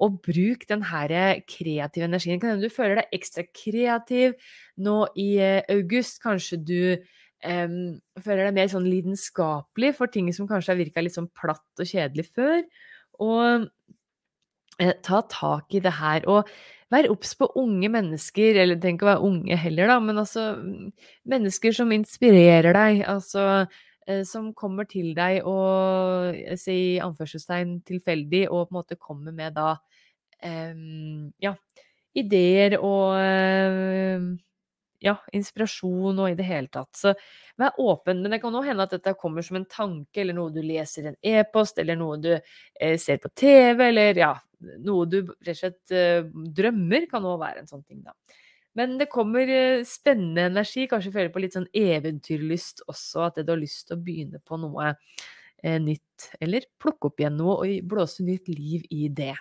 og 0.03 0.21
bruk 0.27 0.67
den 0.71 0.83
her 0.91 1.15
kreative 1.47 2.09
energien. 2.09 2.41
Kan 2.43 2.55
hende 2.55 2.67
du 2.67 2.75
føler 2.75 3.03
deg 3.03 3.19
ekstra 3.21 3.47
kreativ 3.55 4.35
nå 4.83 5.05
i 5.21 5.35
eh, 5.39 5.61
august. 5.75 6.21
Kanskje 6.25 6.59
du 6.59 6.81
eh, 6.97 7.79
føler 8.25 8.49
deg 8.49 8.59
mer 8.59 8.73
sånn 8.73 8.89
lidenskapelig 8.91 9.95
for 10.01 10.11
ting 10.11 10.33
som 10.35 10.51
kanskje 10.51 10.75
har 10.75 10.83
virka 10.83 11.05
litt 11.05 11.17
sånn 11.17 11.31
platt 11.37 11.83
og 11.85 11.91
kjedelig 11.91 12.27
før. 12.35 12.65
Og 13.23 13.41
eh, 13.47 13.69
ta 15.03 15.23
tak 15.31 15.75
i 15.75 15.83
det 15.85 15.95
her. 15.99 16.27
Og 16.31 16.49
vær 16.93 17.09
obs 17.13 17.35
på 17.39 17.49
unge 17.61 17.91
mennesker, 17.93 18.61
eller 18.63 18.79
tenk 18.81 19.03
å 19.03 19.11
være 19.13 19.27
unge 19.29 19.59
heller, 19.59 19.91
da, 19.91 19.99
men 20.03 20.21
altså 20.23 20.47
mennesker 21.31 21.75
som 21.77 21.93
inspirerer 21.95 22.77
deg. 22.77 23.03
Altså 23.11 23.67
eh, 24.07 24.23
som 24.29 24.53
kommer 24.57 24.89
til 24.91 25.13
deg 25.17 25.43
og 25.49 26.35
eh, 26.37 26.57
si 26.61 26.99
anførselstegn 27.03 27.81
tilfeldig, 27.89 28.47
og 28.51 28.69
på 28.69 28.75
en 28.75 28.81
måte 28.81 29.01
kommer 29.01 29.35
med 29.37 29.57
da 29.59 29.75
eh, 30.43 30.75
ja, 31.45 31.55
ideer 32.15 32.79
og 32.81 33.19
eh, 33.19 34.35
ja, 35.05 35.19
inspirasjon 35.37 36.21
og 36.23 36.31
i 36.31 36.37
det 36.39 36.47
hele 36.49 36.71
tatt. 36.73 36.93
Så 36.97 37.13
vær 37.61 37.77
åpen. 37.83 38.23
Men 38.23 38.35
det 38.35 38.41
kan 38.43 38.55
òg 38.57 38.71
hende 38.71 38.87
at 38.87 38.95
dette 38.95 39.17
kommer 39.21 39.45
som 39.45 39.59
en 39.61 39.69
tanke, 39.71 40.23
eller 40.23 40.37
noe 40.37 40.53
du 40.55 40.63
leser 40.65 41.05
i 41.05 41.13
en 41.13 41.21
e-post, 41.35 41.79
eller 41.83 41.99
noe 42.01 42.19
du 42.23 42.33
eh, 42.35 42.97
ser 43.01 43.21
på 43.23 43.33
TV, 43.37 43.89
eller 43.91 44.21
ja, 44.21 44.33
noe 44.85 45.07
du 45.11 45.21
rett 45.25 45.55
og 45.55 45.61
slett 45.61 45.95
eh, 45.95 46.27
drømmer, 46.59 47.09
kan 47.11 47.27
òg 47.29 47.39
være 47.43 47.63
en 47.63 47.71
sånn 47.71 47.85
ting, 47.87 48.03
da. 48.07 48.15
Men 48.79 48.97
det 48.99 49.07
kommer 49.13 49.51
eh, 49.51 49.85
spennende 49.87 50.49
energi, 50.51 50.89
kanskje 50.91 51.15
føler 51.15 51.33
på 51.35 51.43
litt 51.45 51.57
sånn 51.57 51.71
eventyrlyst 51.79 52.85
også, 52.91 53.29
at 53.29 53.43
du 53.43 53.53
har 53.53 53.61
lyst 53.61 53.87
til 53.89 53.99
å 53.99 54.05
begynne 54.05 54.43
på 54.43 54.59
noe 54.63 54.91
eh, 54.91 55.79
nytt, 55.83 56.31
eller 56.43 56.67
plukke 56.83 57.11
opp 57.11 57.23
igjen 57.23 57.39
noe 57.39 57.59
og 57.63 57.91
blåse 57.91 58.27
nytt 58.27 58.51
liv 58.51 58.87
i 58.95 59.07
det. 59.13 59.37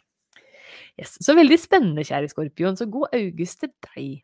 Yes. 0.99 1.17
Så 1.21 1.35
veldig 1.37 1.57
spennende, 1.61 2.05
kjære 2.05 2.29
skorpion, 2.31 2.77
så 2.77 2.89
god 2.89 3.13
august 3.17 3.63
til 3.63 3.73
deg. 3.89 4.21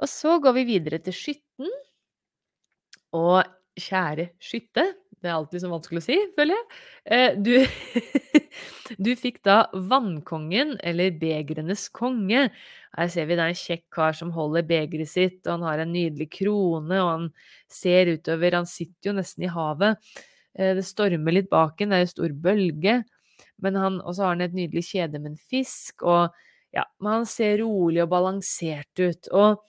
Og 0.00 0.08
så 0.08 0.36
går 0.40 0.56
vi 0.56 0.68
videre 0.74 1.00
til 1.04 1.16
skytten. 1.16 1.72
Og 3.16 3.40
kjære 3.80 4.30
skytte, 4.42 4.84
det 5.20 5.28
er 5.28 5.36
alltid 5.36 5.62
så 5.62 5.70
vanskelig 5.70 6.00
å 6.00 6.04
si, 6.06 6.16
føler 6.36 6.56
jeg. 6.56 6.66
Eh, 7.12 7.34
du, 7.36 7.52
du 9.04 9.10
fikk 9.20 9.42
da 9.44 9.58
Vannkongen, 9.74 10.78
eller 10.86 11.12
Begrenes 11.20 11.88
konge. 11.92 12.46
Her 12.96 13.12
ser 13.12 13.28
vi 13.28 13.36
det 13.36 13.44
er 13.44 13.52
en 13.52 13.60
kjekk 13.60 13.84
kar 13.92 14.16
som 14.16 14.32
holder 14.34 14.64
begeret 14.68 15.10
sitt, 15.12 15.42
og 15.44 15.58
han 15.58 15.66
har 15.68 15.84
en 15.84 15.92
nydelig 15.92 16.30
krone, 16.38 16.96
og 16.96 17.10
han 17.10 17.28
ser 17.70 18.14
utover 18.16 18.56
Han 18.56 18.68
sitter 18.68 19.12
jo 19.12 19.16
nesten 19.20 19.44
i 19.44 19.52
havet. 19.52 20.12
Eh, 20.56 20.72
det 20.78 20.86
stormer 20.88 21.36
litt 21.36 21.50
bak 21.52 21.76
ham, 21.80 21.92
det 21.92 22.00
er 22.00 22.08
en 22.08 22.14
stor 22.14 22.36
bølge. 22.48 23.00
Men 23.60 23.76
han, 23.76 24.00
og 24.00 24.16
så 24.16 24.24
har 24.24 24.38
han 24.38 24.46
et 24.48 24.56
nydelig 24.56 24.86
kjede 24.88 25.20
med 25.20 25.34
en 25.34 25.44
fisk, 25.52 26.00
og 26.00 26.32
ja, 26.72 26.86
men 27.02 27.20
han 27.20 27.26
ser 27.28 27.58
rolig 27.60 28.00
og 28.04 28.12
balansert 28.12 29.02
ut. 29.02 29.28
Og 29.36 29.60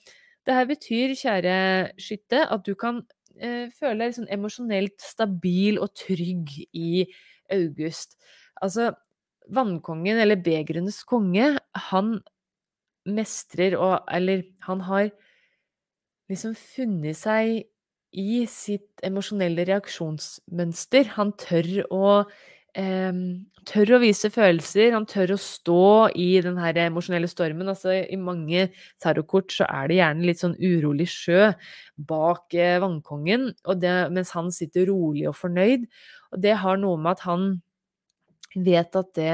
det 0.46 0.56
her 0.56 0.68
betyr, 0.70 1.12
kjære 1.18 1.56
skytte, 2.00 2.46
at 2.46 2.64
du 2.66 2.72
kan 2.78 3.02
eh, 3.40 3.70
føle 3.74 4.06
deg 4.06 4.16
sånn 4.16 4.30
emosjonelt 4.32 4.98
stabil 5.02 5.80
og 5.82 5.92
trygg 5.98 6.52
i 6.72 7.06
august. 7.52 8.16
Altså, 8.62 8.92
vannkongen, 9.52 10.20
eller 10.22 10.40
begrenes 10.40 11.02
konge, 11.08 11.56
han 11.90 12.14
mestrer 13.02 13.74
og 13.74 14.04
Eller 14.06 14.44
han 14.62 14.80
har 14.86 15.08
liksom 16.30 16.54
funnet 16.54 17.18
seg 17.18 17.64
i 18.12 18.44
sitt 18.46 19.02
emosjonelle 19.02 19.64
reaksjonsmønster. 19.66 21.14
Han 21.16 21.32
tør 21.40 21.70
å 21.90 22.06
eh, 22.78 23.12
tør 23.68 23.94
å 23.96 24.00
vise 24.02 24.30
følelser, 24.32 24.92
han 24.96 25.06
tør 25.08 25.34
å 25.36 25.40
stå 25.40 25.82
i 26.18 26.28
den 26.44 26.58
her 26.60 26.78
emosjonelle 26.86 27.30
stormen. 27.30 27.70
Altså, 27.72 27.94
I 28.02 28.18
mange 28.20 28.68
tarotkort 29.02 29.52
så 29.54 29.68
er 29.68 29.90
det 29.90 30.00
gjerne 30.00 30.28
litt 30.28 30.42
sånn 30.42 30.56
urolig 30.58 31.08
sjø 31.12 31.52
bak 31.96 32.54
eh, 32.58 32.78
vannkongen, 32.82 33.50
det, 33.82 33.94
mens 34.14 34.32
han 34.36 34.50
sitter 34.54 34.88
rolig 34.90 35.28
og 35.30 35.38
fornøyd. 35.38 35.86
Og 36.32 36.42
det 36.42 36.56
har 36.64 36.80
noe 36.80 36.98
med 37.00 37.14
at 37.16 37.26
han 37.28 37.48
vet 38.56 38.96
at 38.98 39.14
det 39.16 39.32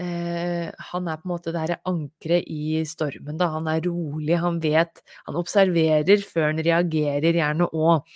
eh, 0.00 0.70
Han 0.92 1.08
er 1.08 1.18
på 1.20 1.26
en 1.28 1.32
måte 1.32 1.52
det 1.52 1.60
her 1.60 1.74
ankeret 1.88 2.46
i 2.48 2.80
stormen, 2.88 3.36
da. 3.40 3.50
Han 3.56 3.68
er 3.68 3.82
rolig, 3.84 4.36
han 4.40 4.60
vet 4.62 5.02
Han 5.26 5.38
observerer 5.40 6.22
før 6.24 6.50
han 6.50 6.62
reagerer, 6.64 7.36
gjerne 7.36 7.68
òg. 7.72 8.06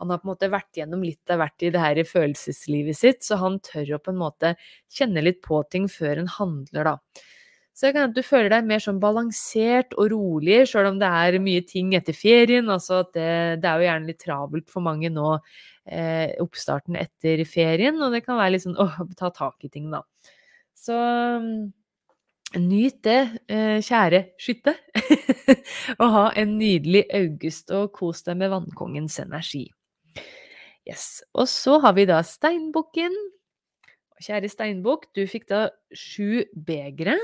Han 0.00 0.10
har 0.10 0.20
på 0.20 0.28
en 0.28 0.32
måte 0.32 0.50
vært 0.52 0.80
gjennom 0.80 1.04
litt 1.06 1.30
av 1.30 1.42
hvert 1.42 1.64
i 1.64 1.70
det 1.74 1.82
her 1.82 2.00
i 2.00 2.06
følelseslivet 2.08 2.98
sitt, 2.98 3.22
så 3.26 3.38
han 3.42 3.60
tør 3.64 3.96
å 3.96 4.02
på 4.02 4.14
en 4.14 4.20
måte 4.20 4.54
kjenne 4.92 5.22
litt 5.24 5.40
på 5.44 5.62
ting 5.70 5.86
før 5.90 6.22
han 6.22 6.30
handler, 6.34 6.90
da. 6.90 7.24
Så 7.74 7.88
det 7.88 7.94
kan 7.96 8.04
hende 8.04 8.22
du 8.22 8.26
føler 8.26 8.52
deg 8.52 8.66
mer 8.70 8.82
sånn 8.82 9.00
balansert 9.02 9.96
og 9.98 10.12
rolig, 10.12 10.60
sjøl 10.70 10.92
om 10.92 10.98
det 11.00 11.08
er 11.10 11.40
mye 11.42 11.62
ting 11.66 11.90
etter 11.98 12.14
ferien. 12.14 12.68
Altså 12.70 13.00
det, 13.08 13.24
det, 13.62 13.66
er 13.66 13.80
jo 13.80 13.88
gjerne 13.88 14.10
litt 14.12 14.20
travelt 14.22 14.68
for 14.70 14.86
mange 14.86 15.10
nå, 15.10 15.32
eh, 15.90 16.36
oppstarten 16.42 16.94
etter 17.00 17.42
ferien, 17.50 17.98
og 17.98 18.14
det 18.14 18.22
kan 18.26 18.38
være 18.38 18.54
litt 18.54 18.66
sånn 18.66 18.78
åh, 18.78 19.00
ta 19.18 19.32
tak 19.34 19.66
i 19.66 19.72
ting, 19.74 19.90
da. 19.90 20.04
Så 20.78 20.94
Nyt 22.54 23.02
det, 23.02 23.20
eh, 23.50 23.80
kjære 23.82 24.20
skytte, 24.38 24.76
og 26.00 26.10
ha 26.14 26.26
en 26.38 26.52
nydelig 26.54 27.02
august, 27.10 27.72
og 27.74 27.90
kos 27.96 28.22
deg 28.22 28.38
med 28.38 28.52
vannkongens 28.52 29.18
energi. 29.24 29.64
Yes. 30.88 31.24
Og 31.32 31.48
så 31.48 31.78
har 31.80 31.94
vi 31.96 32.04
da 32.08 32.20
steinbukken. 32.26 33.14
Kjære 34.24 34.48
steinbukk, 34.52 35.08
du 35.16 35.24
fikk 35.28 35.48
da 35.50 35.66
sju 35.96 36.44
begre. 36.66 37.16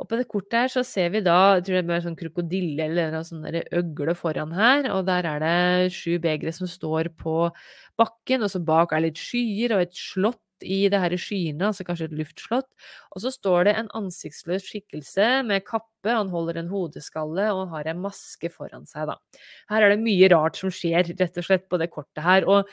Og 0.00 0.08
på 0.08 0.16
det 0.16 0.28
kortet 0.30 0.56
her 0.56 0.70
så 0.72 0.82
ser 0.86 1.10
vi 1.12 1.20
da 1.24 1.58
jeg 1.58 1.66
tror 1.66 1.76
det 1.76 1.82
er 1.82 1.98
en 1.98 2.04
sånn 2.06 2.16
krokodille 2.16 2.86
eller 2.86 3.16
en 3.18 3.26
sånn 3.26 3.44
øgle 3.76 4.14
foran 4.16 4.54
her. 4.56 4.88
Og 4.94 5.04
der 5.08 5.28
er 5.28 5.42
det 5.44 5.96
sju 5.96 6.16
begre 6.22 6.52
som 6.56 6.70
står 6.70 7.12
på 7.20 7.50
bakken, 8.00 8.46
og 8.46 8.52
så 8.52 8.62
bak 8.64 8.94
er 8.96 9.04
litt 9.08 9.20
skyer 9.20 9.76
og 9.76 9.84
et 9.84 9.96
slott 9.96 10.40
i 10.66 10.82
det 10.92 11.00
her 11.02 11.16
skyene, 11.20 11.70
altså 11.70 11.86
kanskje 11.86 12.10
et 12.10 12.16
luftslott. 12.18 12.68
Og 13.14 13.24
så 13.24 13.32
står 13.34 13.68
det 13.68 13.74
en 13.78 13.90
ansiktsløs 14.00 14.68
skikkelse 14.68 15.28
med 15.48 15.66
kappe, 15.66 16.10
han 16.10 16.32
holder 16.32 16.60
en 16.60 16.70
hodeskalle 16.72 17.50
og 17.54 17.74
har 17.74 17.90
en 17.90 18.00
maske 18.04 18.52
foran 18.52 18.88
seg, 18.88 19.10
da. 19.10 19.18
Her 19.72 19.86
er 19.86 19.94
det 19.94 20.02
mye 20.04 20.30
rart 20.32 20.60
som 20.60 20.72
skjer, 20.74 21.12
rett 21.18 21.42
og 21.42 21.46
slett, 21.46 21.68
på 21.70 21.80
det 21.80 21.90
kortet 21.92 22.24
her. 22.24 22.48
og 22.48 22.68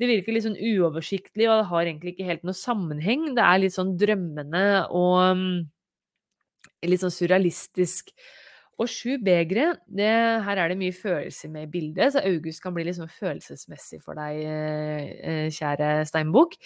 det 0.00 0.08
virker 0.08 0.34
litt 0.34 0.46
sånn 0.46 0.58
uoversiktlig, 0.58 1.46
og 1.46 1.60
det 1.60 1.68
har 1.70 1.86
egentlig 1.86 2.14
ikke 2.14 2.26
helt 2.26 2.46
noe 2.48 2.58
sammenheng. 2.58 3.28
Det 3.36 3.44
er 3.44 3.60
litt 3.62 3.74
sånn 3.76 3.92
drømmende 4.00 4.62
og 4.90 5.18
mm, 5.38 5.58
litt 6.90 7.04
sånn 7.04 7.14
surrealistisk. 7.14 8.10
Og 8.80 8.88
sju 8.90 9.18
begre, 9.22 9.68
her 9.94 10.58
er 10.58 10.72
det 10.72 10.78
mye 10.80 10.94
følelser 10.96 11.52
med 11.52 11.68
i 11.68 11.70
bildet, 11.70 12.14
så 12.14 12.22
august 12.26 12.62
kan 12.64 12.74
bli 12.74 12.86
litt 12.88 12.96
sånn 12.98 13.12
følelsesmessig 13.12 14.00
for 14.02 14.18
deg, 14.18 14.40
eh, 14.48 15.12
eh, 15.22 15.48
kjære 15.54 15.92
steinbukk. 16.08 16.56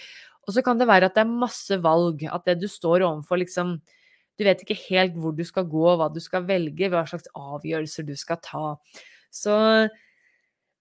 Og 0.47 0.55
så 0.55 0.63
kan 0.63 0.79
det 0.79 0.89
være 0.89 1.11
at 1.11 1.17
det 1.19 1.25
er 1.25 1.39
masse 1.45 1.79
valg, 1.83 2.23
at 2.31 2.47
det 2.47 2.61
du 2.63 2.69
står 2.71 3.05
overfor 3.07 3.43
liksom 3.43 3.79
Du 4.37 4.45
vet 4.45 4.61
ikke 4.61 4.77
helt 4.91 5.15
hvor 5.17 5.33
du 5.33 5.45
skal 5.49 5.65
gå, 5.65 5.85
hva 5.97 6.11
du 6.13 6.21
skal 6.21 6.45
velge, 6.45 6.91
hva 6.93 7.07
slags 7.09 7.31
avgjørelser 7.33 8.05
du 8.05 8.13
skal 8.21 8.37
ta. 8.45 8.75
Så 9.33 9.55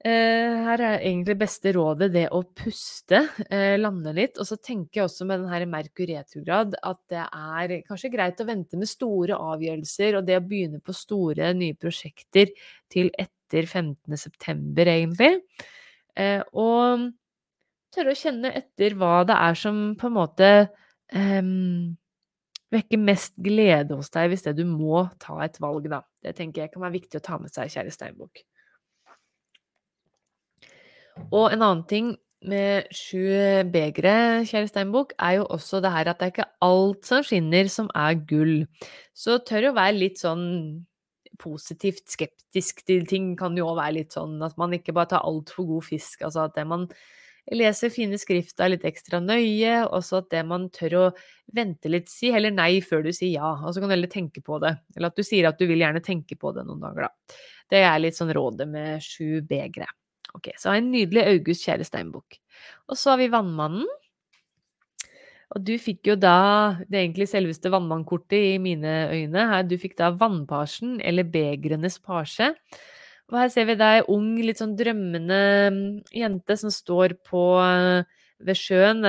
Eh, 0.05 0.55
her 0.67 0.81
er 0.85 0.99
egentlig 0.99 1.33
beste 1.39 1.71
rådet 1.73 2.11
det 2.13 2.27
å 2.29 2.43
puste, 2.53 3.23
eh, 3.49 3.73
lande 3.79 4.11
litt. 4.13 4.37
Og 4.37 4.45
så 4.45 4.57
tenker 4.61 4.99
jeg 4.99 5.07
også 5.07 5.25
med 5.25 5.39
den 5.41 5.49
her 5.49 5.65
Merkur 5.65 6.05
retrograd 6.05 6.75
at 6.83 6.99
det 7.09 7.23
er 7.23 7.81
kanskje 7.87 8.11
greit 8.13 8.37
å 8.37 8.45
vente 8.45 8.77
med 8.77 8.87
store 8.87 9.33
avgjørelser 9.33 10.19
og 10.19 10.27
det 10.27 10.37
å 10.37 10.45
begynne 10.45 10.83
på 10.83 10.93
store, 10.93 11.53
nye 11.55 11.73
prosjekter 11.73 12.53
til 12.87 13.09
etter 13.17 13.65
15. 13.65 14.15
september, 14.15 14.85
egentlig. 14.85 15.41
Eh, 16.15 16.43
og 16.53 17.09
tørre 17.95 18.15
å 18.15 18.19
kjenne 18.19 18.51
etter 18.55 18.95
hva 18.99 19.21
det 19.27 19.37
er 19.37 19.59
som 19.59 19.85
på 19.99 20.09
en 20.09 20.17
måte 20.17 20.49
um, 21.15 21.95
vekker 22.73 23.01
mest 23.01 23.35
glede 23.41 23.97
hos 23.97 24.11
deg, 24.13 24.31
hvis 24.31 24.45
det 24.47 24.55
du 24.59 24.65
må 24.67 25.05
ta 25.21 25.37
et 25.45 25.57
valg, 25.63 25.87
da. 25.91 26.01
Det 26.23 26.35
tenker 26.37 26.65
jeg 26.65 26.73
kan 26.73 26.85
være 26.85 26.97
viktig 26.97 27.21
å 27.21 27.25
ta 27.25 27.39
med 27.41 27.53
seg, 27.53 27.71
kjære 27.73 27.93
Steinbukk. 27.93 28.43
Og 31.31 31.47
en 31.53 31.61
annen 31.61 31.85
ting 31.87 32.15
med 32.45 32.89
sju 32.93 33.23
begre, 33.73 34.43
kjære 34.49 34.69
Steinbukk, 34.69 35.15
er 35.21 35.39
jo 35.39 35.47
også 35.55 35.79
det 35.83 35.93
her 35.93 36.11
at 36.11 36.19
det 36.19 36.27
er 36.27 36.33
ikke 36.33 36.49
alt 36.65 37.07
som 37.07 37.23
skinner 37.25 37.71
som 37.71 37.87
er 37.95 38.19
gull. 38.27 38.57
Så 39.15 39.39
tør 39.47 39.71
å 39.71 39.77
være 39.77 39.97
litt 40.01 40.21
sånn 40.21 40.45
positivt 41.39 42.07
skeptisk 42.07 42.85
til 42.87 43.03
ting 43.09 43.33
kan 43.39 43.55
jo 43.57 43.67
òg 43.71 43.79
være 43.79 43.97
litt 43.97 44.15
sånn 44.15 44.37
at 44.45 44.55
man 44.59 44.75
ikke 44.77 44.93
bare 44.95 45.15
tar 45.15 45.25
altfor 45.27 45.67
god 45.67 45.87
fisk. 45.87 46.23
Altså 46.27 46.45
at 46.45 46.55
det 46.57 46.67
man 46.69 46.87
leser 47.53 47.91
fine 47.93 48.17
skrifter 48.17 48.71
litt 48.71 48.85
ekstra 48.87 49.19
nøye, 49.21 49.83
og 49.85 50.01
så 50.05 50.21
at 50.23 50.31
det 50.33 50.41
man 50.49 50.69
tør 50.73 50.95
å 50.97 51.03
vente 51.53 51.91
litt, 51.91 52.09
si 52.09 52.31
heller 52.33 52.53
nei 52.53 52.79
før 52.81 53.05
du 53.05 53.11
sier 53.13 53.35
ja, 53.35 53.51
og 53.61 53.73
så 53.73 53.81
kan 53.81 53.91
du 53.91 53.95
heller 53.95 54.11
tenke 54.11 54.41
på 54.45 54.57
det. 54.63 54.73
Eller 54.95 55.11
at 55.11 55.19
du 55.19 55.25
sier 55.25 55.49
at 55.49 55.59
du 55.59 55.67
vil 55.69 55.83
gjerne 55.83 56.01
tenke 56.05 56.37
på 56.39 56.55
det 56.55 56.65
noen 56.65 56.81
dager, 56.81 57.05
da. 57.05 57.37
Det 57.69 57.83
er 57.85 58.01
litt 58.01 58.17
sånn 58.17 58.33
rådet 58.33 58.67
med 58.69 59.03
sju 59.03 59.43
begre. 59.45 59.87
Ok, 60.35 60.51
så 60.57 60.73
jeg 60.73 60.83
en 60.83 60.89
nydelig 60.91 61.27
August 61.29 61.67
Kjære 61.67 61.85
Steinbukk. 61.87 62.39
Og 62.89 62.99
så 62.99 63.13
har 63.13 63.21
vi 63.21 63.29
Vannmannen. 63.33 63.87
Og 65.55 65.61
du 65.63 65.75
fikk 65.79 66.09
jo 66.09 66.17
da 66.19 66.75
det 66.89 66.99
egentlig 66.99 67.29
selveste 67.31 67.69
vannmannkortet 67.71 68.55
i 68.55 68.57
mine 68.59 68.95
øyne. 69.13 69.45
Her, 69.51 69.63
du 69.63 69.77
fikk 69.79 69.95
da 69.99 70.09
Vannparsen, 70.17 70.97
eller 71.05 71.27
Begrenes 71.29 71.99
pasje. 72.03 72.49
Og 73.31 73.39
her 73.39 73.49
ser 73.53 73.65
vi 73.69 73.77
deg 73.79 74.11
ung, 74.13 74.35
litt 74.37 74.61
sånn 74.61 74.75
drømmende 74.77 75.39
mm, 75.73 75.87
jente 76.13 76.57
som 76.61 76.73
står 76.73 77.17
på 77.25 77.41
eh, 77.63 78.21
ved 78.45 78.59
sjøen. 78.59 79.01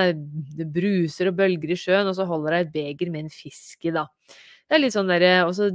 Det 0.57 0.67
bruser 0.73 1.29
og 1.29 1.37
bølger 1.37 1.75
i 1.75 1.79
sjøen, 1.79 2.09
og 2.09 2.17
så 2.17 2.25
holder 2.29 2.57
hun 2.57 2.65
et 2.65 2.73
beger 2.73 3.13
med 3.13 3.27
en 3.27 3.33
fisk 3.33 3.85
i, 3.85 3.93
da. 3.93 4.07
Det 4.67 4.77
er 4.77 4.83
litt 4.83 4.95
sånn 4.97 5.07
derre 5.07 5.45
Og 5.45 5.53
så 5.55 5.69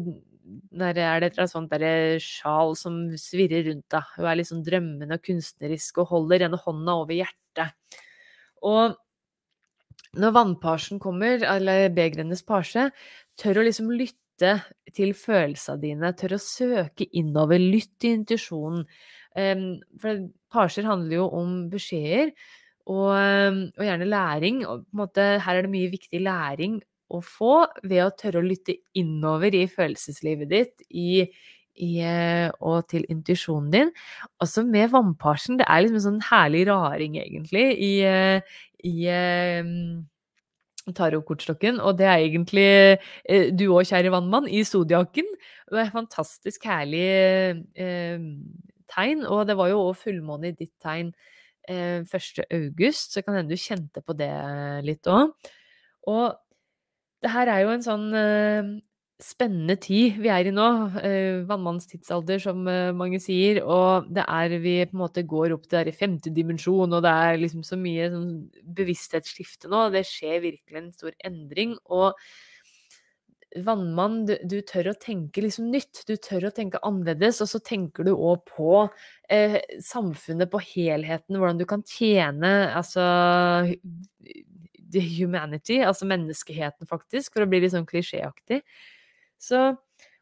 der 0.72 0.99
er 0.99 1.22
det 1.22 1.30
et 1.38 1.51
sånt 1.51 1.72
sjal 2.20 2.74
som 2.76 2.97
svirrer 3.16 3.68
rundt 3.68 3.86
da. 3.93 4.03
Hun 4.16 4.26
er 4.26 4.40
litt 4.40 4.51
sånn 4.51 4.64
drømmende 4.66 5.16
og 5.16 5.24
kunstnerisk 5.24 6.03
og 6.03 6.11
holder 6.11 6.49
ene 6.49 6.59
hånda 6.61 6.97
over 7.05 7.14
hjertet. 7.14 7.72
Og 8.62 8.99
når 10.18 10.34
vannparsen 10.36 11.01
kommer, 11.01 11.40
eller 11.40 11.86
begerenes 11.95 12.43
parse, 12.45 12.90
tør 13.40 13.62
å 13.62 13.66
liksom 13.68 13.93
lytte 13.95 14.18
til 14.97 15.14
følelsene 15.16 15.82
dine, 15.82 16.12
tør 16.18 16.36
å 16.36 16.43
søke 16.43 17.09
innover, 17.18 17.62
lytt 17.62 17.95
til 18.03 18.18
intuisjonen. 18.18 18.86
For 20.03 20.26
parser 20.53 20.84
handler 20.88 21.22
jo 21.22 21.28
om 21.38 21.55
beskjeder, 21.72 22.34
og, 22.90 23.12
og 23.78 23.84
gjerne 23.86 24.09
læring. 24.11 24.62
Og 24.68 24.86
måte, 24.97 25.24
her 25.43 25.59
er 25.59 25.66
det 25.66 25.72
mye 25.72 25.93
viktig 25.93 26.22
læring 26.24 26.80
å 27.12 27.20
få 27.24 27.57
ved 27.84 28.05
å 28.05 28.12
tørre 28.16 28.40
å 28.40 28.47
lytte 28.47 28.78
innover 28.99 29.55
i 29.57 29.66
følelseslivet 29.70 30.51
ditt, 30.51 30.84
i, 30.88 31.24
i, 31.76 31.90
eh, 32.05 32.49
og 32.64 32.86
til 32.93 33.05
intuisjonen 33.12 33.72
din. 33.74 33.93
Også 34.43 34.64
med 34.68 34.93
vannparsen. 34.95 35.61
Det 35.61 35.68
er 35.68 35.84
liksom 35.84 36.01
en 36.01 36.07
sånn 36.09 36.22
herlig 36.30 36.66
raring, 36.70 37.18
egentlig, 37.20 37.66
i, 37.76 37.93
eh, 38.09 38.57
i 38.88 38.97
tarotkortstokken. 40.91 41.80
Og 41.80 41.99
det 41.99 42.09
er 42.11 42.24
egentlig 42.24 42.68
du 43.59 43.68
òg, 43.70 43.87
kjære 43.91 44.12
vannmann, 44.14 44.49
i 44.51 44.64
et 45.87 45.95
fantastisk 45.95 46.66
herlig 46.68 47.07
eh, 47.78 48.18
tegn. 48.93 49.26
Og 49.28 49.47
det 49.49 49.57
var 49.59 49.70
jo 49.72 49.83
òg 49.89 50.01
fullmåne 50.03 50.51
i 50.51 50.57
ditt 50.59 50.74
tegn 50.83 51.12
eh, 51.68 52.03
1. 52.03 52.45
august, 52.51 53.14
så 53.14 53.22
kan 53.22 53.39
hende 53.39 53.55
du 53.55 53.61
kjente 53.61 54.03
på 54.05 54.16
det 54.18 54.33
litt 54.87 55.07
òg. 55.11 55.33
Og 56.11 56.33
det 57.22 57.30
her 57.30 57.53
er 57.53 57.62
jo 57.62 57.74
en 57.76 57.85
sånn 57.85 58.09
uh, 58.11 58.72
spennende 59.23 59.77
tid 59.81 60.18
vi 60.23 60.31
er 60.33 60.49
i 60.49 60.53
nå. 60.55 60.68
Uh, 60.99 61.43
vannmannens 61.49 61.89
tidsalder, 61.91 62.43
som 62.43 62.62
uh, 62.68 62.93
mange 62.97 63.20
sier. 63.23 63.62
Og 63.64 64.09
det 64.12 64.27
er 64.27 64.57
vi 64.62 64.77
på 64.87 64.97
en 64.97 65.03
måte 65.05 65.27
går 65.29 65.57
opp 65.57 65.68
til 65.70 65.93
femte 65.97 66.33
dimensjon, 66.35 66.93
og 66.93 67.05
det 67.05 67.12
er 67.27 67.43
liksom 67.43 67.66
så 67.66 67.79
mye 67.81 68.09
sånn, 68.12 68.33
bevissthetsskifte 68.79 69.70
nå. 69.73 69.89
Det 69.95 70.05
skjer 70.09 70.43
virkelig 70.47 70.83
en 70.83 70.95
stor 70.97 71.14
endring. 71.29 71.77
Og 71.93 72.18
vannmann, 73.61 74.23
du, 74.29 74.35
du, 74.49 74.59
tør 74.66 74.93
å 74.93 74.99
tenke 74.99 75.43
liksom 75.45 75.68
nytt. 75.73 76.05
Du 76.09 76.14
tør 76.16 76.49
å 76.49 76.55
tenke 76.55 76.81
annerledes, 76.87 77.43
og 77.45 77.51
så 77.51 77.61
tenker 77.64 78.07
du 78.07 78.14
òg 78.14 78.47
på 78.49 78.87
eh, 79.33 79.59
samfunnet, 79.85 80.51
på 80.53 80.62
helheten, 80.73 81.37
hvordan 81.37 81.61
du 81.61 81.66
kan 81.68 81.85
tjene 81.89 82.53
altså 82.73 83.05
humanity, 84.93 85.81
altså 85.85 86.09
menneskeheten, 86.09 86.89
faktisk, 86.89 87.33
for 87.33 87.45
å 87.45 87.51
bli 87.51 87.62
litt 87.62 87.75
sånn 87.75 87.89
klisjéaktig. 87.89 88.62
Så, 89.43 89.62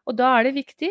og 0.09 0.17
da 0.17 0.31
er 0.39 0.49
det 0.49 0.57
viktig 0.57 0.91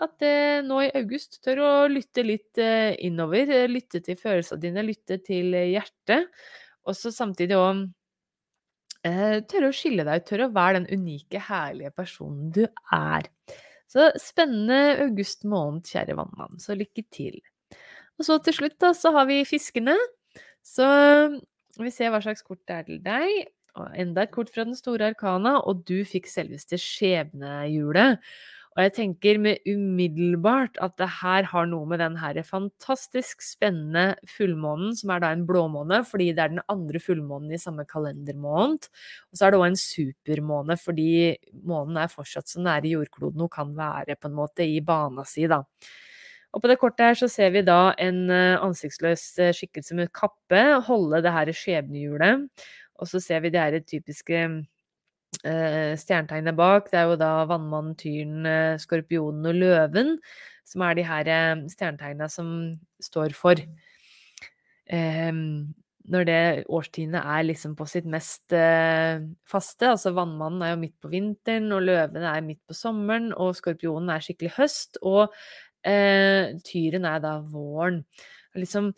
at 0.00 0.18
det 0.22 0.34
nå 0.66 0.82
i 0.84 0.90
august 1.00 1.40
tør 1.44 1.62
å 1.64 1.70
lytte 1.90 2.24
litt 2.26 2.60
eh, 2.60 2.92
innover. 3.06 3.48
Eh, 3.48 3.70
lytte 3.70 4.02
til 4.04 4.18
følelsene 4.20 4.60
dine, 4.62 4.84
lytte 4.86 5.20
til 5.24 5.56
hjertet. 5.56 6.28
Og 6.88 6.96
så 6.96 7.12
samtidig 7.14 7.56
òg 7.58 7.86
eh, 9.08 9.40
tørre 9.48 9.72
å 9.72 9.76
skille 9.76 10.06
deg, 10.06 10.26
tørre 10.28 10.48
å 10.50 10.54
være 10.54 10.80
den 10.80 11.00
unike, 11.00 11.42
herlige 11.48 11.92
personen 11.96 12.52
du 12.54 12.64
er. 12.94 13.30
Så 13.90 14.12
spennende 14.22 15.00
august 15.06 15.46
måned, 15.48 15.88
kjære 15.90 16.14
vannmann. 16.18 16.60
Så 16.62 16.76
lykke 16.78 17.02
til. 17.10 17.40
Og 18.20 18.26
så 18.28 18.36
til 18.44 18.54
slutt, 18.54 18.76
da, 18.82 18.92
så 18.94 19.10
har 19.16 19.26
vi 19.26 19.40
fiskene. 19.48 19.96
Så 20.62 20.86
vi 21.80 21.90
ser 21.94 22.12
hva 22.12 22.20
slags 22.22 22.44
kort 22.46 22.60
det 22.68 22.76
er 22.76 22.86
til 22.86 23.00
deg. 23.02 23.48
Enda 23.98 24.24
et 24.24 24.32
kort 24.34 24.50
fra 24.52 24.64
den 24.66 24.78
store 24.78 25.12
arkana, 25.12 25.58
og 25.66 25.84
du 25.88 26.00
fikk 26.08 26.30
selveste 26.30 26.78
skjebnehjulet. 26.80 28.18
Og 28.76 28.84
jeg 28.84 28.92
tenker 28.94 29.38
med 29.42 29.64
umiddelbart 29.66 30.78
at 30.82 30.94
det 31.00 31.08
her 31.20 31.48
har 31.50 31.66
noe 31.66 31.88
med 31.90 31.98
den 31.98 32.14
her 32.20 32.38
fantastisk 32.46 33.42
spennende 33.42 34.14
fullmånen, 34.36 34.94
som 34.94 35.10
er 35.10 35.24
da 35.24 35.32
en 35.34 35.42
blåmåne, 35.48 36.04
fordi 36.06 36.28
det 36.36 36.44
er 36.44 36.52
den 36.54 36.62
andre 36.70 37.02
fullmånen 37.02 37.50
i 37.56 37.58
samme 37.58 37.82
kalendermåned. 37.90 38.86
Og 39.32 39.40
så 39.40 39.48
er 39.48 39.52
det 39.52 39.60
òg 39.60 39.66
en 39.72 39.80
supermåne, 39.82 40.78
fordi 40.78 41.10
månen 41.66 41.98
er 41.98 42.14
fortsatt 42.14 42.52
så 42.52 42.62
nære 42.62 42.94
jordkloden 42.94 43.42
hun 43.42 43.50
kan 43.50 43.74
være, 43.74 44.14
på 44.20 44.30
en 44.30 44.38
måte, 44.38 44.62
i 44.62 44.78
bana 44.86 45.26
si, 45.26 45.48
da. 45.50 45.64
Og 46.50 46.62
på 46.62 46.70
det 46.70 46.78
kortet 46.82 47.10
her 47.10 47.18
så 47.18 47.28
ser 47.30 47.52
vi 47.54 47.62
da 47.66 47.92
en 48.02 48.24
eh, 48.34 48.58
ansiktsløs 48.58 49.24
eh, 49.38 49.52
skikkelse 49.54 49.98
med 49.98 50.10
kappe 50.14 50.62
holde 50.86 51.20
det 51.22 51.34
her 51.34 51.50
skjebnehjulet. 51.54 52.48
Og 53.00 53.08
så 53.08 53.20
ser 53.22 53.42
vi 53.44 53.52
det 53.52 53.62
her 53.62 53.80
typiske 53.80 54.40
eh, 54.44 55.92
stjernetegnet 56.00 56.56
bak. 56.58 56.90
Det 56.92 57.00
er 57.00 57.10
jo 57.10 57.18
da 57.20 57.32
vannmannen, 57.50 57.96
tyren, 57.98 58.48
skorpionen 58.82 59.50
og 59.50 59.60
løven 59.60 60.16
som 60.70 60.84
er 60.86 60.98
de 60.98 61.04
her 61.08 61.30
stjernetegnene 61.72 62.28
som 62.30 62.50
står 63.02 63.34
for. 63.34 63.58
Eh, 64.90 65.32
når 66.10 66.26
det 66.26 66.42
årstidene 66.72 67.22
er 67.36 67.44
liksom 67.46 67.74
på 67.78 67.86
sitt 67.88 68.06
mest 68.10 68.54
eh, 68.56 69.24
faste. 69.48 69.88
Altså 69.94 70.12
vannmannen 70.16 70.62
er 70.66 70.74
jo 70.74 70.82
midt 70.84 70.96
på 71.02 71.10
vinteren, 71.12 71.72
og 71.74 71.84
løvene 71.88 72.30
er 72.36 72.46
midt 72.46 72.62
på 72.68 72.76
sommeren, 72.76 73.32
og 73.34 73.56
skorpionen 73.58 74.12
er 74.12 74.24
skikkelig 74.24 74.54
høst. 74.58 75.00
Og 75.06 75.34
Eh, 75.80 76.58
tyren 76.64 77.06
er 77.08 77.20
da 77.24 77.38
våren. 77.40 78.04
Liksom 78.54 78.92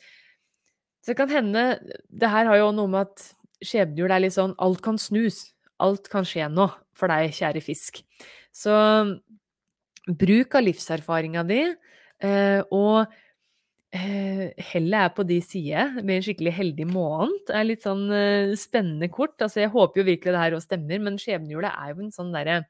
Så 1.03 1.11
det 1.11 1.17
kan 1.17 1.29
hende 1.29 1.79
Det 2.21 2.31
her 2.31 2.45
har 2.45 2.57
jo 2.57 2.73
noe 2.73 2.89
med 2.89 3.01
at 3.01 3.35
skjebnehjul 3.65 4.13
er 4.13 4.25
litt 4.25 4.37
sånn 4.37 4.55
Alt 4.63 4.83
kan 4.85 4.99
snus. 5.01 5.53
Alt 5.83 6.09
kan 6.13 6.27
skje 6.29 6.47
nå 6.53 6.69
for 6.97 7.11
deg, 7.11 7.33
kjære 7.35 7.63
fisk. 7.65 8.03
Så 8.55 8.75
bruk 10.07 10.55
av 10.59 10.67
livserfaringa 10.67 11.45
di, 11.49 11.63
eh, 12.23 12.61
og 12.75 13.07
eh, 13.95 14.51
hellet 14.73 14.99
er 14.99 15.13
på 15.17 15.27
de 15.27 15.39
side 15.45 16.03
med 16.03 16.17
en 16.19 16.27
skikkelig 16.27 16.55
heldig 16.59 16.89
måned. 16.91 17.39
Det 17.49 17.57
er 17.59 17.69
litt 17.69 17.87
sånn 17.87 18.07
eh, 18.15 18.55
spennende 18.59 19.11
kort. 19.13 19.37
Altså, 19.41 19.63
jeg 19.63 19.73
håper 19.75 20.03
jo 20.03 20.09
virkelig 20.11 20.35
det 20.35 20.43
her 20.45 20.59
òg 20.59 20.65
stemmer, 20.65 21.03
men 21.03 21.21
skjebnehjulet 21.23 21.73
er 21.73 21.93
jo 21.95 22.07
en 22.07 22.15
sånn 22.15 22.35
derre 22.35 22.65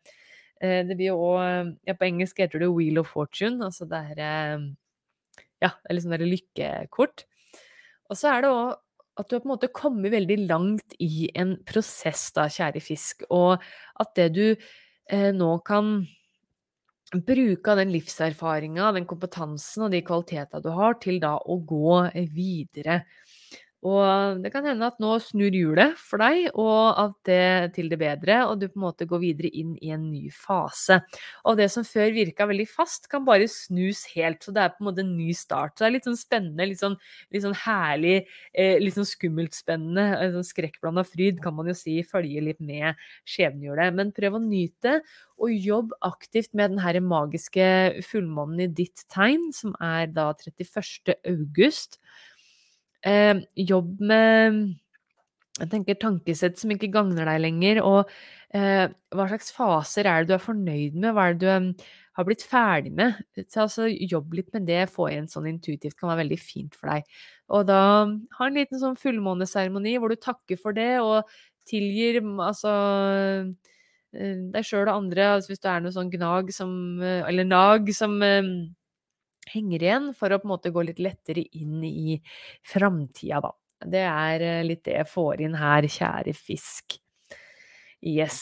det 0.62 0.94
blir 0.94 1.08
jo 1.08 1.16
òg 1.18 1.72
ja, 1.88 1.94
På 1.98 2.06
engelsk 2.06 2.38
heter 2.38 2.60
det 2.62 2.68
Wheel 2.70 3.00
of 3.00 3.08
Fortune. 3.10 3.58
Altså 3.66 3.82
det 3.90 3.98
er 4.12 4.20
eh, 4.22 4.68
Ja, 5.58 5.72
det 5.74 5.88
er 5.90 5.96
litt 5.96 6.04
sånn 6.04 6.14
derre 6.14 6.28
lykkekort. 6.30 7.24
Og 8.06 8.18
så 8.20 8.30
er 8.30 8.44
det 8.44 8.52
òg 8.54 8.76
at 9.18 9.28
du 9.28 9.36
har 9.36 9.42
på 9.42 9.48
en 9.48 9.52
måte 9.54 9.72
kommet 9.74 10.12
veldig 10.14 10.38
langt 10.46 10.96
i 11.02 11.28
en 11.38 11.56
prosess, 11.68 12.30
da, 12.36 12.48
kjære 12.52 12.80
fisk, 12.84 13.26
og 13.30 13.62
at 14.00 14.12
det 14.16 14.28
du 14.36 14.44
eh, 14.52 15.30
nå 15.36 15.52
kan 15.66 15.98
bruke 17.12 17.72
av 17.72 17.82
den 17.82 17.92
livserfaringa, 17.92 18.92
den 18.96 19.08
kompetansen 19.08 19.86
og 19.86 19.92
de 19.92 20.00
kvalitetene 20.06 20.62
du 20.64 20.70
har, 20.72 20.96
til 21.02 21.20
da 21.20 21.34
å 21.36 21.58
gå 21.60 21.98
videre. 22.32 23.02
Og 23.82 24.38
det 24.44 24.52
kan 24.54 24.66
hende 24.68 24.86
at 24.86 25.00
nå 25.02 25.16
snur 25.18 25.50
hjulet 25.50 25.96
for 25.98 26.22
deg, 26.22 26.44
og 26.54 27.00
at 27.02 27.14
det 27.26 27.72
til 27.74 27.88
det 27.90 27.98
bedre, 27.98 28.36
og 28.46 28.60
du 28.60 28.68
på 28.68 28.78
en 28.78 28.84
måte 28.84 29.08
går 29.10 29.22
videre 29.24 29.50
inn 29.58 29.72
i 29.82 29.90
en 29.90 30.04
ny 30.12 30.28
fase. 30.30 31.00
Og 31.50 31.58
det 31.58 31.66
som 31.74 31.86
før 31.86 32.12
virka 32.14 32.46
veldig 32.46 32.68
fast, 32.70 33.08
kan 33.10 33.26
bare 33.26 33.48
snus 33.50 34.04
helt. 34.14 34.38
Så 34.46 34.54
det 34.54 34.62
er 34.62 34.76
på 34.76 34.84
en 34.84 34.88
måte 34.90 35.02
en 35.02 35.10
ny 35.16 35.34
start. 35.34 35.74
Så 35.74 35.82
det 35.82 35.88
er 35.88 35.96
litt 35.96 36.06
sånn 36.06 36.20
spennende, 36.20 36.68
litt 36.70 36.82
sånn, 36.82 36.94
litt 37.34 37.42
sånn 37.42 37.58
herlig, 37.64 38.30
eh, 38.54 38.78
litt 38.78 39.00
sånn 39.00 39.08
skummelt 39.08 39.58
spennende. 39.58 40.06
Sånn 40.38 40.46
skrekkblanda 40.46 41.02
fryd, 41.08 41.42
kan 41.42 41.58
man 41.58 41.72
jo 41.72 41.74
si, 41.74 41.98
følger 42.06 42.46
litt 42.52 42.62
med 42.62 42.94
skjebnehjulet. 43.26 43.98
Men 43.98 44.14
prøv 44.14 44.38
å 44.38 44.44
nyte, 44.46 45.00
og 45.42 45.50
jobb 45.50 45.90
aktivt 46.06 46.52
med 46.54 46.70
den 46.76 46.82
her 46.84 47.00
magiske 47.02 47.64
fullmånen 48.06 48.62
i 48.62 48.70
ditt 48.70 49.02
tegn, 49.10 49.50
som 49.50 49.74
er 49.82 50.06
da 50.14 50.30
31. 50.38 51.16
august. 51.26 51.98
Eh, 53.06 53.42
jobb 53.68 54.00
med 54.00 54.62
jeg 55.60 55.68
tenker 55.68 55.98
tankesett 56.00 56.56
som 56.58 56.70
ikke 56.72 56.90
gagner 56.94 57.28
deg 57.28 57.42
lenger, 57.42 57.82
og 57.84 58.08
eh, 58.56 58.86
hva 59.12 59.26
slags 59.28 59.52
faser 59.52 60.08
er 60.08 60.22
det 60.22 60.32
du 60.32 60.36
er 60.38 60.42
fornøyd 60.42 60.96
med, 60.96 61.12
hva 61.12 61.26
er 61.28 61.36
det 61.36 61.42
du 61.44 61.50
um, 61.52 61.66
har 62.16 62.26
blitt 62.28 62.44
ferdig 62.48 62.92
med? 62.96 63.20
Så 63.44 63.66
altså, 63.66 63.88
jobb 63.92 64.32
litt 64.38 64.48
med 64.56 64.64
det, 64.70 64.86
få 64.92 65.10
igjen 65.10 65.28
sånn 65.28 65.50
intuitivt, 65.52 65.98
kan 66.00 66.08
være 66.08 66.22
veldig 66.24 66.40
fint 66.40 66.78
for 66.78 66.92
deg. 66.94 67.04
Og 67.52 67.66
da 67.68 67.82
ha 68.38 68.48
en 68.48 68.56
liten 68.56 68.80
sånn 68.80 68.96
fullmåneseremoni 69.00 69.98
hvor 70.00 70.12
du 70.12 70.20
takker 70.20 70.60
for 70.60 70.76
det, 70.76 70.94
og 71.04 71.28
tilgir 71.68 72.22
altså 72.42 72.72
eh, 74.16 74.40
deg 74.56 74.66
sjøl 74.66 74.88
og 74.88 74.96
andre, 74.96 75.34
altså 75.36 75.52
hvis 75.52 75.62
du 75.62 75.68
er 75.68 75.84
noe 75.84 75.94
sånn 75.94 76.10
gnag 76.10 76.48
som 76.56 76.72
eh, 77.04 77.20
Eller 77.28 77.46
nag 77.46 77.92
som 77.94 78.16
henger 79.50 79.82
igjen, 79.82 80.10
for 80.16 80.32
å 80.32 80.40
på 80.40 80.48
en 80.48 80.54
måte 80.54 80.72
gå 80.74 80.84
litt 80.86 81.02
lettere 81.02 81.44
inn 81.58 81.82
i 81.86 82.18
framtida, 82.66 83.42
da. 83.44 83.52
Det 83.82 84.02
er 84.06 84.44
eh, 84.46 84.64
litt 84.66 84.84
det 84.86 84.98
jeg 85.00 85.10
får 85.10 85.42
inn 85.42 85.56
her, 85.58 85.88
kjære 85.90 86.34
fisk. 86.38 86.98
Yes. 88.02 88.38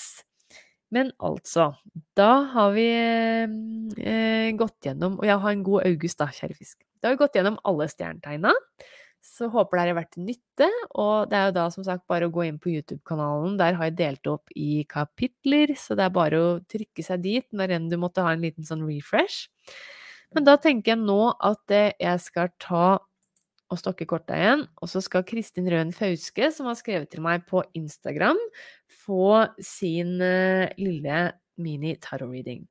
Men 0.90 1.12
altså, 1.22 1.70
da 2.18 2.30
har 2.53 2.72
vi 2.74 2.86
eh, 2.90 4.48
gått 4.59 4.88
gjennom 4.88 5.20
Og 5.20 5.26
jeg 5.28 5.38
har 5.42 5.53
en 5.55 5.66
god 5.66 5.86
august, 5.86 6.18
da, 6.20 6.30
kjære 6.34 6.57
fisk. 6.59 6.80
Da 6.98 7.09
har 7.09 7.14
vi 7.14 7.22
gått 7.22 7.38
gjennom 7.38 7.61
alle 7.68 7.86
stjernetegna. 7.88 8.55
Så 9.20 9.51
håper 9.53 9.76
det 9.76 9.84
har 9.84 9.98
vært 10.01 10.12
til 10.16 10.26
nytte. 10.26 10.68
Og 10.98 11.30
det 11.30 11.38
er 11.38 11.48
jo 11.51 11.57
da 11.61 11.66
som 11.72 11.86
sagt 11.86 12.07
bare 12.11 12.28
å 12.28 12.34
gå 12.34 12.46
inn 12.48 12.59
på 12.61 12.72
YouTube-kanalen. 12.72 13.59
Der 13.61 13.76
har 13.78 13.90
jeg 13.90 13.98
delt 14.01 14.30
opp 14.32 14.53
i 14.57 14.82
kapitler, 14.88 15.74
så 15.78 15.96
det 15.96 16.09
er 16.09 16.14
bare 16.16 16.40
å 16.40 16.53
trykke 16.72 17.05
seg 17.05 17.24
dit 17.24 17.46
når 17.57 17.76
enn 17.76 17.88
du 17.92 17.98
måtte 18.01 18.24
ha 18.24 18.32
en 18.34 18.44
liten 18.44 18.66
sånn 18.66 18.86
refresh. 18.88 19.46
Men 20.35 20.47
da 20.47 20.57
tenker 20.62 20.95
jeg 20.95 21.03
nå 21.03 21.22
at 21.35 21.72
jeg 21.74 22.22
skal 22.22 22.53
ta 22.62 22.99
og 23.70 23.78
stokke 23.78 24.07
korta 24.11 24.35
igjen, 24.35 24.64
og 24.83 24.91
så 24.91 25.03
skal 25.03 25.26
Kristin 25.26 25.68
Røen 25.70 25.93
Fauske, 25.95 26.51
som 26.55 26.66
har 26.66 26.78
skrevet 26.78 27.11
til 27.12 27.22
meg 27.22 27.45
på 27.47 27.62
Instagram, 27.78 28.39
få 29.05 29.47
sin 29.62 30.16
uh, 30.18 30.66
lille 30.81 31.22
mini-tarot-reading. 31.61 32.64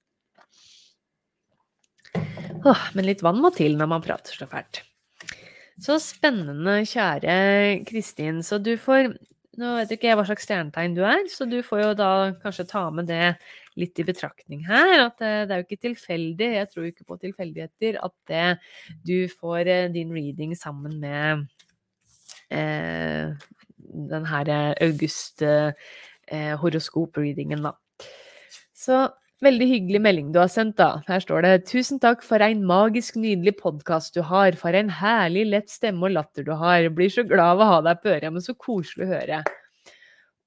Men 2.96 3.06
litt 3.06 3.24
vann 3.24 3.40
må 3.40 3.52
til 3.56 3.78
når 3.80 3.92
man 3.92 4.04
prater 4.04 4.36
så 4.36 4.48
fælt. 4.50 4.82
Så 5.80 5.96
spennende, 6.04 6.82
kjære 6.84 7.86
Kristin. 7.88 8.44
Så 8.44 8.60
du 8.60 8.76
får 8.80 9.14
Nå 9.60 9.74
vet 9.76 9.90
ikke 9.92 10.08
jeg 10.08 10.16
hva 10.16 10.24
slags 10.24 10.46
stjernetegn 10.48 10.94
du 10.96 11.02
er, 11.04 11.26
så 11.28 11.44
du 11.50 11.58
får 11.66 11.80
jo 11.82 11.88
da 12.00 12.12
kanskje 12.40 12.64
ta 12.70 12.86
med 12.96 13.10
det 13.10 13.34
litt 13.80 14.00
i 14.02 14.06
betraktning 14.08 14.66
her. 14.68 14.96
At 15.06 15.22
eh, 15.22 15.44
det 15.46 15.56
er 15.56 15.62
jo 15.62 15.68
ikke 15.68 15.86
tilfeldig, 15.88 16.50
jeg 16.58 16.72
tror 16.74 16.90
ikke 16.90 17.08
på 17.10 17.20
tilfeldigheter, 17.22 18.00
at 18.06 18.16
det, 18.32 18.48
du 19.06 19.18
får 19.40 19.70
eh, 19.70 19.92
din 19.94 20.14
reading 20.16 20.56
sammen 20.58 21.00
med 21.04 21.46
eh, 22.50 23.36
den 24.10 24.30
her 24.30 24.54
august 24.82 25.44
eh, 25.46 25.74
horoskop-readingen, 26.62 27.66
da. 27.66 27.76
Så 28.78 29.08
Veldig 29.40 29.68
hyggelig 29.70 30.00
melding 30.04 30.32
du 30.36 30.42
har 30.42 30.50
sendt, 30.52 30.76
da. 30.82 31.00
Her 31.08 31.22
står 31.24 31.46
det 31.46 31.52
'Tusen 31.70 32.00
takk 32.04 32.26
for 32.28 32.44
en 32.44 32.66
magisk 32.68 33.16
nydelig 33.16 33.54
podkast 33.62 34.18
du 34.18 34.20
har. 34.22 34.52
For 34.60 34.76
en 34.76 34.90
herlig 34.92 35.46
lett 35.48 35.72
stemme 35.72 36.10
og 36.10 36.12
latter 36.18 36.44
du 36.44 36.52
har. 36.60 36.90
Blir 36.92 37.08
så 37.08 37.24
glad 37.24 37.56
av 37.56 37.64
å 37.64 37.70
ha 37.70 37.78
deg 37.86 38.02
på 38.04 38.12
øret. 38.12 38.34
Men 38.36 38.44
så 38.44 38.52
koselig 38.60 39.08
å 39.08 39.14
høre. 39.14 39.40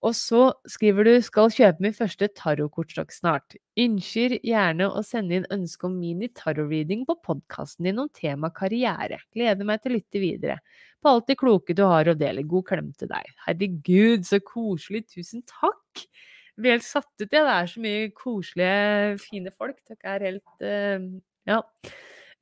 Og 0.03 0.17
så 0.19 0.51
skriver 0.67 1.07
du 1.07 1.13
'skal 1.23 1.51
kjøpe 1.55 1.85
min 1.85 1.95
første 1.95 2.27
tarotkortstokk 2.27 3.13
snart'. 3.15 3.55
Ønsker 3.79 4.35
gjerne 4.43 4.89
å 4.91 5.03
sende 5.07 5.37
inn 5.37 5.47
ønske 5.47 5.87
om 5.87 5.95
mini-tarot-reading 5.95 7.07
på 7.07 7.15
podkasten 7.23 7.87
din 7.87 8.01
om 8.03 8.09
tema 8.09 8.51
karriere. 8.51 9.21
Gleder 9.33 9.65
meg 9.65 9.81
til 9.81 9.93
å 9.93 9.95
lytte 9.95 10.19
videre. 10.19 10.59
På 11.03 11.15
alt 11.15 11.29
det 11.29 11.39
kloke 11.39 11.75
du 11.75 11.85
har 11.87 12.11
å 12.11 12.19
dele. 12.19 12.43
God 12.43 12.67
klem 12.67 12.93
til 12.99 13.09
deg. 13.09 13.31
Herregud, 13.47 14.27
så 14.27 14.41
koselig. 14.41 15.07
Tusen 15.07 15.43
takk. 15.47 16.03
Jeg 16.03 16.59
blir 16.59 16.73
helt 16.73 16.85
satt 16.85 17.11
ut, 17.23 17.31
jeg. 17.31 17.39
Ja. 17.39 17.47
Det 17.47 17.63
er 17.63 17.67
så 17.67 17.81
mye 17.81 18.11
koselige, 18.11 19.19
fine 19.23 19.51
folk. 19.55 19.79
Dere 19.87 20.15
er 20.17 20.27
helt 20.27 20.67
uh, 20.67 21.21
ja, 21.47 21.63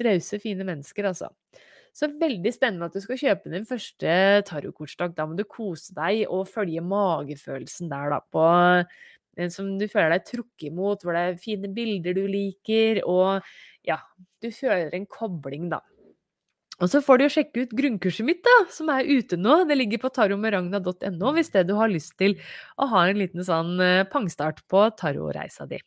rause, 0.01 0.41
fine 0.41 0.65
mennesker, 0.65 1.13
altså. 1.13 1.29
Så 1.97 2.09
veldig 2.21 2.53
spennende 2.55 2.87
at 2.89 2.97
du 2.97 3.03
skal 3.03 3.19
kjøpe 3.21 3.53
din 3.53 3.67
første 3.69 4.15
tarotkortstokk. 4.49 5.15
Da 5.17 5.27
må 5.27 5.39
du 5.39 5.45
kose 5.49 5.95
deg 5.97 6.25
og 6.31 6.49
følge 6.49 6.85
magefølelsen 6.85 7.91
der, 7.91 8.15
da, 8.15 8.21
på 8.31 8.47
den 9.39 9.53
som 9.53 9.73
du 9.81 9.87
føler 9.91 10.17
deg 10.17 10.27
trukket 10.29 10.69
imot, 10.71 11.05
hvor 11.05 11.17
det 11.17 11.23
er 11.23 11.41
fine 11.41 11.71
bilder 11.75 12.17
du 12.17 12.25
liker, 12.29 13.03
og 13.09 13.47
ja, 13.87 14.01
du 14.43 14.51
føler 14.53 14.95
en 14.97 15.09
kobling, 15.11 15.71
da. 15.73 15.81
Og 16.81 16.89
så 16.89 17.03
får 17.05 17.21
du 17.21 17.27
jo 17.27 17.33
sjekke 17.35 17.65
ut 17.67 17.75
grunnkurset 17.77 18.25
mitt, 18.25 18.41
da, 18.45 18.57
som 18.73 18.89
er 18.93 19.09
ute 19.09 19.37
nå. 19.37 19.63
Det 19.69 19.77
ligger 19.77 20.01
på 20.01 20.13
taromeragna.no 20.17 21.33
hvis 21.37 21.53
det 21.53 21.67
du 21.69 21.75
har 21.77 21.93
lyst 21.93 22.17
til 22.21 22.39
å 22.81 22.89
ha 22.95 23.05
en 23.09 23.21
liten 23.21 23.45
sånn 23.45 23.75
eh, 23.85 24.07
pangstart 24.09 24.65
på 24.71 24.87
tarotreisa 24.97 25.69
di. 25.69 25.81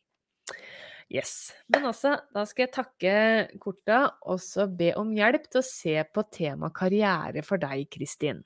Yes. 1.12 1.52
Men 1.68 1.90
altså, 1.92 2.16
da 2.34 2.46
skal 2.48 2.66
jeg 2.68 2.74
takke 2.76 3.14
korta 3.62 4.00
og 4.30 4.40
så 4.42 4.68
be 4.68 4.94
om 5.00 5.12
hjelp 5.16 5.50
til 5.50 5.62
å 5.62 5.68
se 5.68 6.00
på 6.14 6.26
tema 6.32 6.72
karriere 6.74 7.44
for 7.46 7.62
deg, 7.62 7.86
Kristin. 7.94 8.44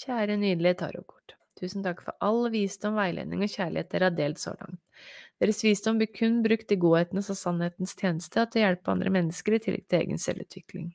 Kjære 0.00 0.38
nydelige 0.40 0.78
tarotkort. 0.80 1.34
Tusen 1.60 1.84
takk 1.84 1.98
for 2.00 2.16
all 2.24 2.46
visdom, 2.52 2.94
veiledning 2.96 3.42
og 3.44 3.52
kjærlighet 3.52 3.90
dere 3.92 4.08
har 4.08 4.16
delt 4.16 4.40
så 4.40 4.54
langt. 4.56 4.80
Deres 5.40 5.60
visdom 5.64 6.00
blir 6.00 6.08
kun 6.12 6.40
brukt 6.44 6.72
i 6.72 6.78
godhetens 6.80 7.28
og 7.32 7.36
sannhetens 7.36 7.92
tjeneste 7.98 8.40
og 8.40 8.52
til 8.52 8.62
å 8.62 8.64
hjelpe 8.64 8.94
andre 8.94 9.12
mennesker 9.12 9.56
i 9.56 9.60
tillegg 9.66 9.84
til 9.88 10.00
egen 10.00 10.20
selvutvikling. 10.20 10.88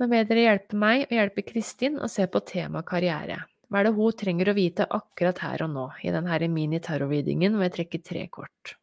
Nå 0.00 0.08
ber 0.10 0.24
dere 0.26 0.46
hjelpe 0.48 0.78
meg 0.78 1.04
og 1.06 1.12
hjelpe 1.14 1.44
Kristin 1.46 2.00
å 2.02 2.08
se 2.10 2.26
på 2.26 2.42
temaet 2.48 2.86
karriere. 2.88 3.44
Hva 3.70 3.80
er 3.80 3.88
det 3.88 3.94
hun 3.96 4.16
trenger 4.18 4.50
å 4.50 4.56
vite 4.56 4.86
akkurat 4.90 5.38
her 5.44 5.64
og 5.66 5.70
nå, 5.74 5.84
i 6.02 6.10
denne 6.14 6.48
mini-tarot-readingen 6.50 7.54
hvor 7.54 7.68
jeg 7.68 7.74
trekker 7.78 8.02
tre 8.06 8.24
kort? 8.32 8.74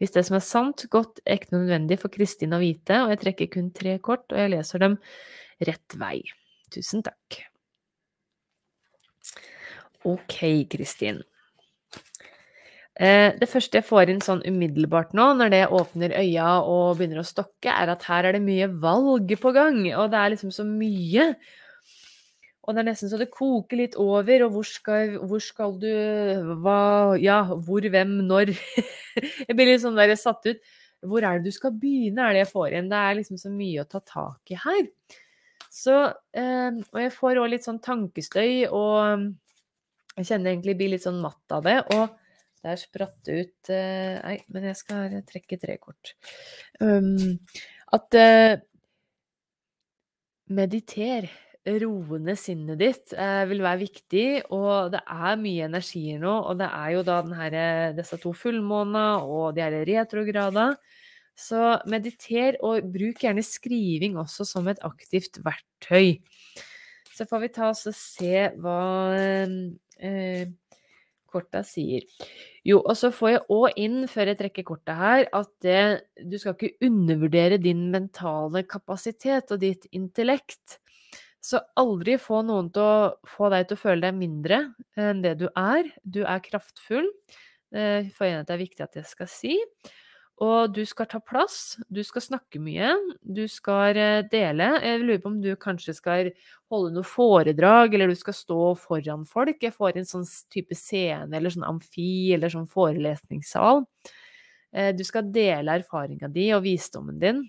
Hvis 0.00 0.12
det 0.12 0.24
som 0.28 0.36
er 0.36 0.44
sant, 0.44 0.84
godt, 0.92 1.20
ekte 1.24 1.52
ikke 1.52 1.60
nødvendig 1.60 2.00
for 2.00 2.12
Kristin 2.12 2.56
å 2.56 2.60
vite, 2.60 2.98
og 3.04 3.12
jeg 3.12 3.22
trekker 3.22 3.52
kun 3.52 3.70
tre 3.76 3.96
kort, 4.04 4.26
og 4.32 4.40
jeg 4.40 4.52
leser 4.52 4.82
dem 4.82 4.98
rett 5.64 5.96
vei. 6.00 6.18
Tusen 6.72 7.04
takk. 7.06 7.38
Ok, 10.06 10.36
Kristin. 10.72 11.22
Eh, 12.96 13.34
det 13.36 13.48
første 13.50 13.76
jeg 13.76 13.84
får 13.84 14.08
inn 14.08 14.22
sånn 14.24 14.40
umiddelbart 14.48 15.12
nå, 15.16 15.26
når 15.36 15.50
det 15.52 15.62
åpner 15.76 16.14
øya 16.16 16.62
og 16.64 16.96
begynner 16.96 17.20
å 17.20 17.28
stokke, 17.28 17.68
er 17.68 17.92
at 17.92 18.06
her 18.08 18.24
er 18.24 18.38
det 18.38 18.44
mye 18.46 18.70
valg 18.80 19.34
på 19.42 19.52
gang, 19.52 19.82
og 19.92 20.08
det 20.14 20.20
er 20.22 20.32
liksom 20.32 20.54
så 20.54 20.64
mye. 20.64 21.26
Og 22.64 22.74
det 22.74 22.82
er 22.82 22.88
nesten 22.88 23.12
så 23.12 23.20
det 23.20 23.28
koker 23.34 23.82
litt 23.82 24.00
over, 24.00 24.46
og 24.46 24.56
hvor 24.56 24.66
skal, 24.66 25.18
hvor 25.28 25.44
skal 25.44 25.76
du 25.82 25.92
Hva 26.64 26.80
Ja, 27.20 27.42
hvor, 27.44 27.84
hvem, 27.84 28.16
når? 28.26 28.56
jeg 29.46 29.52
blir 29.52 29.70
litt 29.74 29.84
sånn 29.84 30.00
der 30.00 30.16
satt 30.18 30.48
ut. 30.48 30.64
Hvor 31.06 31.22
er 31.22 31.38
det 31.38 31.52
du 31.52 31.54
skal 31.54 31.76
begynne, 31.76 32.24
er 32.24 32.32
det 32.32 32.46
jeg 32.46 32.54
får 32.56 32.80
inn. 32.80 32.88
Det 32.90 32.98
er 32.98 33.18
liksom 33.20 33.38
så 33.38 33.52
mye 33.52 33.84
å 33.84 33.90
ta 33.92 34.00
tak 34.00 34.56
i 34.56 34.58
her. 34.58 34.86
Så 35.70 36.00
eh, 36.32 36.72
Og 36.80 37.02
jeg 37.04 37.12
får 37.12 37.44
òg 37.44 37.52
litt 37.52 37.68
sånn 37.68 37.84
tankestøy, 37.84 38.72
og 38.72 39.28
jeg 40.16 40.30
kjenner 40.30 40.54
egentlig 40.54 40.72
jeg 40.72 40.80
blir 40.80 40.96
litt 40.96 41.04
sånn 41.04 41.20
matt 41.20 41.52
av 41.52 41.68
det. 41.68 41.82
og 41.92 42.22
der 42.66 42.80
spratt 42.80 43.16
det 43.26 43.38
ut 43.40 43.72
uh, 43.72 44.18
Nei, 44.20 44.36
men 44.52 44.68
jeg 44.70 44.80
skal 44.82 45.18
trekke 45.28 45.58
tre 45.62 45.78
kort. 45.82 46.14
Um, 46.82 47.38
at 47.96 48.20
uh, 48.20 48.54
mediter. 50.52 51.30
Roe 51.66 52.20
ned 52.22 52.38
sinnet 52.38 52.78
ditt 52.78 53.10
uh, 53.18 53.42
vil 53.50 53.58
være 53.64 53.80
viktig, 53.80 54.26
og 54.54 54.92
det 54.92 55.00
er 55.02 55.40
mye 55.40 55.66
energier 55.66 56.20
nå. 56.22 56.34
Og 56.46 56.60
det 56.60 56.68
er 56.70 56.92
jo 56.94 57.00
da 57.08 57.16
her, 57.40 57.56
disse 57.96 58.20
to 58.22 58.30
fullmånene 58.36 59.24
og 59.26 59.56
de 59.56 59.64
her 59.64 59.80
retrograda. 59.88 60.68
Så 61.36 61.74
mediter, 61.90 62.56
og 62.64 62.86
bruk 62.94 63.20
gjerne 63.26 63.42
skriving 63.44 64.14
også 64.22 64.46
som 64.48 64.70
et 64.70 64.80
aktivt 64.86 65.42
verktøy. 65.44 66.22
Så 67.16 67.26
får 67.28 67.42
vi 67.42 67.50
ta 67.52 67.68
oss 67.72 67.86
og 67.90 67.96
se 67.96 68.46
hva 68.60 68.78
eh, 69.16 70.48
korta 71.30 71.62
sier. 71.66 72.06
Jo, 72.66 72.80
og 72.80 72.96
så 72.98 73.12
får 73.14 73.32
jeg 73.32 73.44
òg 73.56 73.78
inn, 73.82 73.98
før 74.10 74.32
jeg 74.32 74.40
trekker 74.40 74.66
kortet 74.66 74.98
her, 74.98 75.26
at 75.36 75.50
det, 75.64 75.82
du 76.24 76.38
skal 76.40 76.56
ikke 76.56 76.88
undervurdere 76.88 77.60
din 77.62 77.86
mentale 77.92 78.64
kapasitet 78.68 79.52
og 79.54 79.62
ditt 79.62 79.86
intellekt. 79.96 80.80
Så 81.46 81.60
aldri 81.78 82.16
få 82.18 82.40
noen 82.46 82.72
til 82.74 82.82
å 82.82 83.12
få 83.30 83.52
deg 83.52 83.68
til 83.68 83.78
å 83.78 83.82
føle 83.84 84.02
deg 84.08 84.16
mindre 84.18 84.64
enn 84.98 85.22
det 85.22 85.36
du 85.42 85.46
er. 85.52 85.92
Du 86.02 86.24
er 86.26 86.42
kraftfull. 86.42 87.06
Det 87.70 88.10
får 88.16 88.26
jeg 88.26 88.40
at 88.40 88.48
det 88.48 88.56
er 88.56 88.64
viktig 88.64 88.84
at 88.86 88.98
jeg 88.98 89.08
skal 89.10 89.30
si. 89.30 89.54
Og 90.44 90.72
du 90.76 90.82
skal 90.84 91.08
ta 91.08 91.16
plass, 91.24 91.78
du 91.88 92.02
skal 92.04 92.20
snakke 92.20 92.60
mye, 92.60 92.90
du 93.24 93.46
skal 93.48 93.96
eh, 93.96 94.24
dele. 94.28 94.68
Jeg 94.84 95.00
lurer 95.00 95.20
på 95.22 95.30
om 95.30 95.38
du 95.40 95.54
kanskje 95.56 95.94
skal 95.96 96.28
holde 96.72 96.92
noe 96.92 97.08
foredrag, 97.08 97.94
eller 97.96 98.12
du 98.12 98.18
skal 98.18 98.36
stå 98.36 98.60
foran 98.76 99.24
folk. 99.28 99.62
Jeg 99.64 99.72
får 99.72 99.96
en 99.96 100.08
sånn 100.08 100.26
type 100.52 100.76
scene, 100.76 101.30
eller 101.38 101.54
sånn 101.54 101.64
amfi, 101.64 102.34
eller 102.36 102.52
sånn 102.52 102.68
forelesningssal. 102.68 103.80
Eh, 104.76 104.90
du 104.96 105.00
skal 105.08 105.30
dele 105.32 105.78
erfaringa 105.80 106.28
di 106.28 106.50
og 106.52 106.66
visdommen 106.66 107.16
din, 107.22 107.40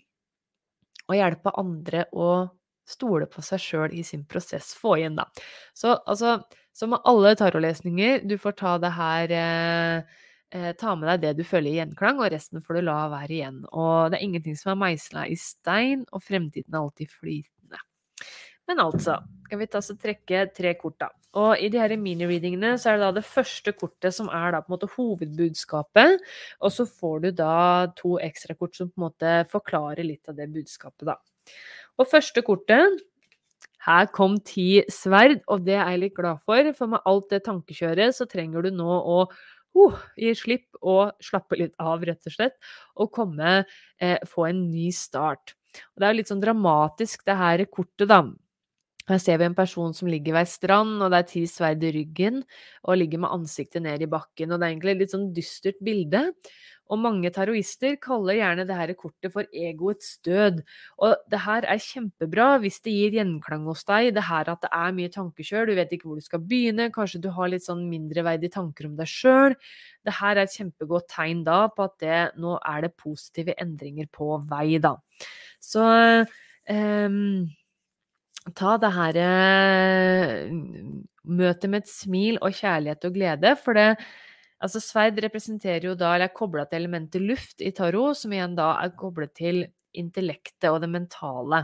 og 1.09 1.17
hjelpe 1.17 1.51
andre 1.59 2.05
å 2.15 2.29
stole 2.87 3.27
på 3.27 3.43
seg 3.43 3.59
sjøl 3.59 3.97
i 3.99 4.05
sin 4.07 4.23
prosess. 4.31 4.71
Få 4.79 4.95
igjen, 4.95 5.19
da. 5.19 5.27
Så 5.75 5.97
altså, 6.07 6.37
som 6.71 6.95
med 6.95 7.03
alle 7.09 7.35
tarotlesninger, 7.35 8.23
du 8.23 8.37
får 8.39 8.55
ta 8.63 8.77
det 8.79 8.93
her 8.95 9.35
eh, 9.35 10.23
Eh, 10.55 10.71
ta 10.79 10.93
med 10.95 11.09
deg 11.11 11.23
det 11.25 11.33
du 11.41 11.43
føler 11.47 11.73
i 11.73 11.77
gjenklang, 11.81 12.21
og 12.23 12.31
resten 12.31 12.63
får 12.63 12.77
du 12.77 12.85
la 12.87 13.01
være 13.11 13.33
igjen. 13.35 13.61
Og 13.67 14.11
det 14.11 14.19
er 14.19 14.27
ingenting 14.29 14.55
som 14.55 14.71
er 14.71 14.79
meisla 14.79 15.25
i 15.27 15.35
stein, 15.39 16.05
og 16.15 16.23
fremtiden 16.23 16.71
er 16.71 16.79
alltid 16.79 17.11
flytende. 17.11 17.81
Men 18.67 18.79
altså, 18.83 19.17
skal 19.47 19.59
vi 19.59 19.67
ta 19.71 19.81
så 19.83 19.95
trekke 19.99 20.45
tre 20.55 20.73
kort, 20.79 20.99
da. 21.03 21.09
Og 21.37 21.59
i 21.59 21.67
de 21.69 21.79
her 21.81 21.91
mini-readingene 21.99 22.73
så 22.79 22.93
er 22.93 22.97
det 22.97 23.03
da 23.03 23.11
det 23.19 23.25
første 23.27 23.73
kortet 23.75 24.15
som 24.15 24.31
er 24.33 24.55
da 24.55 24.63
på 24.63 24.71
en 24.71 24.75
måte 24.77 24.89
hovedbudskapet, 24.95 26.23
og 26.63 26.73
så 26.73 26.87
får 26.87 27.19
du 27.25 27.29
da 27.43 27.57
to 27.99 28.15
ekstrakort 28.23 28.79
som 28.79 28.89
på 28.89 28.97
en 28.97 29.05
måte 29.09 29.35
forklarer 29.51 30.07
litt 30.07 30.31
av 30.31 30.39
det 30.39 30.47
budskapet, 30.55 31.11
da. 31.11 31.19
Og 31.99 32.07
første 32.07 32.41
kortet 32.47 33.03
her 33.87 34.07
kom 34.15 34.39
ti 34.43 34.81
sverd, 34.91 35.41
og 35.47 35.67
det 35.67 35.77
er 35.77 35.93
jeg 35.93 36.01
litt 36.01 36.15
glad 36.17 36.41
for, 36.43 36.71
for 36.75 36.95
med 36.95 37.05
alt 37.07 37.29
det 37.31 37.43
tankekjøret 37.45 38.15
så 38.15 38.27
trenger 38.27 38.65
du 38.65 38.73
nå 38.75 38.87
å 38.87 39.21
uh, 39.77 40.01
gi 40.19 40.33
slipp 40.37 40.81
og 40.81 41.13
slappe 41.23 41.59
litt 41.59 41.77
av, 41.81 42.03
rett 42.07 42.29
og 42.29 42.33
slett, 42.33 42.57
og 42.97 43.13
komme 43.15 43.61
eh, 43.61 44.17
Få 44.27 44.49
en 44.49 44.67
ny 44.71 44.89
start. 44.95 45.55
Og 45.93 46.01
det 46.01 46.07
er 46.07 46.13
jo 46.13 46.19
litt 46.21 46.31
sånn 46.33 46.43
dramatisk, 46.43 47.25
det 47.27 47.37
her 47.37 47.65
kortet, 47.69 48.07
da. 48.09 48.23
Her 49.07 49.19
ser 49.23 49.39
vi 49.39 49.45
en 49.47 49.55
person 49.55 49.93
som 49.95 50.09
ligger 50.11 50.35
ved 50.35 50.43
ei 50.43 50.51
strand, 50.51 50.97
og 50.99 51.13
det 51.13 51.21
er 51.21 51.27
ti 51.29 51.43
sverd 51.47 51.83
i 51.87 51.93
ryggen, 51.95 52.41
og 52.83 52.99
ligger 52.99 53.21
med 53.23 53.31
ansiktet 53.37 53.85
ned 53.85 54.03
i 54.03 54.09
bakken. 54.11 54.51
Og 54.51 54.59
det 54.59 54.67
er 54.67 54.73
egentlig 54.73 54.95
et 54.95 55.03
litt 55.05 55.13
sånn 55.15 55.29
dystert 55.35 55.79
bilde. 55.85 56.25
Og 56.93 56.99
mange 57.01 57.31
taroister 57.33 57.97
kaller 58.01 58.37
gjerne 58.39 58.65
det 58.67 58.77
her 58.77 58.93
kortet 58.99 59.33
for 59.33 59.47
egoets 59.51 60.15
død. 60.25 60.61
Og 61.03 61.15
det 61.31 61.41
her 61.43 61.67
er 61.67 61.83
kjempebra 61.83 62.47
hvis 62.63 62.79
det 62.85 62.95
gir 62.95 63.17
gjenklang 63.19 63.67
hos 63.69 63.83
deg, 63.87 64.13
det 64.15 64.25
her 64.29 64.51
at 64.53 64.63
det 64.63 64.71
er 64.71 64.95
mye 64.97 65.11
tankekjør, 65.13 65.67
du 65.67 65.75
vet 65.77 65.93
ikke 65.95 66.09
hvor 66.09 66.21
du 66.21 66.25
skal 66.25 66.43
begynne, 66.47 66.89
kanskje 66.95 67.21
du 67.23 67.29
har 67.35 67.51
litt 67.51 67.67
sånn 67.67 67.85
mindreverdige 67.91 68.55
tanker 68.55 68.89
om 68.89 68.95
deg 68.99 69.11
sjøl. 69.11 69.57
Det 70.07 70.15
her 70.21 70.35
er 70.35 70.45
et 70.45 70.57
kjempegodt 70.57 71.09
tegn 71.11 71.43
da 71.47 71.61
på 71.73 71.87
at 71.87 71.97
det, 72.03 72.19
nå 72.39 72.57
er 72.63 72.87
det 72.87 72.95
positive 72.99 73.55
endringer 73.61 74.09
på 74.13 74.37
vei, 74.47 74.77
da. 74.83 74.95
Så 75.63 75.83
um, 75.83 77.47
ta 78.55 78.77
det 78.79 78.93
her 78.95 79.19
eh, 79.23 80.53
møtet 81.27 81.69
med 81.71 81.83
et 81.83 81.91
smil 81.91 82.39
og 82.41 82.55
kjærlighet 82.55 83.07
og 83.09 83.17
glede, 83.17 83.53
for 83.59 83.77
det 83.77 83.89
Altså 84.63 84.81
sverd 84.81 85.19
representerer 85.21 85.85
jo 85.91 85.93
da, 85.97 86.15
eller 86.15 86.31
er 86.31 86.37
kobla 86.37 86.65
til 86.65 86.81
elementet 86.81 87.21
luft 87.21 87.61
i 87.61 87.69
tarot, 87.77 88.17
som 88.17 88.33
igjen 88.33 88.55
da 88.57 88.71
er 88.81 88.95
koblet 88.97 89.35
til 89.37 89.63
intellektet 89.97 90.69
og 90.71 90.81
det 90.81 90.89
mentale. 90.89 91.63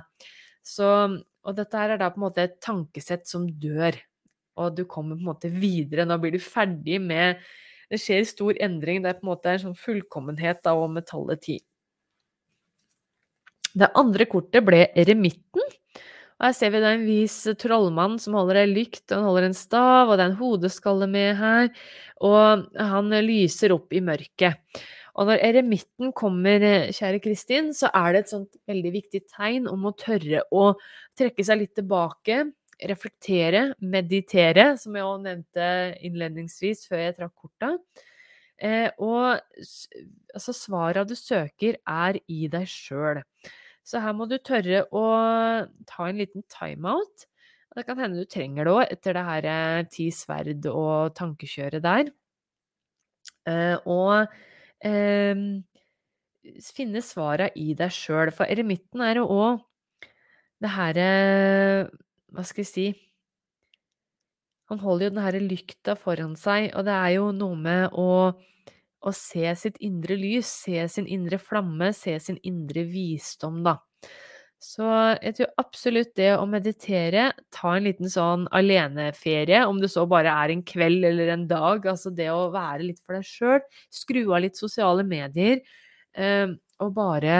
Så, 0.63 0.87
og 1.43 1.57
dette 1.57 1.79
her 1.79 1.95
er 1.95 2.01
da 2.01 2.11
på 2.13 2.21
en 2.21 2.27
måte 2.27 2.45
et 2.45 2.59
tankesett 2.63 3.25
som 3.29 3.47
dør, 3.49 3.97
og 4.61 4.77
du 4.77 4.85
kommer 4.85 5.17
på 5.17 5.25
en 5.25 5.31
måte 5.31 5.51
videre. 5.51 6.05
Nå 6.05 6.19
blir 6.21 6.35
du 6.35 6.41
ferdig 6.41 7.01
med 7.01 7.41
Det 7.91 7.99
skjer 8.01 8.23
stor 8.25 8.57
endring, 8.63 9.03
det 9.03 9.09
er 9.11 9.17
på 9.19 9.25
en 9.27 9.29
måte 9.33 9.51
en 9.51 9.59
sånn 9.67 9.75
fullkommenhet 9.77 10.63
da, 10.65 10.71
og 10.73 10.87
metallet 10.95 11.41
ti. 11.43 11.57
Det 13.73 13.89
andre 13.99 14.25
kortet 14.29 14.65
ble 14.65 14.79
eremitten. 14.97 15.62
Og 16.43 16.49
her 16.49 16.55
ser 16.57 16.73
vi 16.73 16.79
det 16.83 16.87
er 16.89 16.97
en 16.97 17.05
vis 17.07 17.37
trollmann 17.55 18.17
som 18.19 18.33
holder 18.35 18.57
ei 18.65 18.67
lykt, 18.67 19.05
og 19.05 19.13
han 19.15 19.27
holder 19.29 19.45
en 19.47 19.53
stav, 19.55 20.09
og 20.09 20.17
det 20.19 20.25
er 20.25 20.31
en 20.33 20.41
hodeskalle 20.41 21.07
med 21.07 21.37
her, 21.39 21.69
og 22.19 22.65
han 22.75 23.15
lyser 23.23 23.71
opp 23.71 23.95
i 23.95 24.01
mørket. 24.03 24.59
Og 25.15 25.29
når 25.29 25.39
eremitten 25.47 26.11
kommer, 26.11 26.65
kjære 26.91 27.21
Kristin, 27.23 27.71
så 27.71 27.87
er 27.95 28.11
det 28.11 28.25
et 28.25 28.33
sånt 28.33 28.59
veldig 28.67 28.91
viktig 28.97 29.23
tegn 29.31 29.71
om 29.71 29.87
å 29.87 29.95
tørre 29.95 30.43
å 30.51 30.73
trekke 31.15 31.47
seg 31.47 31.61
litt 31.61 31.75
tilbake, 31.79 32.41
reflektere, 32.91 33.69
meditere, 33.79 34.73
som 34.83 34.99
jeg 34.99 35.07
også 35.07 35.25
nevnte 35.29 35.73
innledningsvis 36.03 36.83
før 36.89 37.05
jeg 37.05 37.19
trakk 37.21 37.37
korta. 37.39 37.75
Eh, 38.59 38.89
og 38.99 39.39
altså, 40.35 40.59
svara 40.59 41.07
du 41.07 41.15
søker, 41.15 41.79
er 41.87 42.19
i 42.27 42.51
deg 42.51 42.67
sjøl. 42.67 43.23
Så 43.83 43.99
her 44.03 44.15
må 44.15 44.27
du 44.31 44.37
tørre 44.39 44.85
å 44.95 45.03
ta 45.89 46.07
en 46.07 46.19
liten 46.21 46.45
timeout. 46.51 47.27
Det 47.73 47.85
kan 47.87 47.99
hende 47.99 48.21
du 48.21 48.29
trenger 48.29 48.67
det 48.67 48.73
òg, 48.73 48.83
etter 48.93 49.17
det 49.17 49.23
her 49.27 49.47
eh, 49.49 49.85
ti 49.91 50.07
sverd 50.13 50.67
og 50.69 51.15
tankekjøret 51.17 51.83
der. 51.83 52.11
Uh, 53.47 53.75
og 53.89 54.29
uh, 54.85 55.39
finne 56.75 57.01
svara 57.03 57.49
i 57.59 57.73
deg 57.77 57.91
sjøl. 57.91 58.31
For 58.35 58.47
eremitten 58.47 59.03
er 59.03 59.19
jo 59.19 59.27
òg 59.31 59.63
det 60.63 60.71
herre 60.71 61.07
Hva 62.31 62.43
skal 62.47 62.63
jeg 62.63 62.69
si 62.69 62.85
Han 64.71 64.79
holder 64.79 65.09
jo 65.09 65.13
den 65.15 65.23
herre 65.25 65.41
lykta 65.43 65.95
foran 65.99 66.37
seg, 66.39 66.69
og 66.71 66.85
det 66.87 66.95
er 66.95 67.15
jo 67.17 67.31
noe 67.35 67.57
med 67.59 67.97
å 67.99 68.07
å 69.03 69.11
se 69.15 69.51
sitt 69.59 69.79
indre 69.83 70.15
lys, 70.19 70.49
se 70.65 70.85
sin 70.91 71.07
indre 71.11 71.39
flamme, 71.41 71.91
se 71.95 72.17
sin 72.23 72.39
indre 72.47 72.85
visdom, 72.89 73.61
da. 73.65 73.77
Så 74.63 74.85
jeg 75.19 75.35
tror 75.35 75.49
absolutt 75.59 76.13
det 76.15 76.29
å 76.37 76.45
meditere, 76.47 77.25
ta 77.51 77.73
en 77.75 77.83
liten 77.87 78.07
sånn 78.11 78.45
aleneferie, 78.55 79.65
om 79.67 79.81
det 79.81 79.89
så 79.91 80.05
bare 80.07 80.31
er 80.45 80.53
en 80.53 80.63
kveld 80.63 81.03
eller 81.09 81.33
en 81.33 81.43
dag, 81.49 81.83
altså 81.91 82.13
det 82.15 82.29
å 82.31 82.47
være 82.53 82.85
litt 82.87 83.01
for 83.03 83.17
deg 83.19 83.27
sjøl, 83.27 83.59
skru 83.91 84.21
av 84.31 84.45
litt 84.45 84.59
sosiale 84.59 85.03
medier, 85.07 85.59
eh, 86.15 86.47
og 86.79 86.95
bare 86.95 87.35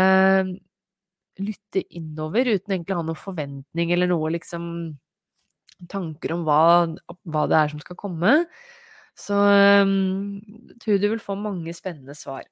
lytte 1.42 1.82
innover 1.98 2.52
uten 2.52 2.76
egentlig 2.76 2.96
å 2.96 3.00
ha 3.02 3.08
noen 3.08 3.20
forventning 3.20 3.94
eller 3.96 4.10
noe 4.12 4.34
liksom 4.36 4.66
tanker 5.92 6.34
om 6.36 6.44
hva, 6.48 6.60
hva 7.28 7.44
det 7.50 7.58
er 7.60 7.74
som 7.74 7.82
skal 7.84 7.98
komme. 8.00 8.34
Så 9.18 9.38
um, 9.38 10.42
tror 10.82 10.98
du 10.98 11.08
vil 11.12 11.22
få 11.22 11.36
mange 11.38 11.74
spennende 11.78 12.16
svar. 12.18 12.48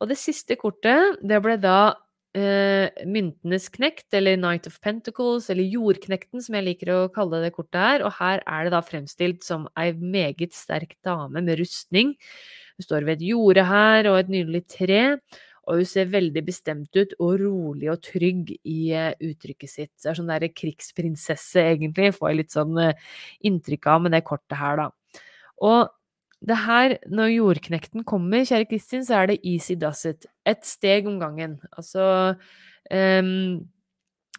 Og 0.00 0.10
det 0.10 0.18
siste 0.20 0.56
kortet, 0.58 1.20
det 1.22 1.38
ble 1.44 1.58
da 1.60 1.78
uh, 1.92 3.04
myntenes 3.06 3.68
knekt, 3.74 4.08
eller 4.16 4.38
Night 4.40 4.66
of 4.70 4.80
Pentacles, 4.84 5.50
eller 5.52 5.68
jordknekten, 5.68 6.42
som 6.44 6.58
jeg 6.58 6.66
liker 6.70 6.92
å 6.94 7.00
kalle 7.14 7.42
det 7.44 7.54
kortet 7.56 7.80
her. 7.80 8.04
Og 8.06 8.16
her 8.18 8.42
er 8.42 8.66
det 8.66 8.74
da 8.74 8.82
fremstilt 8.84 9.46
som 9.46 9.68
ei 9.80 9.92
meget 9.92 10.56
sterk 10.56 10.96
dame 11.06 11.44
med 11.44 11.60
rustning. 11.60 12.14
Hun 12.74 12.88
står 12.88 13.06
ved 13.06 13.20
et 13.20 13.28
jorde 13.30 13.66
her 13.68 14.10
og 14.10 14.22
et 14.22 14.32
nydelig 14.32 14.64
tre. 14.72 15.02
Og 15.64 15.80
hun 15.80 15.88
ser 15.88 16.10
veldig 16.12 16.42
bestemt 16.44 16.96
ut 16.98 17.14
og 17.24 17.38
rolig 17.40 17.88
og 17.88 18.02
trygg 18.04 18.50
i 18.56 18.80
uh, 18.92 19.12
uttrykket 19.24 19.70
sitt. 19.70 19.94
Det 19.96 20.10
er 20.10 20.18
sånn 20.18 20.28
der 20.32 20.50
krigsprinsesse, 20.52 21.62
egentlig, 21.76 22.12
får 22.16 22.32
jeg 22.32 22.40
litt 22.42 22.56
sånn 22.56 22.76
uh, 22.76 23.16
inntrykk 23.48 23.88
av 23.94 24.04
med 24.04 24.16
det 24.16 24.24
kortet 24.28 24.58
her, 24.60 24.82
da. 24.82 24.90
Og 25.64 25.92
det 26.44 26.56
her, 26.66 26.96
når 27.08 27.30
jordknekten 27.32 28.04
kommer, 28.04 28.44
kjære 28.44 28.68
Kristin, 28.68 29.04
så 29.06 29.22
er 29.22 29.32
det 29.32 29.40
easy 29.48 29.76
does 29.80 30.04
it. 30.08 30.26
Ett 30.44 30.66
steg 30.68 31.08
om 31.08 31.16
gangen. 31.22 31.56
Altså 31.72 32.34
um, 32.90 33.62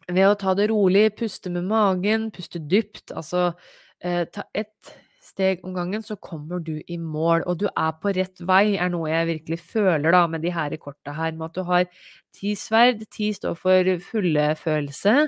ved 0.06 0.28
å 0.28 0.36
ta 0.38 0.54
det 0.58 0.70
rolig, 0.70 1.08
puste 1.18 1.50
med 1.54 1.66
magen, 1.66 2.30
puste 2.36 2.62
dypt, 2.62 3.10
altså 3.16 3.48
uh, 3.56 4.24
ta 4.30 4.46
ett 4.54 4.94
steg 5.26 5.66
om 5.66 5.74
gangen, 5.74 6.04
så 6.06 6.16
kommer 6.22 6.62
du 6.62 6.76
i 6.86 7.00
mål. 7.02 7.44
Og 7.50 7.58
du 7.64 7.66
er 7.72 7.98
på 8.02 8.14
rett 8.14 8.46
vei, 8.46 8.78
er 8.78 8.94
noe 8.94 9.10
jeg 9.10 9.32
virkelig 9.32 9.60
føler 9.74 10.14
da 10.14 10.26
med 10.30 10.46
de 10.46 10.54
her 10.54 10.78
korta 10.78 11.16
her. 11.18 11.34
Med 11.34 11.50
at 11.50 11.58
du 11.58 11.66
har 11.66 11.90
ti 12.36 12.54
sverd. 12.60 13.02
Ti 13.10 13.32
står 13.34 13.58
for 13.58 13.92
fulle 14.12 14.52
følelse. 14.60 15.26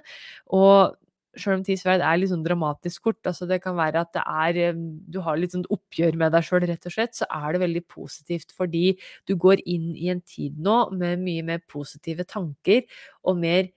Og 0.53 0.93
sjøl 1.41 1.57
om 1.59 1.63
ti 1.65 1.77
sverd 1.79 2.03
er 2.05 2.19
litt 2.19 2.31
sånn 2.31 2.45
dramatisk 2.45 3.07
kort, 3.07 3.19
altså 3.29 3.47
det 3.49 3.59
kan 3.63 3.77
være 3.77 4.03
at 4.05 4.19
er 4.21 4.61
eh, 4.67 4.83
Du 5.07 5.19
har 5.25 5.39
litt 5.39 5.55
sånn 5.55 5.65
oppgjør 5.73 6.19
med 6.19 6.35
deg 6.35 6.45
sjøl, 6.47 6.65
rett 6.69 6.87
og 6.89 6.95
slett, 6.95 7.17
så 7.17 7.27
er 7.29 7.55
det 7.55 7.63
veldig 7.65 7.83
positivt 7.89 8.53
fordi 8.57 8.85
du 9.29 9.35
går 9.39 9.63
inn 9.65 9.91
i 9.95 10.11
en 10.13 10.21
tid 10.21 10.57
nå 10.59 10.79
med 10.97 11.23
mye 11.23 11.45
mer 11.47 11.61
positive 11.69 12.27
tanker 12.27 12.85
og 13.23 13.37
mer 13.41 13.69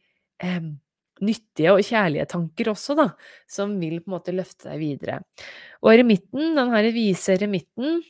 eh, 0.42 0.70
nyttige 1.20 1.74
og 1.74 1.84
kjærlige 1.84 2.28
tanker 2.30 2.72
også, 2.72 2.96
da, 2.98 3.10
som 3.50 3.74
vil 3.80 4.00
på 4.00 4.10
en 4.10 4.16
måte 4.16 4.34
løfte 4.34 4.70
deg 4.70 4.80
videre. 4.80 5.20
Og 5.84 5.92
eremitten, 5.94 6.54
den 6.56 6.72
her 6.72 6.88
vise 6.94 7.36
eremitten, 7.36 8.00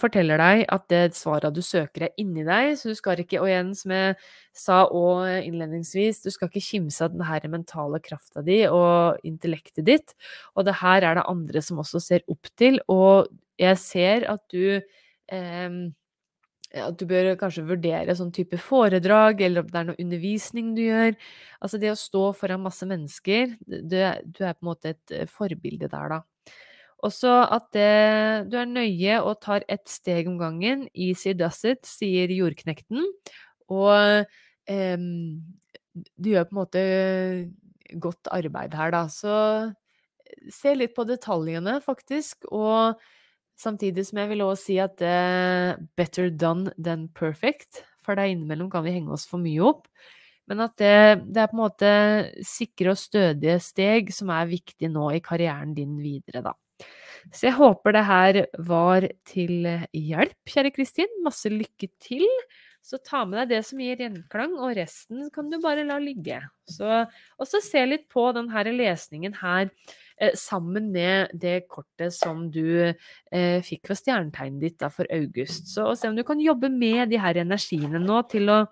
forteller 0.00 0.40
deg 0.40 0.64
at 0.74 0.86
det 0.90 1.02
svaret 1.14 1.54
du 1.54 1.60
søker, 1.62 2.06
er 2.08 2.20
inni 2.20 2.42
deg, 2.46 2.72
så 2.78 2.90
du 2.90 2.98
skal 2.98 3.20
ikke, 3.22 3.38
og 3.42 3.46
igjen 3.50 3.70
som 3.78 3.94
jeg 3.94 4.16
sa 4.56 4.80
òg 4.90 5.46
innledningsvis, 5.46 6.22
du 6.24 6.30
skal 6.34 6.50
ikke 6.50 6.64
kimse 6.64 7.04
av 7.06 7.14
den 7.14 7.22
her 7.28 7.46
mentale 7.52 8.00
krafta 8.02 8.42
di 8.42 8.64
og 8.66 9.20
intellektet 9.22 9.86
ditt, 9.86 10.16
og 10.54 10.66
det 10.66 10.78
her 10.82 11.06
er 11.06 11.20
det 11.20 11.28
andre 11.30 11.62
som 11.62 11.78
også 11.82 12.02
ser 12.02 12.26
opp 12.26 12.50
til, 12.58 12.80
og 12.90 13.30
jeg 13.60 13.78
ser 13.78 14.26
at 14.32 14.42
du 14.50 14.80
eh, 15.30 15.84
at 16.74 16.98
du 16.98 17.06
bør 17.06 17.34
kanskje 17.38 17.66
vurdere 17.68 18.16
sånn 18.18 18.32
type 18.34 18.58
foredrag, 18.58 19.42
eller 19.46 19.62
om 19.62 19.70
det 19.70 19.80
er 19.80 19.88
noe 19.90 20.02
undervisning 20.02 20.72
du 20.74 20.82
gjør. 20.82 21.14
Altså 21.62 21.78
det 21.82 21.92
å 21.92 21.98
stå 21.98 22.24
foran 22.38 22.64
masse 22.64 22.86
mennesker, 22.88 23.54
du, 23.62 23.98
du 24.26 24.40
er 24.42 24.56
på 24.56 24.64
en 24.64 24.70
måte 24.72 24.94
et 24.94 25.14
eh, 25.14 25.28
forbilde 25.30 25.90
der, 25.92 26.16
da. 26.16 26.22
Også 27.04 27.32
at 27.52 27.66
det, 27.76 28.48
du 28.48 28.56
er 28.60 28.70
nøye 28.70 29.18
og 29.20 29.40
tar 29.44 29.66
ett 29.68 29.88
steg 29.90 30.28
om 30.30 30.38
gangen. 30.40 30.86
Easy 30.94 31.34
does 31.36 31.60
it, 31.68 31.84
sier 31.88 32.32
jordknekten. 32.32 33.04
Og 33.72 34.24
eh, 34.70 35.04
du 36.16 36.30
gjør 36.30 36.48
på 36.48 36.54
en 36.56 36.60
måte 36.62 36.84
godt 38.00 38.30
arbeid 38.32 38.74
her, 38.78 38.94
da. 38.94 39.04
Så 39.12 39.34
se 40.52 40.74
litt 40.76 40.94
på 40.96 41.06
detaljene, 41.08 41.78
faktisk. 41.84 42.48
Og 42.50 43.00
samtidig 43.60 44.06
som 44.08 44.22
jeg 44.22 44.32
vil 44.32 44.44
også 44.46 44.64
si 44.64 44.80
at 44.82 45.04
eh, 45.04 45.76
better 45.98 46.32
done 46.32 46.72
than 46.78 47.08
perfect. 47.14 47.84
For 48.04 48.16
der 48.16 48.32
innimellom 48.32 48.72
kan 48.72 48.84
vi 48.84 48.96
henge 48.96 49.12
oss 49.14 49.28
for 49.28 49.42
mye 49.42 49.62
opp. 49.64 49.88
Men 50.50 50.60
at 50.66 50.74
det, 50.80 50.96
det, 51.24 51.40
er 51.40 51.48
på 51.48 51.56
en 51.56 51.62
måte 51.62 51.92
sikre 52.44 52.92
og 52.92 53.00
stødige 53.00 53.56
steg 53.64 54.12
som 54.12 54.32
er 54.34 54.50
viktig 54.50 54.90
nå 54.92 55.08
i 55.16 55.22
karrieren 55.24 55.72
din 55.76 55.96
videre, 56.02 56.44
da. 56.44 56.52
Så 57.32 57.48
jeg 57.48 57.56
håper 57.56 57.96
det 57.96 58.04
her 58.08 58.40
var 58.68 59.08
til 59.28 59.68
hjelp, 59.94 60.38
kjære 60.50 60.74
Kristin. 60.74 61.18
Masse 61.24 61.52
lykke 61.52 61.88
til. 62.02 62.26
Så 62.84 62.98
ta 63.00 63.22
med 63.24 63.38
deg 63.40 63.54
det 63.54 63.62
som 63.64 63.80
gir 63.80 64.00
gjenklang, 64.02 64.58
og 64.60 64.74
resten 64.76 65.30
kan 65.32 65.48
du 65.48 65.56
bare 65.62 65.86
la 65.88 65.96
ligge. 66.02 66.42
og 66.84 67.46
så 67.48 67.60
se 67.64 67.84
litt 67.86 68.08
på 68.12 68.26
denne 68.36 68.64
lesningen 68.76 69.38
her 69.40 69.70
eh, 70.20 70.34
sammen 70.36 70.90
med 70.92 71.32
det 71.32 71.64
kortet 71.66 72.12
som 72.12 72.50
du 72.52 72.92
eh, 73.32 73.62
fikk 73.64 73.88
fra 73.88 73.96
stjernetegnet 73.96 74.60
ditt 74.60 74.78
da, 74.78 74.90
for 74.92 75.08
august. 75.10 75.72
Så 75.72 75.94
se 75.96 76.08
om 76.08 76.16
du 76.16 76.24
kan 76.24 76.40
jobbe 76.40 76.68
med 76.68 77.08
de 77.08 77.16
her 77.16 77.40
energiene 77.40 78.02
nå 78.02 78.20
til 78.28 78.52
å 78.52 78.66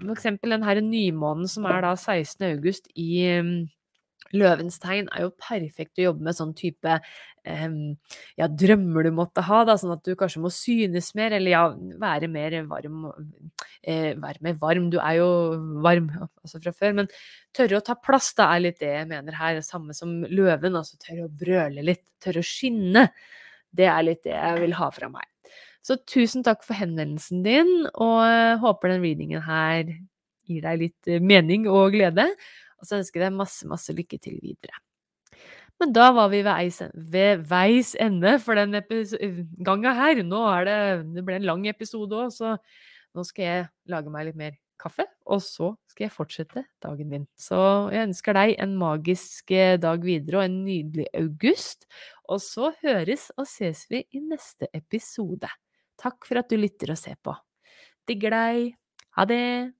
For 0.00 0.12
eksempel 0.12 0.50
den 0.50 0.90
nymånen 0.90 1.48
som 1.48 1.64
er 1.64 1.80
da 1.80 1.94
16. 1.96 2.42
august 2.50 2.90
i 2.96 3.22
Løvens 4.36 4.78
tegn 4.78 5.08
er 5.10 5.24
jo 5.24 5.32
perfekt 5.40 5.98
å 5.98 6.10
jobbe 6.10 6.26
med 6.26 6.36
sånn 6.36 6.52
type 6.54 6.96
um, 6.96 7.00
ja, 7.44 8.46
drømmer 8.48 9.06
du 9.06 9.10
måtte 9.16 9.44
ha, 9.46 9.62
da, 9.64 9.76
sånn 9.80 9.94
at 9.94 10.04
du 10.04 10.12
kanskje 10.18 10.42
må 10.44 10.50
synes 10.52 11.12
mer, 11.18 11.32
eller 11.36 11.54
ja, 11.54 11.62
være 12.02 12.28
mer 12.28 12.56
varm. 12.68 13.06
Eh, 13.82 14.12
være 14.20 14.44
mer 14.44 14.58
varm. 14.60 14.90
Du 14.92 14.98
er 15.00 15.18
jo 15.20 15.30
varm 15.84 16.10
altså 16.20 16.60
fra 16.60 16.74
før, 16.76 16.98
men 17.00 17.10
tørre 17.56 17.80
å 17.80 17.84
ta 17.86 17.96
plass, 17.96 18.32
da, 18.36 18.50
er 18.54 18.66
litt 18.66 18.80
det 18.82 18.92
jeg 18.92 19.08
mener 19.10 19.38
her. 19.40 19.62
Samme 19.64 19.96
som 19.96 20.20
løven, 20.28 20.76
altså 20.76 21.00
tørre 21.00 21.26
å 21.26 21.32
brøle 21.42 21.84
litt, 21.86 22.04
tørre 22.22 22.44
å 22.44 22.50
skinne. 22.50 23.08
Det 23.70 23.88
er 23.88 24.04
litt 24.04 24.24
det 24.26 24.36
jeg 24.36 24.62
vil 24.66 24.76
ha 24.76 24.90
fra 24.92 25.10
meg. 25.12 25.26
Så 25.80 25.96
tusen 26.04 26.44
takk 26.44 26.60
for 26.66 26.76
henvendelsen 26.76 27.40
din, 27.46 27.70
og 27.94 28.60
håper 28.60 28.92
den 28.92 29.04
readingen 29.06 29.44
her 29.46 29.86
gir 30.50 30.66
deg 30.66 30.82
litt 30.84 31.08
eh, 31.08 31.22
mening 31.22 31.68
og 31.70 31.94
glede. 31.96 32.28
Og 32.80 32.88
så 32.88 33.00
ønsker 33.00 33.20
jeg 33.20 33.30
deg 33.30 33.40
masse, 33.40 33.66
masse 33.68 33.94
lykke 33.96 34.20
til 34.20 34.38
videre. 34.42 34.76
Men 35.80 35.94
da 35.96 36.10
var 36.12 36.28
vi 36.28 36.42
ved, 36.44 36.52
eis, 36.60 36.80
ved 36.92 37.44
veis 37.48 37.94
ende 37.96 38.34
for 38.42 38.58
den 38.58 38.76
ganga 39.64 39.94
her. 39.96 40.22
Nå 40.22 40.40
er 40.52 40.66
det 40.68 40.80
Det 41.16 41.24
ble 41.24 41.38
en 41.40 41.48
lang 41.48 41.66
episode 41.70 42.16
òg, 42.16 42.34
så 42.34 42.58
nå 43.16 43.24
skal 43.26 43.46
jeg 43.46 43.70
lage 43.90 44.12
meg 44.12 44.28
litt 44.28 44.38
mer 44.38 44.58
kaffe, 44.80 45.04
og 45.28 45.42
så 45.44 45.72
skal 45.90 46.06
jeg 46.06 46.14
fortsette 46.14 46.64
dagen 46.82 47.10
min. 47.10 47.26
Så 47.38 47.58
jeg 47.92 48.08
ønsker 48.08 48.36
deg 48.36 48.54
en 48.62 48.76
magisk 48.80 49.52
eh, 49.52 49.76
dag 49.80 50.04
videre 50.04 50.40
og 50.40 50.46
en 50.46 50.60
nydelig 50.64 51.08
august. 51.20 51.88
Og 52.30 52.40
så 52.44 52.72
høres 52.84 53.28
og 53.36 53.48
ses 53.50 53.86
vi 53.90 54.04
i 54.16 54.22
neste 54.24 54.70
episode. 54.76 55.50
Takk 56.00 56.24
for 56.28 56.40
at 56.40 56.48
du 56.48 56.56
lytter 56.60 56.94
og 56.94 57.00
ser 57.00 57.20
på. 57.20 57.36
Digger 58.08 58.36
deg. 58.36 58.72
Ha 59.18 59.28
det! 59.28 59.79